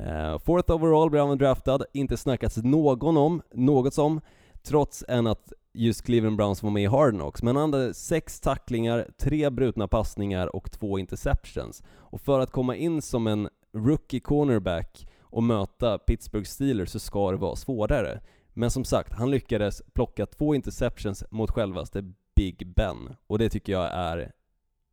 Uh, 0.01 0.39
fourth 0.39 0.73
overall 0.73 1.11
blev 1.11 1.27
han 1.27 1.39
draftad, 1.39 1.85
inte 1.93 2.17
snackats 2.17 2.57
någon 2.57 3.17
om, 3.17 3.43
något 3.55 3.95
som, 3.95 4.21
trots 4.63 5.05
än 5.09 5.27
att 5.27 5.53
just 5.75 6.05
Cleveland 6.05 6.37
Browns 6.37 6.63
var 6.63 6.71
med 6.71 6.83
i 6.83 6.87
Hard 6.87 7.15
Knocks, 7.15 7.43
men 7.43 7.57
han 7.57 7.73
hade 7.73 7.95
sex 7.95 8.41
tacklingar, 8.41 9.09
tre 9.19 9.51
brutna 9.51 9.89
passningar 9.89 10.57
och 10.57 10.73
två 10.73 10.99
interceptions. 10.99 11.83
Och 11.97 12.21
för 12.21 12.41
att 12.41 12.51
komma 12.51 12.77
in 12.77 13.03
som 13.03 13.27
en 13.27 13.49
rookie 13.75 14.21
cornerback 14.21 15.07
och 15.21 15.43
möta 15.43 15.99
Pittsburgh 15.99 16.47
Steelers 16.47 16.89
så 16.89 16.99
ska 16.99 17.31
det 17.31 17.37
vara 17.37 17.57
svårare. 17.57 18.21
Men 18.55 18.71
som 18.71 18.85
sagt, 18.85 19.13
han 19.13 19.31
lyckades 19.31 19.83
plocka 19.95 20.27
två 20.27 20.55
interceptions 20.55 21.25
mot 21.31 21.51
självaste 21.51 22.13
Big 22.37 22.75
Ben, 22.77 23.17
och 23.27 23.39
det 23.39 23.49
tycker 23.49 23.73
jag 23.73 23.91
är 23.93 24.33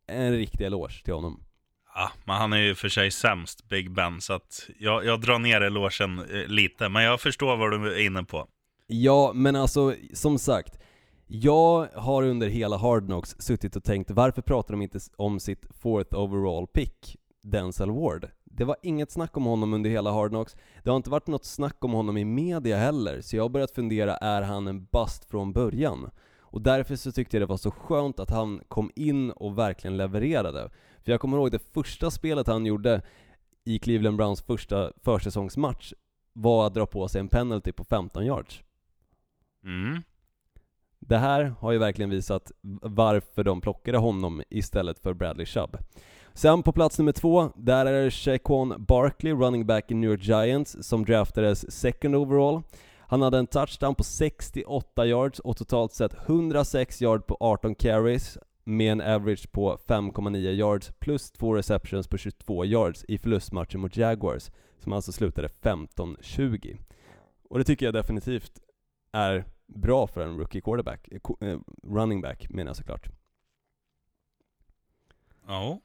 en 0.06 0.32
riktig 0.32 0.64
eloge 0.64 1.04
till 1.04 1.14
honom. 1.14 1.42
Ja, 1.94 2.10
men 2.24 2.36
han 2.36 2.52
är 2.52 2.58
ju 2.58 2.74
för 2.74 2.88
sig 2.88 3.10
sämst, 3.10 3.68
Big 3.68 3.90
Ben, 3.90 4.20
så 4.20 4.32
att 4.32 4.68
jag, 4.78 5.04
jag 5.04 5.20
drar 5.20 5.38
ner 5.38 5.60
elogen 5.60 6.18
eh, 6.18 6.46
lite, 6.46 6.88
men 6.88 7.02
jag 7.02 7.20
förstår 7.20 7.56
vad 7.56 7.70
du 7.70 7.94
är 7.94 8.06
inne 8.06 8.24
på. 8.24 8.48
Ja, 8.92 9.32
men 9.34 9.56
alltså 9.56 9.94
som 10.12 10.38
sagt, 10.38 10.78
jag 11.26 11.88
har 11.94 12.22
under 12.22 12.48
hela 12.48 12.76
Hard 12.76 13.06
Knocks 13.06 13.36
suttit 13.38 13.76
och 13.76 13.84
tänkt 13.84 14.10
varför 14.10 14.42
pratar 14.42 14.74
de 14.74 14.82
inte 14.82 14.98
om 15.16 15.40
sitt 15.40 15.66
fourth 15.70 16.18
overall 16.18 16.66
pick, 16.66 17.16
Denzel 17.42 17.90
Ward? 17.90 18.28
Det 18.44 18.64
var 18.64 18.76
inget 18.82 19.10
snack 19.10 19.36
om 19.36 19.44
honom 19.44 19.74
under 19.74 19.90
hela 19.90 20.12
Hard 20.12 20.30
Knocks. 20.30 20.56
Det 20.84 20.90
har 20.90 20.96
inte 20.96 21.10
varit 21.10 21.26
något 21.26 21.44
snack 21.44 21.84
om 21.84 21.92
honom 21.92 22.16
i 22.16 22.24
media 22.24 22.76
heller, 22.76 23.20
så 23.20 23.36
jag 23.36 23.44
har 23.44 23.48
börjat 23.48 23.70
fundera, 23.70 24.16
är 24.16 24.42
han 24.42 24.66
en 24.66 24.84
bust 24.84 25.24
från 25.24 25.52
början? 25.52 26.10
Och 26.40 26.60
därför 26.60 26.96
så 26.96 27.12
tyckte 27.12 27.36
jag 27.36 27.42
det 27.42 27.46
var 27.46 27.56
så 27.56 27.70
skönt 27.70 28.20
att 28.20 28.30
han 28.30 28.60
kom 28.68 28.90
in 28.96 29.30
och 29.30 29.58
verkligen 29.58 29.96
levererade. 29.96 30.70
För 31.04 31.12
jag 31.12 31.20
kommer 31.20 31.36
ihåg 31.36 31.50
det 31.50 31.72
första 31.72 32.10
spelet 32.10 32.46
han 32.46 32.66
gjorde 32.66 33.02
i 33.64 33.78
Cleveland 33.78 34.16
Browns 34.16 34.42
första 34.42 34.92
försäsongsmatch 35.02 35.92
var 36.32 36.66
att 36.66 36.74
dra 36.74 36.86
på 36.86 37.08
sig 37.08 37.20
en 37.20 37.28
penalty 37.28 37.72
på 37.72 37.84
15 37.84 38.26
yards. 38.26 38.62
Mm. 39.64 40.02
Det 41.00 41.18
här 41.18 41.54
har 41.60 41.72
ju 41.72 41.78
verkligen 41.78 42.10
visat 42.10 42.52
varför 42.82 43.44
de 43.44 43.60
plockade 43.60 43.98
honom 43.98 44.42
istället 44.50 44.98
för 44.98 45.14
Bradley 45.14 45.46
Chubb. 45.46 45.76
Sen 46.32 46.62
på 46.62 46.72
plats 46.72 46.98
nummer 46.98 47.12
två, 47.12 47.52
där 47.56 47.86
är 47.86 48.04
det 48.04 48.10
Shaquan 48.10 48.84
Barkley, 48.88 49.32
running 49.32 49.66
back 49.66 49.90
i 49.90 49.94
New 49.94 50.10
York 50.10 50.22
Giants, 50.22 50.76
som 50.80 51.04
draftades 51.04 51.72
second 51.72 52.16
overall. 52.16 52.62
Han 53.00 53.22
hade 53.22 53.38
en 53.38 53.46
touchdown 53.46 53.94
på 53.94 54.04
68 54.04 55.06
yards 55.06 55.38
och 55.38 55.56
totalt 55.56 55.92
sett 55.92 56.14
106 56.28 57.02
yards 57.02 57.26
på 57.26 57.36
18 57.40 57.74
carries 57.74 58.38
med 58.64 58.92
en 58.92 59.00
average 59.00 59.52
på 59.52 59.78
5,9 59.86 60.36
yards 60.38 60.92
plus 60.98 61.30
två 61.30 61.54
receptions 61.54 62.08
på 62.08 62.18
22 62.18 62.64
yards 62.64 63.04
i 63.08 63.18
förlustmatchen 63.18 63.80
mot 63.80 63.96
Jaguars, 63.96 64.50
som 64.78 64.92
alltså 64.92 65.12
slutade 65.12 65.48
15-20. 65.48 66.78
Och 67.48 67.58
det 67.58 67.64
tycker 67.64 67.86
jag 67.86 67.94
definitivt 67.94 68.52
är 69.12 69.44
bra 69.66 70.06
för 70.06 70.20
en 70.20 70.38
rookie 70.38 70.60
quarterback, 70.60 71.08
eh, 71.40 71.58
running 71.82 72.20
back 72.20 72.46
menar 72.50 72.68
jag 72.68 72.76
såklart. 72.76 73.08
Ja. 75.46 75.80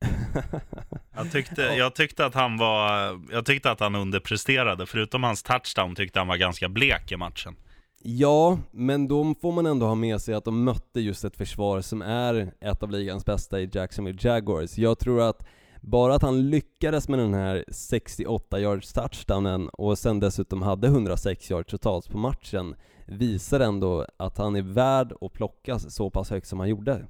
Jag 1.16 1.32
tyckte, 1.32 1.62
jag 1.62 1.94
tyckte 1.94 2.26
att 2.26 2.34
han 2.34 2.56
var, 2.56 3.20
jag 3.30 3.46
tyckte 3.46 3.70
att 3.70 3.80
han 3.80 3.94
underpresterade. 3.94 4.86
Förutom 4.86 5.22
hans 5.22 5.42
touchdown 5.42 5.94
tyckte 5.94 6.18
han 6.18 6.28
var 6.28 6.36
ganska 6.36 6.68
blek 6.68 7.12
i 7.12 7.16
matchen. 7.16 7.56
Ja, 8.02 8.58
men 8.70 9.08
då 9.08 9.34
får 9.42 9.52
man 9.52 9.66
ändå 9.66 9.86
ha 9.86 9.94
med 9.94 10.20
sig 10.20 10.34
att 10.34 10.44
de 10.44 10.64
mötte 10.64 11.00
just 11.00 11.24
ett 11.24 11.36
försvar 11.36 11.80
som 11.80 12.02
är 12.02 12.52
ett 12.60 12.82
av 12.82 12.90
ligans 12.90 13.24
bästa 13.24 13.60
i 13.60 13.70
Jacksonville 13.72 14.18
Jaguars. 14.20 14.78
Jag 14.78 14.98
tror 14.98 15.28
att 15.28 15.46
bara 15.86 16.14
att 16.14 16.22
han 16.22 16.50
lyckades 16.50 17.08
med 17.08 17.18
den 17.18 17.34
här 17.34 17.64
68 17.68 18.60
yards 18.60 18.92
touchdownen 18.92 19.68
och 19.68 19.98
sen 19.98 20.20
dessutom 20.20 20.62
hade 20.62 20.86
106 20.86 21.50
yards 21.50 21.70
totalt 21.70 22.10
på 22.10 22.18
matchen 22.18 22.74
visar 23.06 23.60
ändå 23.60 24.06
att 24.16 24.38
han 24.38 24.56
är 24.56 24.62
värd 24.62 25.12
att 25.20 25.32
plockas 25.32 25.94
så 25.94 26.10
pass 26.10 26.30
högt 26.30 26.46
som 26.46 26.60
han 26.60 26.68
gjorde. 26.68 27.06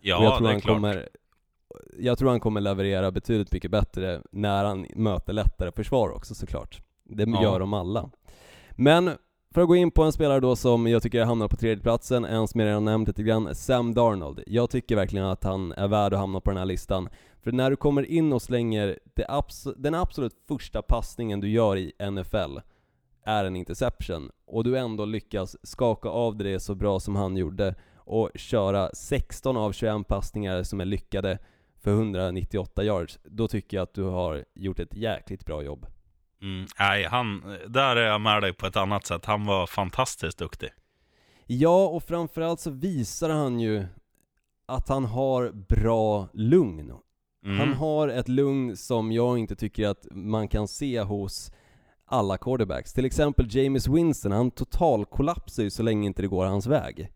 Ja, 0.00 0.22
jag 0.22 0.36
tror 0.38 0.46
det 0.46 0.50
är 0.50 0.52
han 0.52 0.60
klart. 0.60 0.76
Kommer, 0.76 1.08
jag 1.98 2.18
tror 2.18 2.30
han 2.30 2.40
kommer 2.40 2.60
leverera 2.60 3.10
betydligt 3.10 3.52
mycket 3.52 3.70
bättre 3.70 4.22
när 4.30 4.64
han 4.64 4.86
möter 4.94 5.32
lättare 5.32 5.72
försvar 5.72 6.08
också 6.10 6.34
såklart. 6.34 6.80
Det 7.04 7.24
Ja. 7.28 7.42
gör 7.42 7.60
de 7.60 7.72
alla. 7.74 8.10
Men 8.72 9.10
för 9.54 9.60
att 9.62 9.68
gå 9.68 9.76
in 9.76 9.90
på 9.90 10.02
en 10.02 10.12
spelare 10.12 10.40
då 10.40 10.56
som 10.56 10.86
jag 10.86 11.02
tycker 11.02 11.24
hamnar 11.24 11.48
på 11.48 11.56
tredjeplatsen, 11.56 12.24
en 12.24 12.48
som 12.48 12.60
jag 12.60 12.68
redan 12.68 12.84
nämnt 12.84 13.08
lite 13.08 13.22
grann, 13.22 13.54
Sam 13.54 13.94
Darnold. 13.94 14.42
Jag 14.46 14.70
tycker 14.70 14.96
verkligen 14.96 15.26
att 15.26 15.44
han 15.44 15.72
är 15.72 15.88
värd 15.88 16.12
att 16.12 16.18
hamna 16.20 16.40
på 16.40 16.50
den 16.50 16.58
här 16.58 16.64
listan. 16.64 17.08
För 17.46 17.52
när 17.52 17.70
du 17.70 17.76
kommer 17.76 18.10
in 18.10 18.32
och 18.32 18.42
slänger 18.42 18.98
abs- 19.16 19.74
den 19.76 19.94
absolut 19.94 20.34
första 20.48 20.82
passningen 20.82 21.40
du 21.40 21.48
gör 21.48 21.76
i 21.76 21.92
NFL 22.10 22.58
är 23.24 23.44
en 23.44 23.56
interception, 23.56 24.30
och 24.46 24.64
du 24.64 24.78
ändå 24.78 25.04
lyckas 25.04 25.56
skaka 25.62 26.08
av 26.08 26.36
det 26.36 26.60
så 26.60 26.74
bra 26.74 27.00
som 27.00 27.16
han 27.16 27.36
gjorde 27.36 27.74
och 27.96 28.30
köra 28.34 28.90
16 28.94 29.56
av 29.56 29.72
21 29.72 30.08
passningar 30.08 30.62
som 30.62 30.80
är 30.80 30.84
lyckade 30.84 31.38
för 31.82 31.90
198 31.90 32.84
yards, 32.84 33.18
då 33.24 33.48
tycker 33.48 33.76
jag 33.76 33.82
att 33.82 33.94
du 33.94 34.02
har 34.02 34.44
gjort 34.54 34.80
ett 34.80 34.94
jäkligt 34.94 35.46
bra 35.46 35.62
jobb. 35.62 35.86
Mm, 36.42 36.66
nej, 36.78 37.04
han, 37.04 37.58
där 37.68 37.96
är 37.96 38.06
jag 38.06 38.20
med 38.20 38.42
dig 38.42 38.52
på 38.52 38.66
ett 38.66 38.76
annat 38.76 39.06
sätt. 39.06 39.24
Han 39.24 39.46
var 39.46 39.66
fantastiskt 39.66 40.38
duktig. 40.38 40.70
Ja, 41.46 41.86
och 41.86 42.02
framförallt 42.02 42.60
så 42.60 42.70
visar 42.70 43.30
han 43.30 43.60
ju 43.60 43.86
att 44.66 44.88
han 44.88 45.04
har 45.04 45.50
bra 45.50 46.28
lugn. 46.32 46.92
Mm. 47.46 47.58
Han 47.58 47.72
har 47.72 48.08
ett 48.08 48.28
lugn 48.28 48.76
som 48.76 49.12
jag 49.12 49.38
inte 49.38 49.56
tycker 49.56 49.88
att 49.88 50.06
man 50.10 50.48
kan 50.48 50.68
se 50.68 51.00
hos 51.00 51.52
alla 52.06 52.38
quarterbacks. 52.38 52.92
Till 52.92 53.04
exempel 53.04 53.46
James 53.50 53.88
Winston, 53.88 54.32
han 54.32 54.50
totalkollapsar 54.50 55.62
ju 55.62 55.70
så 55.70 55.82
länge 55.82 56.06
inte 56.06 56.22
det 56.22 56.28
går 56.28 56.46
hans 56.46 56.66
väg. 56.66 57.12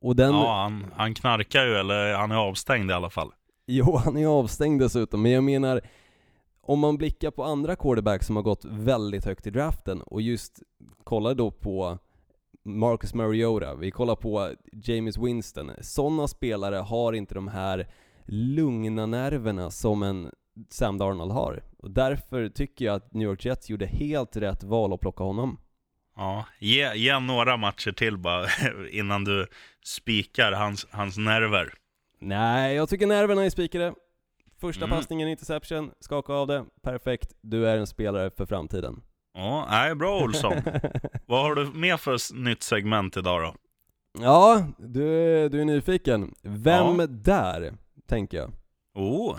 Och 0.00 0.16
den... 0.16 0.32
Ja, 0.32 0.62
han, 0.62 0.86
han 0.96 1.14
knarkar 1.14 1.66
ju, 1.66 1.74
eller 1.74 2.14
han 2.14 2.30
är 2.30 2.36
avstängd 2.36 2.90
i 2.90 2.94
alla 2.94 3.10
fall. 3.10 3.30
Jo, 3.66 3.96
han 3.96 4.16
är 4.16 4.26
avstängd 4.26 4.80
dessutom, 4.80 5.22
men 5.22 5.32
jag 5.32 5.44
menar 5.44 5.80
om 6.62 6.78
man 6.78 6.96
blickar 6.96 7.30
på 7.30 7.44
andra 7.44 7.76
quarterbacks 7.76 8.26
som 8.26 8.36
har 8.36 8.42
gått 8.42 8.64
väldigt 8.64 9.24
högt 9.24 9.46
i 9.46 9.50
draften 9.50 10.02
och 10.02 10.22
just 10.22 10.62
kollar 11.04 11.34
då 11.34 11.50
på 11.50 11.98
Marcus 12.64 13.14
Mariota, 13.14 13.74
vi 13.74 13.90
kollar 13.90 14.16
på 14.16 14.50
James 14.72 15.18
Winston. 15.18 15.70
Sådana 15.80 16.28
spelare 16.28 16.76
har 16.76 17.12
inte 17.12 17.34
de 17.34 17.48
här 17.48 17.88
lugna 18.32 19.06
nerverna 19.06 19.70
som 19.70 20.02
en 20.02 20.30
Sam 20.68 20.98
Darnold 20.98 21.32
har. 21.32 21.62
Och 21.78 21.90
därför 21.90 22.48
tycker 22.48 22.84
jag 22.84 22.94
att 22.94 23.14
New 23.14 23.28
York 23.28 23.44
Jets 23.44 23.70
gjorde 23.70 23.86
helt 23.86 24.36
rätt 24.36 24.62
val 24.64 24.92
att 24.92 25.00
plocka 25.00 25.24
honom. 25.24 25.60
Ja, 26.16 26.44
ge, 26.58 26.94
ge 26.94 27.18
några 27.18 27.56
matcher 27.56 27.92
till 27.92 28.18
bara 28.18 28.46
innan 28.90 29.24
du 29.24 29.46
spikar 29.84 30.52
hans, 30.52 30.86
hans 30.90 31.16
nerver. 31.18 31.72
Nej, 32.20 32.74
jag 32.76 32.88
tycker 32.88 33.06
nerverna 33.06 33.44
är 33.44 33.50
spikade. 33.50 33.94
Första 34.60 34.84
Mm. 34.84 34.96
passningen 34.96 35.28
interception, 35.28 35.90
skaka 36.00 36.32
av 36.32 36.46
det, 36.46 36.64
perfekt. 36.82 37.32
Du 37.40 37.68
är 37.68 37.76
en 37.76 37.86
spelare 37.86 38.30
för 38.36 38.46
framtiden. 38.46 39.02
Ja, 39.34 39.66
nej, 39.70 39.94
bra 39.94 40.20
Olsson. 40.22 40.52
Vad 41.26 41.42
har 41.42 41.54
du 41.54 41.66
med 41.66 42.00
för 42.00 42.34
nytt 42.34 42.62
segment 42.62 43.16
idag 43.16 43.42
då? 43.42 43.54
Ja, 44.22 44.66
du, 44.78 45.02
du 45.48 45.60
är 45.60 45.64
nyfiken. 45.64 46.34
Vem 46.42 46.98
Ja. 47.00 47.06
där, 47.06 47.72
tänker 48.10 48.36
jag. 48.36 48.52
Oh, 48.94 49.38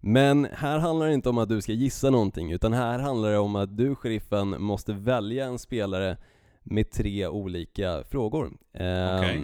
Men 0.00 0.48
här 0.52 0.78
handlar 0.78 1.06
det 1.06 1.14
inte 1.14 1.28
om 1.28 1.38
att 1.38 1.48
du 1.48 1.62
ska 1.62 1.72
gissa 1.72 2.10
någonting, 2.10 2.52
utan 2.52 2.72
här 2.72 2.98
handlar 2.98 3.30
det 3.30 3.38
om 3.38 3.56
att 3.56 3.76
du, 3.76 3.94
sheriffen, 3.94 4.62
måste 4.62 4.92
välja 4.92 5.46
en 5.46 5.58
spelare 5.58 6.16
med 6.62 6.90
tre 6.90 7.26
olika 7.26 8.04
frågor. 8.10 8.52
Ehm, 8.74 9.18
Okej. 9.18 9.42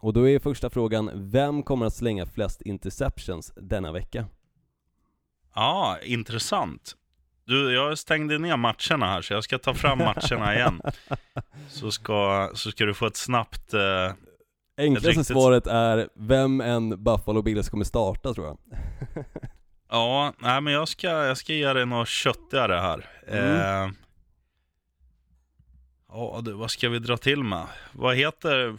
Och 0.00 0.12
då 0.12 0.28
är 0.28 0.38
första 0.38 0.70
frågan, 0.70 1.10
vem 1.14 1.62
kommer 1.62 1.86
att 1.86 1.94
slänga 1.94 2.26
flest 2.26 2.62
interceptions 2.62 3.52
denna 3.56 3.92
vecka? 3.92 4.26
ja, 5.54 5.98
intressant. 6.02 6.96
Du, 7.44 7.74
jag 7.74 7.98
stängde 7.98 8.38
ner 8.38 8.56
matcherna 8.56 9.06
här, 9.06 9.22
så 9.22 9.34
jag 9.34 9.44
ska 9.44 9.58
ta 9.58 9.74
fram 9.74 9.98
matcherna 9.98 10.54
igen. 10.54 10.80
Så 11.68 11.90
ska, 11.90 12.50
så 12.54 12.70
ska 12.70 12.84
du 12.84 12.94
få 12.94 13.06
ett 13.06 13.16
snabbt... 13.16 13.74
Eh, 13.74 14.12
Enklaste 14.82 15.24
svaret 15.24 15.66
är, 15.66 16.08
vem 16.14 16.60
en 16.60 17.04
Buffalo 17.04 17.42
Bills 17.42 17.68
kommer 17.68 17.84
starta 17.84 18.34
tror 18.34 18.46
jag. 18.46 18.58
ja, 19.90 20.32
nej, 20.38 20.60
men 20.60 20.72
jag 20.72 20.88
ska, 20.88 21.08
jag 21.08 21.36
ska 21.36 21.52
ge 21.52 21.72
dig 21.72 21.86
något 21.86 22.08
köttigare 22.08 22.74
här. 22.74 23.06
Mm. 23.28 23.86
Eh, 23.86 23.92
Ja, 26.14 26.40
du, 26.44 26.52
vad 26.52 26.70
ska 26.70 26.88
vi 26.88 26.98
dra 26.98 27.16
till 27.16 27.44
med? 27.44 27.66
Vad 27.92 28.16
heter... 28.16 28.76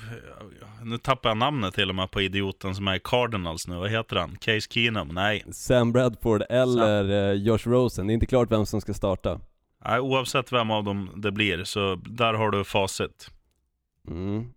Nu 0.84 0.98
tappar 0.98 1.30
jag 1.30 1.38
namnet 1.38 1.74
till 1.74 1.90
och 1.90 1.96
med 1.96 2.12
på 2.12 2.22
idioten 2.22 2.76
som 2.76 2.88
är 2.88 2.96
i 2.96 3.00
Cardinals 3.00 3.68
nu. 3.68 3.76
Vad 3.76 3.90
heter 3.90 4.16
han? 4.16 4.36
Case 4.36 4.68
Keenum? 4.70 5.08
Nej. 5.08 5.44
Sam 5.52 5.92
Bradford 5.92 6.44
eller 6.50 7.30
eh, 7.30 7.34
Josh 7.34 7.68
Rosen, 7.68 8.08
det 8.08 8.12
är 8.12 8.14
inte 8.14 8.26
klart 8.26 8.52
vem 8.52 8.66
som 8.66 8.82
ska 8.82 8.94
starta. 8.94 9.40
Nej, 9.86 10.00
oavsett 10.00 10.52
vem 10.52 10.72
av 10.72 10.84
dem 10.84 11.10
det 11.16 11.32
blir, 11.32 11.64
så 11.64 11.96
där 11.96 12.34
har 12.34 12.52
du 12.52 12.64
facit. 12.64 13.30
Mm. 14.08 14.54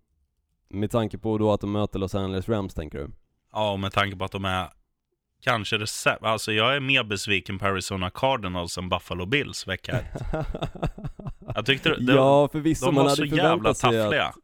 Med 0.69 0.91
tanke 0.91 1.19
på 1.19 1.39
då 1.39 1.53
att 1.53 1.61
de 1.61 1.73
möter 1.73 1.99
Los 1.99 2.15
Angeles 2.15 2.49
Rams 2.49 2.75
tänker 2.75 2.99
du? 2.99 3.11
Ja, 3.53 3.73
och 3.73 3.81
med 3.81 3.93
tanke 3.93 4.17
på 4.17 4.25
att 4.25 4.33
de 4.33 4.45
är 4.45 4.69
kanske 5.45 5.79
det 5.79 5.87
Alltså 6.23 6.53
jag 6.53 6.77
är 6.77 6.81
mer 6.81 7.05
besviken 7.05 7.59
på 7.59 7.67
Arizona 7.67 8.11
Cardinals 8.11 8.79
än 8.79 8.89
Buffalo 8.89 9.27
Bills 9.27 9.69
vecka 9.69 9.93
ett. 9.93 10.23
Jag 11.55 11.67
tyckte 11.67 11.89
det, 11.95 12.13
ja, 12.13 12.49
förvisso, 12.53 12.87
de 12.87 12.95
man 12.95 13.05
var 13.05 13.11
hade 13.11 13.29
så 13.29 13.37
jävla 13.37 13.75
taffliga. 13.75 14.25
att, 14.25 14.37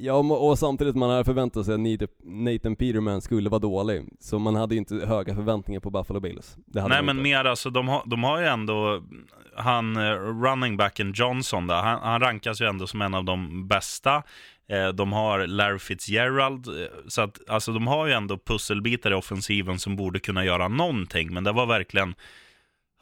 Ja, 0.00 0.14
och 0.14 0.58
samtidigt 0.58 0.96
man 0.96 1.10
hade 1.10 1.24
förväntat 1.24 1.66
sig 1.66 1.74
att 1.74 1.80
Nathan- 1.80 2.76
Peterman 2.76 3.20
skulle 3.20 3.50
vara 3.50 3.58
dålig, 3.58 4.08
så 4.20 4.38
man 4.38 4.54
hade 4.54 4.74
ju 4.74 4.78
inte 4.78 4.94
höga 4.94 5.34
förväntningar 5.34 5.80
på 5.80 5.90
Buffalo 5.90 6.20
Bills. 6.20 6.56
Nej 6.66 6.82
man 6.88 7.04
men 7.06 7.22
mer 7.22 7.44
alltså, 7.44 7.70
de 7.70 7.88
har, 7.88 8.02
de 8.06 8.24
har 8.24 8.40
ju 8.40 8.46
ändå, 8.46 9.02
han 9.56 9.96
eh, 9.96 10.10
running 10.42 10.76
backen 10.76 11.12
Johnson 11.16 11.66
där, 11.66 11.82
han, 11.82 12.00
han 12.02 12.20
rankas 12.20 12.60
ju 12.60 12.66
ändå 12.66 12.86
som 12.86 13.02
en 13.02 13.14
av 13.14 13.24
de 13.24 13.68
bästa. 13.68 14.22
Eh, 14.68 14.88
De 14.88 15.12
har 15.12 15.46
Larry 15.46 15.78
Fitzgerald, 15.78 16.66
eh, 16.68 16.86
så 17.08 17.20
att 17.22 17.48
alltså 17.50 17.72
de 17.72 17.86
har 17.86 18.06
ju 18.06 18.12
ändå 18.12 18.38
pusselbitar 18.38 19.10
i 19.10 19.14
offensiven 19.14 19.78
som 19.78 19.96
borde 19.96 20.18
kunna 20.20 20.44
göra 20.44 20.68
någonting, 20.68 21.34
men 21.34 21.44
det 21.44 21.52
var 21.52 21.66
verkligen, 21.66 22.14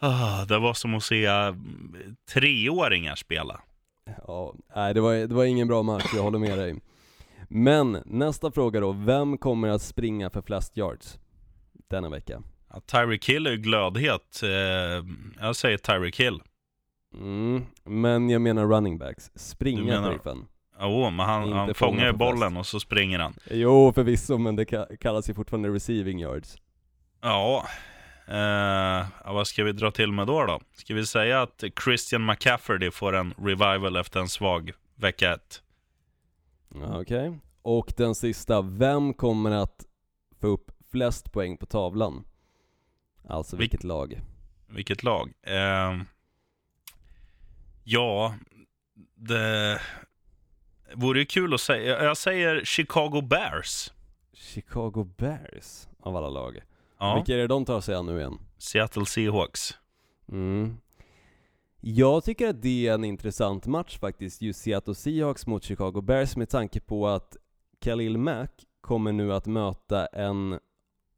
ah, 0.01 0.45
det 0.45 0.59
var 0.59 0.75
som 0.75 0.95
att 0.95 1.03
se 1.03 1.27
mm, 1.27 2.17
treåringar 2.33 3.15
spela. 3.17 3.61
Ja, 4.27 4.55
nej 4.77 4.95
det 4.95 5.01
var, 5.01 5.15
det 5.15 5.35
var 5.35 5.45
ingen 5.45 5.69
bra 5.69 5.83
match, 5.83 6.11
jag 6.15 6.23
håller 6.23 6.39
med 6.39 6.59
dig. 6.59 6.81
Men 7.49 7.99
nästa 8.07 8.51
fråga 8.51 8.81
då, 8.81 8.93
vem 8.93 9.39
kommer 9.39 9.69
att 9.69 9.83
springa 9.83 10.31
för 10.31 10.43
flest 10.43 10.77
yards 10.77 11.19
denna 11.91 12.09
vecka? 12.11 12.43
Ja, 12.73 12.81
Tyreek 12.81 13.29
Hill 13.29 13.47
är 13.47 13.51
ju 13.51 13.57
glödhet. 13.57 14.41
Eh, 14.43 14.51
Jag 15.41 15.57
säger 15.57 15.79
Tyreek 15.79 16.21
Hill. 16.21 16.41
Mm, 17.15 17.65
men 17.85 18.31
jag 18.31 18.43
menar 18.43 18.67
running 18.67 18.99
backs, 18.99 19.31
springa 19.35 19.83
menar- 19.83 20.09
sheriffen. 20.09 20.47
Jo, 20.81 21.11
men 21.11 21.27
han, 21.27 21.53
han 21.53 21.67
fånga 21.67 21.75
fångar 21.75 22.07
ju 22.07 22.13
bollen 22.13 22.57
och 22.57 22.67
så 22.67 22.81
springer 22.81 23.19
han. 23.19 23.35
Jo 23.51 23.93
förvisso, 23.93 24.39
men 24.39 24.57
det 24.57 24.65
ka- 24.65 24.97
kallas 24.97 25.31
ju 25.31 25.35
fortfarande 25.35 25.69
receiving 25.69 26.21
yards. 26.21 26.57
Ja, 27.21 27.67
eh, 28.29 29.07
vad 29.35 29.47
ska 29.47 29.65
vi 29.65 29.73
dra 29.73 29.91
till 29.91 30.13
med 30.13 30.27
då 30.27 30.47
då? 30.47 30.61
Ska 30.75 30.95
vi 30.95 31.07
säga 31.07 31.43
att 31.43 31.65
Christian 31.85 32.27
McCaffrey 32.27 32.91
får 32.91 33.17
en 33.17 33.35
revival 33.39 33.97
efter 33.97 34.21
en 34.21 34.29
svag 34.29 34.73
vecka 34.95 35.35
ett? 35.35 35.63
Ja, 36.75 37.01
Okej. 37.01 37.39
Och 37.63 37.93
den 37.97 38.15
sista, 38.15 38.63
vem 38.63 39.15
kommer 39.15 39.51
att 39.51 39.85
få 40.41 40.47
upp 40.47 40.71
flest 40.91 41.33
poäng 41.33 41.57
på 41.57 41.67
tavlan? 41.67 42.25
Alltså 43.29 43.57
Vil- 43.57 43.59
vilket 43.61 43.85
lag? 43.85 44.21
Vilket 44.67 45.03
lag? 45.03 45.33
Eh, 45.43 45.95
ja, 47.85 48.35
det 49.15 49.81
vore 50.95 51.19
ju 51.19 51.25
kul 51.25 51.55
att 51.55 51.61
säga. 51.61 52.05
Jag 52.05 52.17
säger 52.17 52.65
Chicago 52.65 53.21
Bears. 53.23 53.93
Chicago 54.33 55.05
Bears 55.17 55.89
av 56.01 56.17
alla 56.17 56.29
lag. 56.31 56.61
Ja, 56.99 57.15
Vilka 57.15 57.35
är 57.35 57.39
det 57.39 57.47
de 57.47 57.65
tar 57.65 57.81
sig 57.81 57.95
an 57.95 58.07
nu 58.07 58.19
igen? 58.19 58.39
Seattle 58.59 59.07
Seahawks. 59.07 59.75
Mm. 60.33 60.77
Jag 61.81 62.25
tycker 62.25 62.49
att 62.49 62.63
det 62.63 62.89
är 62.89 62.95
en 62.95 63.05
intressant 63.05 63.67
match 63.67 63.99
faktiskt, 63.99 64.43
just 64.43 64.61
Seattle 64.61 64.95
Seahawks 64.95 65.47
mot 65.47 65.65
Chicago 65.65 66.01
Bears 66.01 66.37
med 66.37 66.49
tanke 66.49 66.81
på 66.81 67.09
att 67.09 67.37
Khalil 67.81 68.19
Mack 68.19 68.65
kommer 68.81 69.13
nu 69.13 69.33
att 69.33 69.47
möta 69.47 70.07
en 70.07 70.59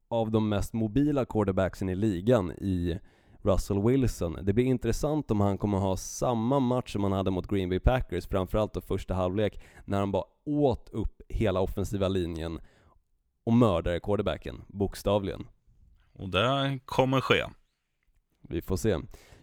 av 0.09 0.31
de 0.31 0.49
mest 0.49 0.73
mobila 0.73 1.25
quarterbacksen 1.25 1.89
i 1.89 1.95
ligan 1.95 2.53
i 2.53 2.99
Russell 3.43 3.83
Wilson. 3.83 4.39
Det 4.43 4.53
blir 4.53 4.65
intressant 4.65 5.31
om 5.31 5.41
han 5.41 5.59
kommer 5.59 5.79
ha 5.79 5.97
samma 5.97 6.61
match 6.61 6.93
som 6.93 7.03
han 7.03 7.13
hade 7.13 7.31
mot 7.31 7.47
Green 7.51 7.69
Bay 7.69 7.81
Packers, 7.81 8.27
framförallt 8.27 8.75
då 8.75 8.81
första 8.81 9.15
halvlek, 9.15 9.61
när 9.85 9.99
han 9.99 10.13
bara 10.13 10.25
åt 10.47 10.89
upp 10.93 11.23
hela 11.29 11.61
offensiva 11.61 12.09
linjen 12.09 12.61
och 13.45 13.53
mördade 13.53 14.01
quarterbacken, 14.01 14.63
bokstavligen. 14.69 15.47
Och 16.13 16.29
det 16.29 16.79
kommer 16.85 17.21
ske. 17.21 17.45
Vi 18.49 18.63
får 18.63 18.77
se. 18.77 18.97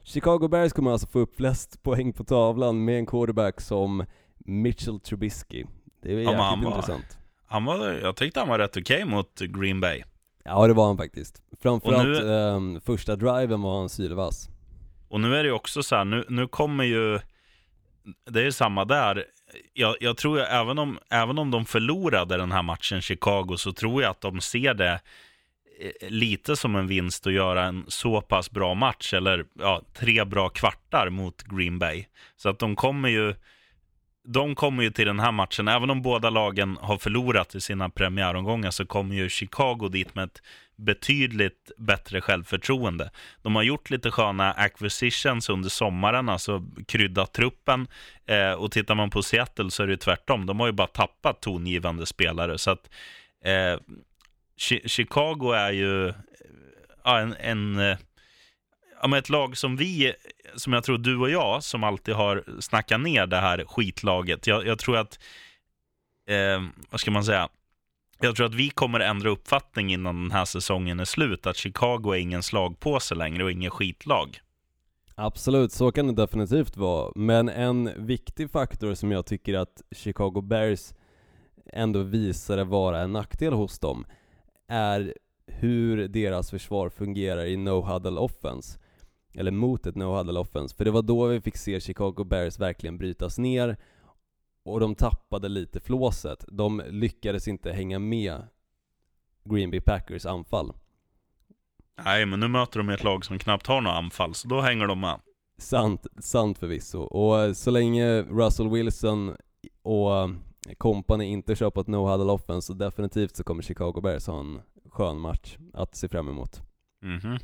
Chicago 0.04 0.48
Bears 0.48 0.74
kommer 0.74 0.92
alltså 0.92 1.08
få 1.08 1.20
upp 1.20 1.36
flest 1.36 1.84
poäng 1.84 2.14
på 2.14 2.24
tavlan 2.24 2.86
med 2.86 2.98
en 3.00 3.06
quarterback 3.06 3.62
som 3.62 4.06
Mitchell 4.38 5.00
Trubisky. 5.00 5.66
Det 6.02 6.14
är 6.14 6.20
Ja, 6.20 6.20
jäkligt 6.20 6.66
var- 6.66 6.72
intressant. 6.72 7.18
Han 7.48 7.66
var, 7.66 7.88
jag 7.92 8.16
tyckte 8.16 8.40
han 8.40 8.50
var 8.50 8.60
rätt 8.60 8.78
okej 8.78 9.06
mot 9.06 9.40
Green 9.40 9.80
Bay. 9.82 10.04
Ja, 10.46 10.68
det 10.68 10.74
var 10.74 10.88
han 10.88 10.98
faktiskt. 10.98 11.42
Framförallt 11.62 12.08
nu- 12.08 12.34
ehm, 12.34 12.82
första 12.82 13.16
driven 13.16 13.62
var 13.62 13.80
han 13.80 13.90
sylvass. 13.90 14.50
Och 15.10 15.20
nu 15.20 15.36
är 15.36 15.44
det 15.44 15.48
ju 15.50 15.56
också 15.56 15.84
så 15.84 15.96
här, 15.96 16.06
nu, 16.06 16.26
nu 16.30 16.48
kommer 16.48 16.84
ju, 16.84 17.20
det 18.30 18.40
är 18.40 18.44
ju 18.44 18.52
samma 18.52 18.86
där. 18.86 19.26
Jag, 19.74 19.96
jag 20.00 20.18
tror 20.18 20.38
ju 20.40 20.44
även 20.44 20.80
om, 20.80 21.00
även 21.10 21.38
om 21.38 21.52
de 21.52 21.66
förlorade 21.66 22.38
den 22.38 22.52
här 22.52 22.64
matchen, 22.64 23.02
Chicago, 23.02 23.56
så 23.58 23.72
tror 23.74 24.02
jag 24.02 24.12
att 24.12 24.22
de 24.22 24.42
ser 24.42 24.74
det 24.74 25.00
eh, 25.80 26.10
lite 26.10 26.56
som 26.56 26.76
en 26.76 26.88
vinst 26.88 27.28
att 27.28 27.34
göra 27.34 27.64
en 27.64 27.86
så 27.88 28.22
pass 28.22 28.52
bra 28.52 28.74
match, 28.74 29.14
eller 29.14 29.46
ja, 29.60 29.82
tre 29.94 30.26
bra 30.26 30.50
kvartar 30.50 31.10
mot 31.10 31.44
Green 31.44 31.80
Bay. 31.80 32.06
Så 32.36 32.50
att 32.50 32.60
de 32.60 32.76
kommer 32.76 33.10
ju, 33.10 33.36
de 34.26 34.56
kommer 34.56 34.84
ju 34.84 34.90
till 34.90 35.06
den 35.06 35.20
här 35.20 35.32
matchen, 35.32 35.68
även 35.68 35.90
om 35.90 36.02
båda 36.02 36.30
lagen 36.30 36.78
har 36.82 36.98
förlorat 36.98 37.56
i 37.56 37.62
sina 37.62 37.90
premiäromgångar, 37.90 38.72
så 38.72 38.86
kommer 38.86 39.16
ju 39.16 39.30
Chicago 39.30 39.90
dit 39.92 40.16
med 40.16 40.24
ett 40.24 40.42
betydligt 40.78 41.72
bättre 41.78 42.22
självförtroende. 42.22 43.12
De 43.42 43.56
har 43.56 43.64
gjort 43.64 43.90
lite 43.90 44.12
sköna 44.12 44.52
acquisitions 44.52 45.50
under 45.50 45.70
sommaren, 45.70 46.30
alltså 46.30 46.64
kryddat 46.88 47.34
truppen. 47.34 47.88
Eh, 48.26 48.52
och 48.52 48.72
tittar 48.72 48.96
man 48.96 49.10
på 49.10 49.24
Seattle 49.24 49.72
så 49.72 49.84
är 49.84 49.88
det 49.88 49.94
ju 49.94 49.98
tvärtom. 49.98 50.46
De 50.46 50.60
har 50.60 50.68
ju 50.68 50.74
bara 50.74 50.88
tappat 50.88 51.42
tongivande 51.42 52.06
spelare. 52.06 52.58
Så 52.58 52.72
att 52.72 52.90
eh, 53.46 53.80
Chi- 54.60 54.88
Chicago 54.88 55.52
är 55.52 55.72
ju 55.72 56.14
ja, 57.04 57.20
en, 57.20 57.36
en 57.40 57.80
eh, 57.80 57.98
ja, 59.02 59.08
men 59.08 59.20
ett 59.20 59.30
lag 59.30 59.58
som 59.58 59.76
vi, 59.76 60.14
som 60.56 60.74
jag 60.74 60.84
tror 60.84 60.98
du 60.98 61.18
och 61.18 61.30
jag, 61.30 61.64
som 61.64 61.84
alltid 61.84 62.16
har 62.16 62.44
snackat 62.60 63.02
ner 63.02 63.28
det 63.28 63.38
här 63.38 63.66
skitlaget. 63.68 64.48
Jag, 64.48 64.68
jag 64.68 64.80
tror 64.80 64.98
att, 64.98 65.20
eh, 66.30 66.64
vad 66.90 67.00
ska 67.00 67.12
man 67.12 67.24
säga? 67.24 67.50
Jag 68.22 68.36
tror 68.36 68.46
att 68.46 68.54
vi 68.54 68.70
kommer 68.70 69.00
ändra 69.00 69.30
uppfattning 69.30 69.94
innan 69.94 70.22
den 70.22 70.32
här 70.32 70.46
säsongen 70.46 71.00
är 71.00 71.06
slut, 71.06 71.48
att 71.48 71.58
Chicago 71.58 72.14
är 72.14 72.16
ingen 72.16 72.44
slagpåse 72.44 73.16
längre 73.16 73.44
och 73.44 73.52
ingen 73.52 73.72
skitlag. 73.72 74.40
Absolut, 75.16 75.72
så 75.72 75.92
kan 75.92 76.08
det 76.08 76.14
definitivt 76.14 76.78
vara. 76.78 77.12
Men 77.16 77.50
en 77.50 78.06
viktig 78.06 78.52
faktor 78.52 78.94
som 78.94 79.12
jag 79.12 79.26
tycker 79.26 79.54
att 79.54 79.82
Chicago 79.92 80.42
Bears 80.42 80.94
ändå 81.74 82.04
visade 82.04 82.64
vara 82.64 83.02
en 83.02 83.14
nackdel 83.14 83.54
hos 83.54 83.80
dem 83.80 84.06
är 84.68 85.14
hur 85.48 86.08
deras 86.08 86.50
försvar 86.50 86.90
fungerar 86.90 87.46
i 87.46 87.56
no-huddle 87.56 88.18
offense. 88.18 88.80
Eller 89.38 89.52
mot 89.52 89.86
ett 89.86 89.96
no-huddle 89.96 90.40
offense. 90.40 90.76
För 90.76 90.86
det 90.86 90.92
var 90.92 91.02
då 91.02 91.28
vi 91.28 91.42
fick 91.42 91.58
se 91.58 91.80
Chicago 91.80 92.24
Bears 92.24 92.60
verkligen 92.60 92.98
brytas 92.98 93.38
ner 93.38 93.78
och 94.64 94.80
de 94.80 94.96
tappade 94.96 95.50
lite 95.50 95.80
flåset. 95.80 96.46
De 96.48 96.82
lyckades 96.90 97.48
inte 97.48 97.72
hänga 97.72 98.00
med 98.00 98.42
Green 99.44 99.72
Bay 99.72 99.82
Packers 99.82 100.26
anfall. 100.26 100.74
Nej, 102.06 102.26
men 102.26 102.40
nu 102.40 102.48
möter 102.48 102.80
de 102.80 102.90
ett 102.90 103.04
lag 103.04 103.26
som 103.26 103.40
knappt 103.40 103.68
har 103.68 103.82
några 103.82 103.98
anfall, 103.98 104.34
så 104.34 104.48
då 104.48 104.62
hänger 104.62 104.88
de 104.88 105.00
med. 105.00 105.20
Sant, 105.58 106.08
sant 106.20 106.58
förvisso. 106.58 107.00
Och 107.00 107.58
så 107.58 107.72
länge 107.72 108.22
Russell 108.22 108.70
Wilson 108.70 109.36
och 109.82 110.30
company 110.78 111.26
inte 111.26 111.56
kör 111.56 111.70
på 111.70 111.82
ett 111.82 111.88
no-huddle 111.88 112.32
offense 112.32 112.66
så 112.68 112.74
definitivt 112.74 113.36
så 113.36 113.44
kommer 113.44 113.64
Chicago 113.64 114.02
Bears 114.02 114.28
ha 114.28 114.40
en 114.40 114.62
skön 114.90 115.20
match 115.20 115.58
att 115.74 115.96
se 115.96 116.10
fram 116.10 116.30
emot. 116.30 116.62
Mhm. 117.02 117.38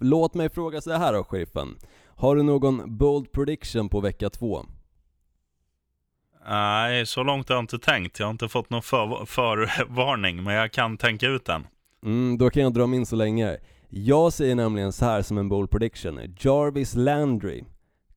Låt 0.00 0.34
mig 0.34 0.50
fråga 0.50 0.80
så 0.80 0.92
här 0.92 1.12
då, 1.12 1.24
sheriffen. 1.24 1.78
Har 2.06 2.36
du 2.36 2.42
någon 2.42 2.96
bold 2.98 3.32
prediction 3.32 3.88
på 3.88 4.00
vecka 4.00 4.30
två? 4.30 4.64
Nej, 6.48 7.06
så 7.06 7.22
långt 7.22 7.48
har 7.48 7.56
jag 7.56 7.62
inte 7.62 7.78
tänkt. 7.78 8.18
Jag 8.18 8.26
har 8.26 8.30
inte 8.30 8.48
fått 8.48 8.70
någon 8.70 8.82
för, 8.82 9.26
förvarning, 9.26 10.42
men 10.42 10.54
jag 10.54 10.72
kan 10.72 10.96
tänka 10.96 11.26
ut 11.26 11.44
den. 11.44 11.66
Mm, 12.02 12.38
då 12.38 12.50
kan 12.50 12.62
jag 12.62 12.72
dra 12.72 12.86
min 12.86 13.06
så 13.06 13.16
länge. 13.16 13.56
Jag 13.88 14.32
säger 14.32 14.54
nämligen 14.54 14.92
så 14.92 15.04
här 15.04 15.22
som 15.22 15.38
en 15.38 15.48
bold 15.48 15.70
prediction. 15.70 16.20
Jarvis 16.38 16.94
Landry 16.94 17.64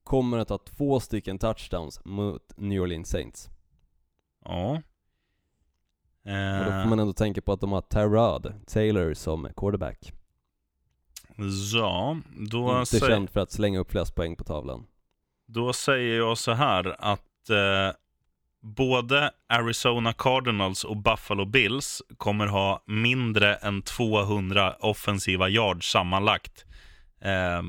kommer 0.03 0.37
att 0.37 0.49
ha 0.49 0.57
två 0.57 0.99
stycken 0.99 1.39
touchdowns 1.39 2.05
mot 2.05 2.53
New 2.57 2.81
Orleans 2.81 3.09
Saints. 3.09 3.49
Ja. 4.45 4.81
Och 6.23 6.65
då 6.65 6.71
får 6.71 6.81
Eh, 6.81 6.87
man 6.87 6.99
ändå 6.99 7.13
tänka 7.13 7.41
på 7.41 7.51
att 7.51 7.61
de 7.61 7.71
har 7.71 7.81
Tyrod 7.81 8.53
Taylor 8.67 9.13
som 9.13 9.47
quarterback. 9.55 10.13
Ja, 11.73 12.17
då, 12.51 12.79
Inte 12.79 12.85
säger, 12.85 13.07
känd 13.07 13.29
för 13.29 13.39
att 13.39 13.51
slänga 13.51 13.79
upp 13.79 13.91
flest 13.91 14.15
poäng 14.15 14.35
på 14.35 14.43
tavlan. 14.43 14.85
då 15.47 15.73
säger 15.73 16.17
jag 16.17 16.37
så 16.37 16.51
här 16.51 16.95
att 16.99 17.49
eh, 17.49 17.95
både 18.61 19.31
Arizona 19.49 20.13
Cardinals 20.13 20.83
och 20.83 20.97
Buffalo 20.97 21.45
Bills 21.45 22.01
kommer 22.17 22.47
ha 22.47 22.83
mindre 22.85 23.55
än 23.55 23.81
200 23.81 24.75
offensiva 24.79 25.49
yards 25.49 25.91
sammanlagt. 25.91 26.65
Eh, 27.21 27.61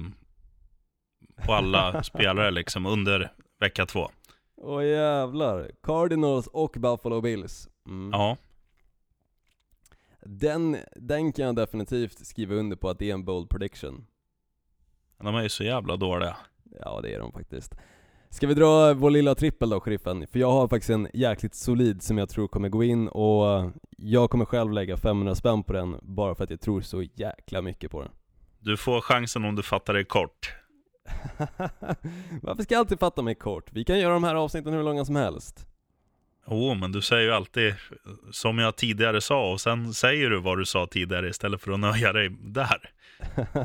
på 1.47 1.55
alla 1.55 2.03
spelare 2.03 2.51
liksom 2.51 2.87
under 2.87 3.33
vecka 3.61 3.87
två. 3.87 4.11
Åh 4.57 4.85
jävlar. 4.87 5.71
Cardinals 5.83 6.47
och 6.47 6.77
Buffalo 6.79 7.21
Bills. 7.21 7.69
Mm. 7.87 8.11
Ja, 8.13 8.37
Den, 10.31 10.77
den 10.97 11.33
kan 11.33 11.45
jag 11.45 11.57
definitivt 11.57 12.27
skriva 12.27 12.55
under 12.55 12.77
på 12.77 12.89
att 12.89 12.99
det 12.99 13.11
är 13.11 13.15
en 13.15 13.25
bold 13.25 13.51
prediction. 13.51 14.07
de 15.19 15.35
är 15.35 15.43
ju 15.43 15.49
så 15.49 15.65
jävla 15.65 15.97
dåliga. 15.97 16.37
Ja, 16.81 17.01
det 17.03 17.15
är 17.15 17.19
de 17.19 17.33
faktiskt. 17.33 17.75
Ska 18.31 18.47
vi 18.47 18.55
dra 18.55 18.95
vår 18.95 19.11
lilla 19.11 19.35
trippel 19.35 19.71
då, 19.71 19.81
sheriffen? 19.81 20.27
För 20.27 20.39
jag 20.39 20.51
har 20.51 20.69
faktiskt 20.69 20.91
en 20.91 21.09
jäkligt 21.15 21.55
solid 21.55 22.03
som 22.03 22.19
jag 22.19 22.29
tror 22.29 22.49
kommer 22.49 22.69
gå 22.69 22.85
in 22.85 23.09
och 23.09 23.71
jag 23.97 24.31
kommer 24.31 24.45
själv 24.45 24.73
lägga 24.73 24.97
500 24.97 25.35
spänn 25.35 25.63
på 25.63 25.73
den 25.73 25.97
bara 26.03 26.35
för 26.35 26.45
att 26.45 26.51
jag 26.51 26.61
tror 26.61 26.81
så 26.81 27.03
jäkla 27.03 27.63
mycket 27.63 27.91
på 27.91 28.03
den. 28.03 28.11
Du 28.59 28.77
får 28.77 29.01
chansen 29.01 29.45
om 29.45 29.57
du 29.57 29.63
fattar 29.63 29.95
dig 29.95 30.05
kort. 30.05 30.55
Varför 32.43 32.63
ska 32.63 32.75
jag 32.75 32.81
alltid 32.81 32.99
fatta 32.99 33.23
mig 33.23 33.35
kort? 33.35 33.73
Vi 33.73 33.85
kan 33.85 33.99
göra 33.99 34.13
de 34.13 34.25
här 34.25 34.35
avsnitten 34.35 34.73
hur 34.73 34.83
långa 34.83 35.05
som 35.05 35.17
helst. 35.17 35.67
Jo, 36.51 36.75
men 36.75 36.93
du 36.93 37.03
säger 37.03 37.23
ju 37.23 37.33
alltid 37.33 37.75
som 38.31 38.59
jag 38.59 38.77
tidigare 38.77 39.21
sa 39.21 39.53
och 39.53 39.61
sen 39.61 39.95
säger 39.95 40.31
du 40.31 40.41
vad 40.41 40.59
du 40.59 40.65
sa 40.65 40.87
tidigare 40.87 41.29
istället 41.29 41.63
för 41.63 41.73
att 41.73 41.81
nöja 41.81 42.13
dig 42.13 42.29
där. 42.41 42.91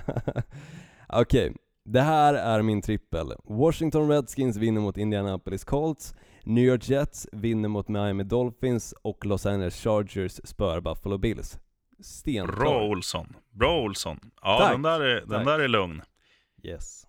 Okej, 1.10 1.54
det 1.86 2.02
här 2.02 2.34
är 2.34 2.62
min 2.62 2.82
trippel. 2.82 3.34
Washington 3.44 4.10
Redskins 4.10 4.58
vinner 4.58 4.82
mot 4.82 4.98
Indianapolis 4.98 5.64
Colts, 5.64 6.16
New 6.44 6.64
York 6.64 6.90
Jets 6.90 7.28
vinner 7.32 7.70
mot 7.70 7.88
Miami 7.88 8.24
Dolphins 8.24 8.94
och 9.02 9.26
Los 9.26 9.46
Angeles 9.46 9.84
Chargers 9.84 10.40
spöar 10.44 10.82
Buffalo 10.82 11.18
Bills. 11.18 11.58
Stenklar. 12.00 12.56
Bra 12.58 12.84
Olsson. 12.84 13.36
Bra 13.52 13.82
Olsson. 13.82 14.20
Ja, 14.42 14.60
Tack. 14.60 14.72
den 14.72 14.82
där, 14.82 15.00
är, 15.02 15.16
den 15.16 15.30
Tack. 15.30 15.46
där 15.46 15.60
är 15.60 15.68
lugn. 15.68 16.02
Yes. 16.64 17.04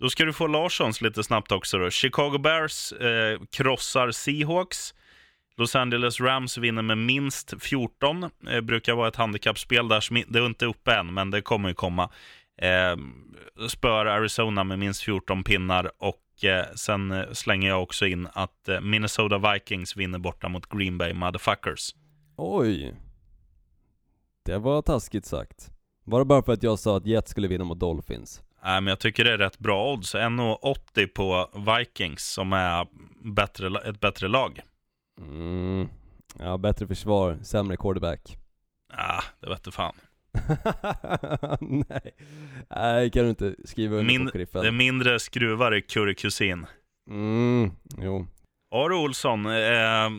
Då 0.00 0.10
ska 0.10 0.24
du 0.24 0.32
få 0.32 0.46
Larssons 0.46 1.00
lite 1.00 1.22
snabbt 1.24 1.52
också 1.52 1.78
då. 1.78 1.90
Chicago 1.90 2.38
Bears 2.38 2.92
eh, 2.92 3.40
krossar 3.50 4.10
Seahawks. 4.10 4.94
Los 5.56 5.76
Angeles 5.76 6.20
Rams 6.20 6.58
vinner 6.58 6.82
med 6.82 6.98
minst 6.98 7.54
14. 7.62 8.30
Eh, 8.50 8.60
brukar 8.60 8.94
vara 8.94 9.08
ett 9.08 9.16
handikappspel 9.16 9.88
där. 9.88 10.00
som 10.00 10.22
Det 10.28 10.38
är 10.38 10.46
inte 10.46 10.66
uppe 10.66 10.94
än, 10.94 11.14
men 11.14 11.30
det 11.30 11.42
kommer 11.42 11.68
ju 11.68 11.74
komma. 11.74 12.10
Eh, 12.62 12.96
spör 13.68 14.06
Arizona 14.06 14.64
med 14.64 14.78
minst 14.78 15.02
14 15.02 15.44
pinnar. 15.44 15.90
Och 15.98 16.44
eh, 16.44 16.64
sen 16.74 17.12
eh, 17.12 17.24
slänger 17.32 17.68
jag 17.68 17.82
också 17.82 18.06
in 18.06 18.28
att 18.32 18.68
eh, 18.68 18.80
Minnesota 18.80 19.52
Vikings 19.52 19.96
vinner 19.96 20.18
borta 20.18 20.48
mot 20.48 20.68
Green 20.68 20.98
Bay 20.98 21.12
Motherfuckers. 21.14 21.94
Oj. 22.36 22.94
Det 24.44 24.58
var 24.58 24.82
taskigt 24.82 25.26
sagt. 25.26 25.70
Var 26.04 26.18
det 26.18 26.24
bara 26.24 26.42
för 26.42 26.52
att 26.52 26.62
jag 26.62 26.78
sa 26.78 26.96
att 26.96 27.06
Jets 27.06 27.30
skulle 27.30 27.48
vinna 27.48 27.64
mot 27.64 27.80
Dolphins? 27.80 28.42
Nej, 28.64 28.80
men 28.80 28.86
jag 28.86 28.98
tycker 28.98 29.24
det 29.24 29.32
är 29.32 29.38
rätt 29.38 29.58
bra 29.58 29.92
odds. 29.92 30.14
1,80 30.14 31.06
på 31.06 31.50
Vikings 31.78 32.32
som 32.32 32.52
är 32.52 32.86
bättre, 33.34 33.88
ett 33.88 34.00
bättre 34.00 34.28
lag. 34.28 34.60
Mm. 35.20 35.88
Ja, 36.38 36.58
bättre 36.58 36.86
försvar, 36.86 37.38
sämre 37.42 37.76
quarterback. 37.76 38.38
Ah, 38.92 39.22
det 39.40 39.48
vete 39.48 39.70
fan. 39.70 39.94
Nej, 41.60 42.14
nej 42.70 43.10
kan 43.10 43.22
du 43.22 43.30
inte 43.30 43.54
skriva 43.64 43.96
under 43.96 44.06
Min, 44.06 44.26
på 44.26 44.32
sheriffen. 44.32 44.62
det 44.62 44.68
är 44.68 44.72
mindre 44.72 45.20
skruvar 45.20 45.74
i 45.74 45.82
Curry 45.82 46.14
Kusin. 46.14 46.66
Mm, 47.10 47.70
jo. 47.98 48.26
Aro 48.74 49.02
Olsson, 49.04 49.46
eh, 49.46 50.10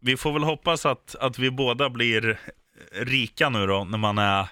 vi 0.00 0.16
får 0.16 0.32
väl 0.32 0.42
hoppas 0.42 0.86
att, 0.86 1.16
att 1.20 1.38
vi 1.38 1.50
båda 1.50 1.90
blir 1.90 2.40
rika 2.92 3.48
nu 3.48 3.66
då, 3.66 3.84
när 3.84 3.98
man 3.98 4.18
är... 4.18 4.48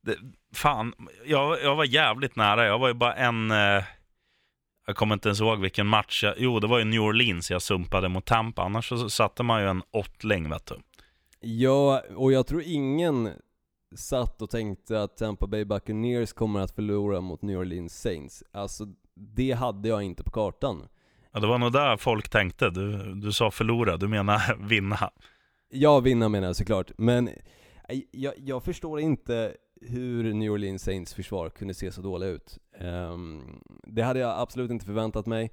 Det, 0.00 0.16
fan, 0.54 0.94
jag, 1.24 1.62
jag 1.62 1.76
var 1.76 1.84
jävligt 1.84 2.36
nära. 2.36 2.66
Jag 2.66 2.78
var 2.78 2.88
ju 2.88 2.94
bara 2.94 3.14
en... 3.14 3.50
Eh, 3.50 3.84
jag 4.86 4.96
kommer 4.96 5.14
inte 5.14 5.28
ens 5.28 5.40
ihåg 5.40 5.60
vilken 5.60 5.86
match. 5.86 6.24
Jag, 6.24 6.34
jo, 6.38 6.60
det 6.60 6.66
var 6.66 6.78
ju 6.78 6.84
New 6.84 7.00
Orleans 7.00 7.50
jag 7.50 7.62
sumpade 7.62 8.08
mot 8.08 8.24
Tampa. 8.24 8.62
Annars 8.62 8.88
så 8.88 9.10
satte 9.10 9.42
man 9.42 9.62
ju 9.62 9.68
en 9.68 9.82
åttling, 9.90 10.50
vet 10.50 10.66
du. 10.66 10.74
Ja, 11.40 12.02
och 12.16 12.32
jag 12.32 12.46
tror 12.46 12.62
ingen 12.62 13.30
satt 13.96 14.42
och 14.42 14.50
tänkte 14.50 15.02
att 15.02 15.16
Tampa 15.16 15.46
Bay 15.46 15.64
Buccaneers 15.64 16.32
kommer 16.32 16.60
att 16.60 16.70
förlora 16.70 17.20
mot 17.20 17.42
New 17.42 17.58
Orleans 17.58 18.00
Saints. 18.00 18.44
Alltså, 18.52 18.86
det 19.14 19.52
hade 19.52 19.88
jag 19.88 20.02
inte 20.02 20.22
på 20.24 20.30
kartan. 20.30 20.88
Ja, 21.32 21.40
det 21.40 21.46
var 21.46 21.58
nog 21.58 21.72
där 21.72 21.96
folk 21.96 22.28
tänkte. 22.28 22.70
Du, 22.70 23.14
du 23.14 23.32
sa 23.32 23.50
förlora, 23.50 23.96
du 23.96 24.08
menar 24.08 24.56
vinna. 24.68 25.10
Ja, 25.70 26.00
vinna 26.00 26.28
menar 26.28 26.46
jag 26.46 26.56
såklart, 26.56 26.90
men 26.98 27.30
jag, 28.10 28.34
jag 28.36 28.62
förstår 28.64 29.00
inte 29.00 29.54
hur 29.80 30.34
New 30.34 30.52
Orleans 30.52 30.82
Saints 30.82 31.14
försvar 31.14 31.50
kunde 31.50 31.74
se 31.74 31.92
så 31.92 32.02
dåliga 32.02 32.30
ut. 32.30 32.58
Ehm, 32.78 33.42
det 33.82 34.02
hade 34.02 34.20
jag 34.20 34.40
absolut 34.40 34.70
inte 34.70 34.86
förväntat 34.86 35.26
mig. 35.26 35.50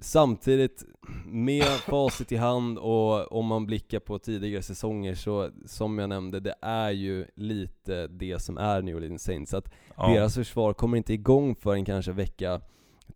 Samtidigt, 0.00 0.84
med 1.26 1.64
facit 1.86 2.32
i 2.32 2.36
hand 2.36 2.78
och 2.78 3.32
om 3.32 3.46
man 3.46 3.66
blickar 3.66 4.00
på 4.00 4.18
tidigare 4.18 4.62
säsonger 4.62 5.14
så, 5.14 5.50
som 5.66 5.98
jag 5.98 6.08
nämnde, 6.08 6.40
det 6.40 6.54
är 6.62 6.90
ju 6.90 7.26
lite 7.34 8.06
det 8.06 8.38
som 8.38 8.58
är 8.58 8.82
New 8.82 8.96
Orleans 8.96 9.22
Saints. 9.22 9.54
Att 9.54 9.72
Ja. 9.96 10.08
deras 10.14 10.34
försvar 10.34 10.72
kommer 10.74 10.96
inte 10.96 11.12
igång 11.14 11.54
förrän 11.54 11.84
kanske 11.84 12.12
vecka 12.12 12.60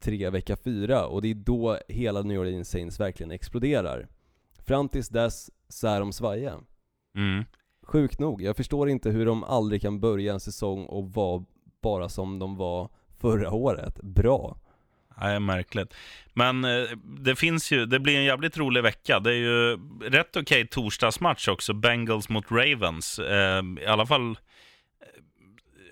tre, 0.00 0.30
vecka 0.30 0.56
fyra 0.56 1.06
och 1.06 1.22
det 1.22 1.30
är 1.30 1.34
då 1.34 1.78
hela 1.88 2.22
New 2.22 2.40
Orleans 2.40 2.70
Saints 2.70 3.00
verkligen 3.00 3.30
exploderar. 3.30 4.08
Fram 4.66 4.88
tills 4.88 5.08
dess 5.08 5.50
så 5.68 5.86
är 5.88 6.00
de 6.00 6.12
svajiga. 6.12 6.54
Mm. 7.16 7.44
Sjukt 7.86 8.18
nog, 8.18 8.42
jag 8.42 8.56
förstår 8.56 8.88
inte 8.88 9.10
hur 9.10 9.26
de 9.26 9.44
aldrig 9.44 9.82
kan 9.82 10.00
börja 10.00 10.32
en 10.32 10.40
säsong 10.40 10.84
och 10.84 11.12
vara 11.12 11.44
bara 11.82 12.08
som 12.08 12.38
de 12.38 12.56
var 12.56 12.90
förra 13.20 13.50
året. 13.50 14.02
Bra. 14.02 14.56
Nej, 15.20 15.40
märkligt. 15.40 15.94
Men 16.34 16.64
eh, 16.64 16.88
det 17.02 17.36
finns 17.36 17.72
ju, 17.72 17.86
det 17.86 18.00
blir 18.00 18.16
en 18.16 18.24
jävligt 18.24 18.58
rolig 18.58 18.82
vecka. 18.82 19.20
Det 19.20 19.30
är 19.30 19.34
ju 19.34 19.78
rätt 20.02 20.36
okej 20.36 20.66
torsdagsmatch 20.66 21.48
också. 21.48 21.74
Bengals 21.74 22.28
mot 22.28 22.44
Ravens. 22.50 23.18
Eh, 23.18 23.62
I 23.80 23.86
alla 23.86 24.06
fall 24.06 24.30
eh, 24.30 24.36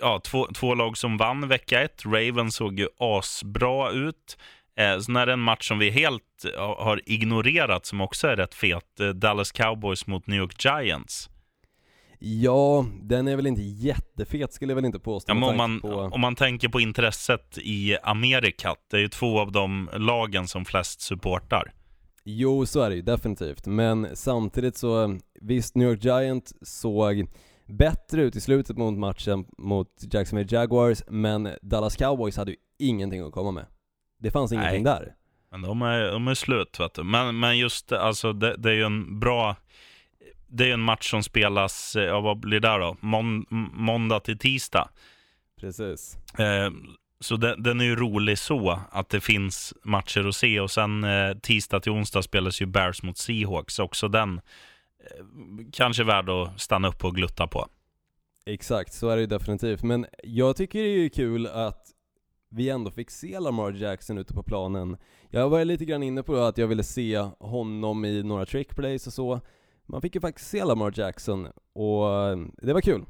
ja, 0.01 0.20
två, 0.24 0.47
två 0.55 0.74
lag 0.74 0.97
som 0.97 1.16
vann 1.16 1.49
vecka 1.49 1.80
ett. 1.80 2.05
Ravens 2.05 2.55
såg 2.55 2.78
ju 2.78 2.88
asbra 2.99 3.90
ut. 3.90 4.38
Eh, 4.76 4.99
sen 4.99 5.16
är 5.16 5.26
det 5.26 5.32
en 5.32 5.40
match 5.40 5.68
som 5.68 5.78
vi 5.78 5.90
helt 5.90 6.45
eh, 6.55 6.84
har 6.84 7.01
ignorerat 7.07 7.86
som 7.86 8.01
också 8.01 8.28
är 8.28 8.36
rätt 8.36 8.55
fet. 8.55 9.01
Dallas 9.14 9.53
Cowboys 9.53 10.07
mot 10.07 10.26
New 10.26 10.38
York 10.38 10.64
Giants. 10.64 11.30
Ja, 12.27 12.87
den 13.03 13.29
är 13.29 13.37
väl 13.37 13.47
inte 13.47 13.62
jättefet 13.62 14.53
skulle 14.53 14.70
jag 14.70 14.75
väl 14.75 14.85
inte 14.85 14.99
påstå 14.99 15.33
Ja, 15.33 15.49
om, 15.49 15.57
man, 15.57 15.81
på... 15.81 15.89
om 15.89 16.20
man 16.20 16.35
tänker 16.35 16.68
på 16.68 16.81
intresset 16.81 17.59
i 17.59 17.97
Amerika. 18.03 18.75
Det 18.91 18.97
är 18.97 19.01
ju 19.01 19.09
två 19.09 19.41
av 19.41 19.53
de 19.53 19.91
lagen 19.97 20.49
som 20.49 20.64
flest 20.64 21.01
supportar. 21.01 21.72
Jo, 22.25 22.66
så 22.66 22.81
är 22.81 22.91
det 22.91 22.97
ju 22.97 23.03
definitivt. 23.03 23.66
Men 23.66 24.16
samtidigt 24.16 24.77
så, 24.77 25.18
visst 25.41 25.75
New 25.75 25.89
York 25.89 26.05
Giants 26.05 26.55
såg 26.62 27.27
bättre 27.66 28.22
ut 28.22 28.37
i 28.37 28.41
slutet 28.41 28.77
mot 28.77 28.99
matchen 28.99 29.45
mot 29.59 29.89
Jacksonville 30.12 30.57
Jaguars, 30.57 31.03
men 31.09 31.49
Dallas 31.62 31.97
Cowboys 31.97 32.37
hade 32.37 32.51
ju 32.51 32.57
ingenting 32.79 33.20
att 33.20 33.33
komma 33.33 33.51
med. 33.51 33.66
Det 34.18 34.31
fanns 34.31 34.53
ingenting 34.53 34.83
Nej. 34.83 34.95
där. 34.95 35.14
Men 35.51 35.62
de 35.62 35.83
är, 35.83 36.12
de 36.12 36.29
är 36.29 36.35
slut, 36.35 36.81
vet 36.81 36.95
du. 36.95 37.03
Men, 37.03 37.41
men 37.41 37.59
just 37.59 37.93
alltså, 37.93 38.33
det, 38.33 38.57
det 38.57 38.70
är 38.70 38.75
ju 38.75 38.85
en 38.85 39.20
bra... 39.20 39.57
Det 40.47 40.70
är 40.70 40.74
en 40.74 40.80
match 40.80 41.11
som 41.11 41.22
spelas, 41.22 41.97
eh, 41.97 42.03
ja 42.03 42.20
vad 42.20 42.40
blir 42.40 42.61
det 42.61 42.78
då? 42.78 42.97
Mån, 43.01 43.47
måndag 43.72 44.20
till 44.20 44.38
tisdag. 44.38 44.88
Precis. 45.61 46.16
Eh, 46.38 46.70
så 47.20 47.36
det, 47.36 47.57
den 47.59 47.80
är 47.80 47.84
ju 47.84 47.97
rolig 47.97 48.38
så, 48.38 48.80
att 48.90 49.09
det 49.09 49.20
finns 49.20 49.74
matcher 49.82 50.28
att 50.28 50.36
se. 50.36 50.61
Och 50.61 50.70
sen 50.70 51.05
eh, 51.05 51.34
tisdag 51.42 51.80
till 51.80 51.92
onsdag 51.92 52.22
spelas 52.22 52.62
ju 52.62 52.66
Bears 52.66 53.03
mot 53.03 53.18
Seahawks. 53.18 53.78
Också 53.78 54.09
den 54.09 54.40
eh, 54.99 55.24
kanske 55.72 56.05
värd 56.05 56.28
att 56.28 56.61
stanna 56.61 56.88
upp 56.88 57.05
och 57.05 57.14
glutta 57.14 57.47
på. 57.47 57.66
Exakt, 58.47 58.92
så 58.92 59.09
är 59.09 59.16
det 59.16 59.20
ju 59.20 59.26
definitivt. 59.26 59.82
Men 59.82 60.07
jag 60.22 60.57
tycker 60.57 60.82
det 60.82 60.88
är 60.88 60.99
ju 60.99 61.11
kul 61.11 61.47
att 61.47 61.86
vi 62.51 62.70
ändå 62.70 62.90
fick 62.90 63.11
se 63.11 63.40
Lamar 63.40 63.72
Jackson 63.72 64.18
ute 64.18 64.34
på 64.34 64.42
planen. 64.42 64.97
Jag 65.30 65.49
var 65.49 65.64
lite 65.64 65.84
grann 65.84 66.03
inne 66.03 66.22
på 66.22 66.36
att 66.36 66.59
jag 66.59 66.66
ville 66.66 66.82
se 66.82 67.18
honom 67.38 68.05
i 68.05 68.22
några 68.22 68.47
trick 68.47 68.76
plays 68.76 69.07
och 69.07 69.12
så. 69.12 69.40
Man 69.87 70.01
fick 70.03 70.14
ju 70.14 70.20
faktiskt 70.20 70.51
se 70.51 70.64
Lamar 70.64 70.93
Jackson 70.97 71.49
och 71.74 72.28
eh, 72.28 72.37
det 72.62 72.72
var 72.72 72.80
kul. 72.80 73.05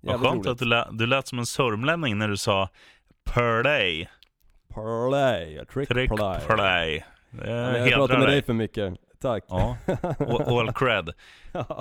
Vad 0.00 0.12
Jävligt 0.12 0.30
skönt 0.30 0.46
att 0.46 0.58
du, 0.58 0.64
lät, 0.64 0.98
du 0.98 1.06
lät 1.06 1.28
som 1.28 1.38
en 1.38 1.46
sörmlänning 1.46 2.18
när 2.18 2.28
du 2.28 2.36
sa 2.36 2.68
Play, 4.74 5.58
a 5.58 5.64
trick, 5.72 5.88
trick 5.88 6.10
play. 6.10 6.40
play. 6.46 7.04
Det 7.30 7.50
Ja, 7.50 7.78
jag 7.78 7.92
pratar 7.92 8.18
med 8.18 8.28
dig. 8.28 8.42
för 8.42 8.52
mycket. 8.52 8.94
Tack. 9.20 9.44
Ja, 9.48 9.76
all 10.48 10.72
cred. 10.72 11.10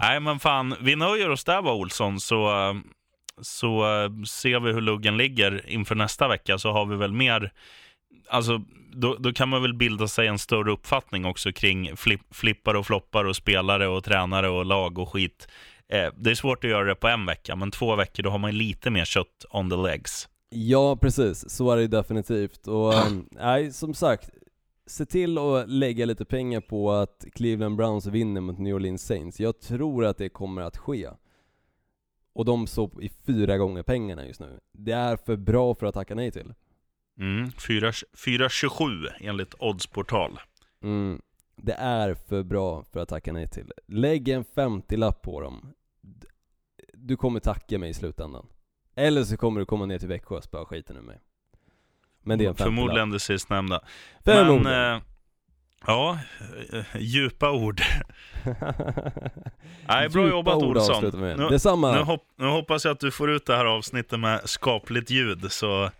Nej 0.01 0.19
men 0.19 0.39
fan, 0.39 0.75
vi 0.81 0.95
nöjer 0.95 1.29
oss 1.29 1.43
där 1.43 1.61
va 1.61 1.73
Olsson, 1.73 2.19
så, 2.19 2.69
eh, 2.69 2.73
så 3.41 4.03
eh, 4.03 4.23
ser 4.23 4.59
vi 4.59 4.71
hur 4.71 4.81
luggen 4.81 5.17
ligger 5.17 5.69
inför 5.69 5.95
nästa 5.95 6.27
vecka 6.27 6.57
så 6.57 6.71
har 6.71 6.85
vi 6.85 6.95
väl 6.95 7.11
mer, 7.11 7.51
alltså 8.29 8.61
då, 8.95 9.15
då 9.19 9.33
kan 9.33 9.49
man 9.49 9.61
väl 9.61 9.73
bilda 9.73 10.07
sig 10.07 10.27
en 10.27 10.39
större 10.39 10.71
uppfattning 10.71 11.25
också 11.25 11.51
kring 11.51 11.97
flip, 11.97 12.21
flippar 12.31 12.73
och 12.73 12.85
floppar 12.85 13.25
och 13.25 13.35
spelare 13.35 13.87
och 13.87 14.03
tränare 14.03 14.49
och 14.49 14.65
lag 14.65 14.99
och 14.99 15.09
skit. 15.09 15.47
Eh, 15.87 16.13
det 16.17 16.31
är 16.31 16.35
svårt 16.35 16.63
att 16.63 16.69
göra 16.69 16.83
det 16.83 16.95
på 16.95 17.07
en 17.07 17.25
vecka, 17.25 17.55
men 17.55 17.71
två 17.71 17.95
veckor 17.95 18.23
då 18.23 18.29
har 18.29 18.37
man 18.37 18.57
lite 18.57 18.89
mer 18.89 19.05
kött 19.05 19.45
on 19.49 19.69
the 19.69 19.75
legs. 19.75 20.29
Ja, 20.49 20.97
precis. 20.97 21.49
Så 21.49 21.71
är 21.71 21.77
det 21.77 21.87
definitivt. 21.87 22.67
Och 22.67 22.93
eh, 22.93 23.11
nej, 23.31 23.71
som 23.71 23.93
sagt, 23.93 24.29
se 24.87 25.05
till 25.05 25.37
att 25.37 25.69
lägga 25.69 26.05
lite 26.05 26.25
pengar 26.25 26.61
på 26.61 26.91
att 26.91 27.25
Cleveland 27.33 27.75
Browns 27.75 28.05
vinner 28.05 28.41
mot 28.41 28.59
New 28.59 28.75
Orleans 28.75 29.05
Saints. 29.05 29.39
Jag 29.39 29.59
tror 29.59 30.05
att 30.05 30.17
det 30.17 30.29
kommer 30.29 30.61
att 30.61 30.77
ske. 30.77 31.09
Och 32.33 32.45
de 32.45 32.67
står 32.67 33.03
i 33.03 33.09
fyra 33.09 33.57
gånger 33.57 33.83
pengarna 33.83 34.27
just 34.27 34.39
nu. 34.39 34.59
Det 34.71 34.91
är 34.91 35.17
för 35.17 35.35
bra 35.35 35.75
för 35.75 35.85
att 35.85 35.93
tacka 35.93 36.15
nej 36.15 36.31
till. 36.31 36.53
Mm, 37.19 37.51
4 37.51 37.91
4,27 37.91 39.07
enligt 39.19 39.53
Oddsportal. 39.59 40.39
Mm. 40.83 41.21
Det 41.57 41.73
är 41.73 42.13
för 42.13 42.43
bra 42.43 42.83
för 42.93 42.99
att 42.99 43.09
tacka 43.09 43.33
nej 43.33 43.47
till. 43.49 43.71
Lägg 43.87 44.29
en 44.29 44.43
50-lapp 44.43 45.21
på 45.21 45.41
dem. 45.41 45.73
Du 46.93 47.17
kommer 47.17 47.39
tacka 47.39 47.79
mig 47.79 47.89
i 47.89 47.93
slutändan. 47.93 48.47
Eller 48.95 49.23
så 49.23 49.37
kommer 49.37 49.59
du 49.59 49.65
komma 49.65 49.85
ner 49.85 49.99
till 49.99 50.07
Växjö 50.07 50.35
och 50.35 50.43
spöa 50.43 50.65
skiten 50.65 50.97
ur 50.97 51.01
mig. 51.01 51.21
Men 52.23 52.37
det 52.37 52.45
är 52.45 52.49
en 52.49 52.55
50-lapp. 52.55 52.65
Förmodligen 52.65 53.11
det 53.11 53.19
sistnämnda. 53.19 53.81
Förmodligen. 54.25 54.63
Men, 54.63 54.95
eh, 54.95 55.01
ja, 55.87 56.19
eh, 56.73 56.85
djupa 57.01 57.51
ord. 57.51 57.81
Nej, 59.87 60.09
bra 60.09 60.27
jobbat 60.27 60.55
ord 60.55 60.77
Olsson. 60.77 61.21
Nu, 61.21 61.47
Detsamma. 61.49 61.95
nu, 61.95 62.01
hopp, 62.01 62.27
nu 62.35 62.47
hoppas 62.47 62.85
jag 62.85 62.91
att 62.91 62.99
du 62.99 63.11
får 63.11 63.31
ut 63.31 63.45
det 63.45 63.55
här 63.55 63.65
avsnittet 63.65 64.19
med 64.19 64.41
skapligt 64.49 65.09
ljud. 65.09 65.51
Så, 65.51 65.91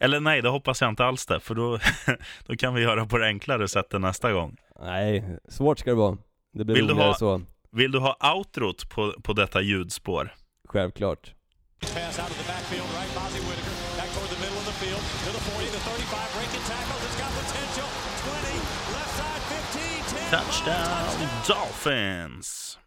eller 0.00 0.20
nej, 0.20 0.42
det 0.42 0.48
hoppas 0.48 0.80
jag 0.80 0.88
inte 0.90 1.04
alls 1.04 1.26
det. 1.26 1.40
För 1.40 1.54
då, 1.54 1.78
då 2.46 2.56
kan 2.56 2.74
vi 2.74 2.82
göra 2.82 3.06
på 3.06 3.18
det 3.18 3.26
enklare 3.26 3.68
sättet 3.68 4.00
nästa 4.00 4.32
gång. 4.32 4.56
Nej, 4.80 5.38
svårt 5.48 5.78
ska 5.78 5.90
det 5.90 5.96
vara. 5.96 6.16
Det 6.52 6.64
blir 6.64 6.74
Vill 6.74 6.86
du 6.86 6.92
roligare 6.92 7.08
ha- 7.08 7.14
så. 7.14 7.42
Vill 7.72 7.92
du 7.92 7.98
ha 7.98 8.34
outrot 8.34 8.88
på, 8.88 9.14
på 9.22 9.32
detta 9.32 9.60
ljudspår? 9.60 10.34
Självklart. 10.68 11.32
Pass 11.80 12.18
out 12.18 12.30
of 12.30 12.36
the 12.42 12.52
backfield, 12.52 12.88
right? 12.98 13.14
Bozzy 13.14 13.40
Whitaker 13.40 13.74
back 13.98 14.10
toward 14.14 14.30
the 14.34 14.40
middle 14.44 14.58
of 14.62 14.66
the 14.70 14.76
field 14.84 15.02
to 15.24 15.30
the 15.36 15.42
40, 15.50 15.66
the 15.76 15.82
35, 15.90 16.34
breaking 16.36 16.64
tackles. 16.72 17.02
It's 17.06 17.18
got 17.22 17.32
potential. 17.42 17.88
20, 18.24 18.56
left 18.96 19.12
side, 19.20 19.42
15, 19.52 20.04
10. 20.18 20.30
Touchdown 20.36 21.28
Dolphins! 21.46 22.78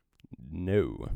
No. 0.51 1.10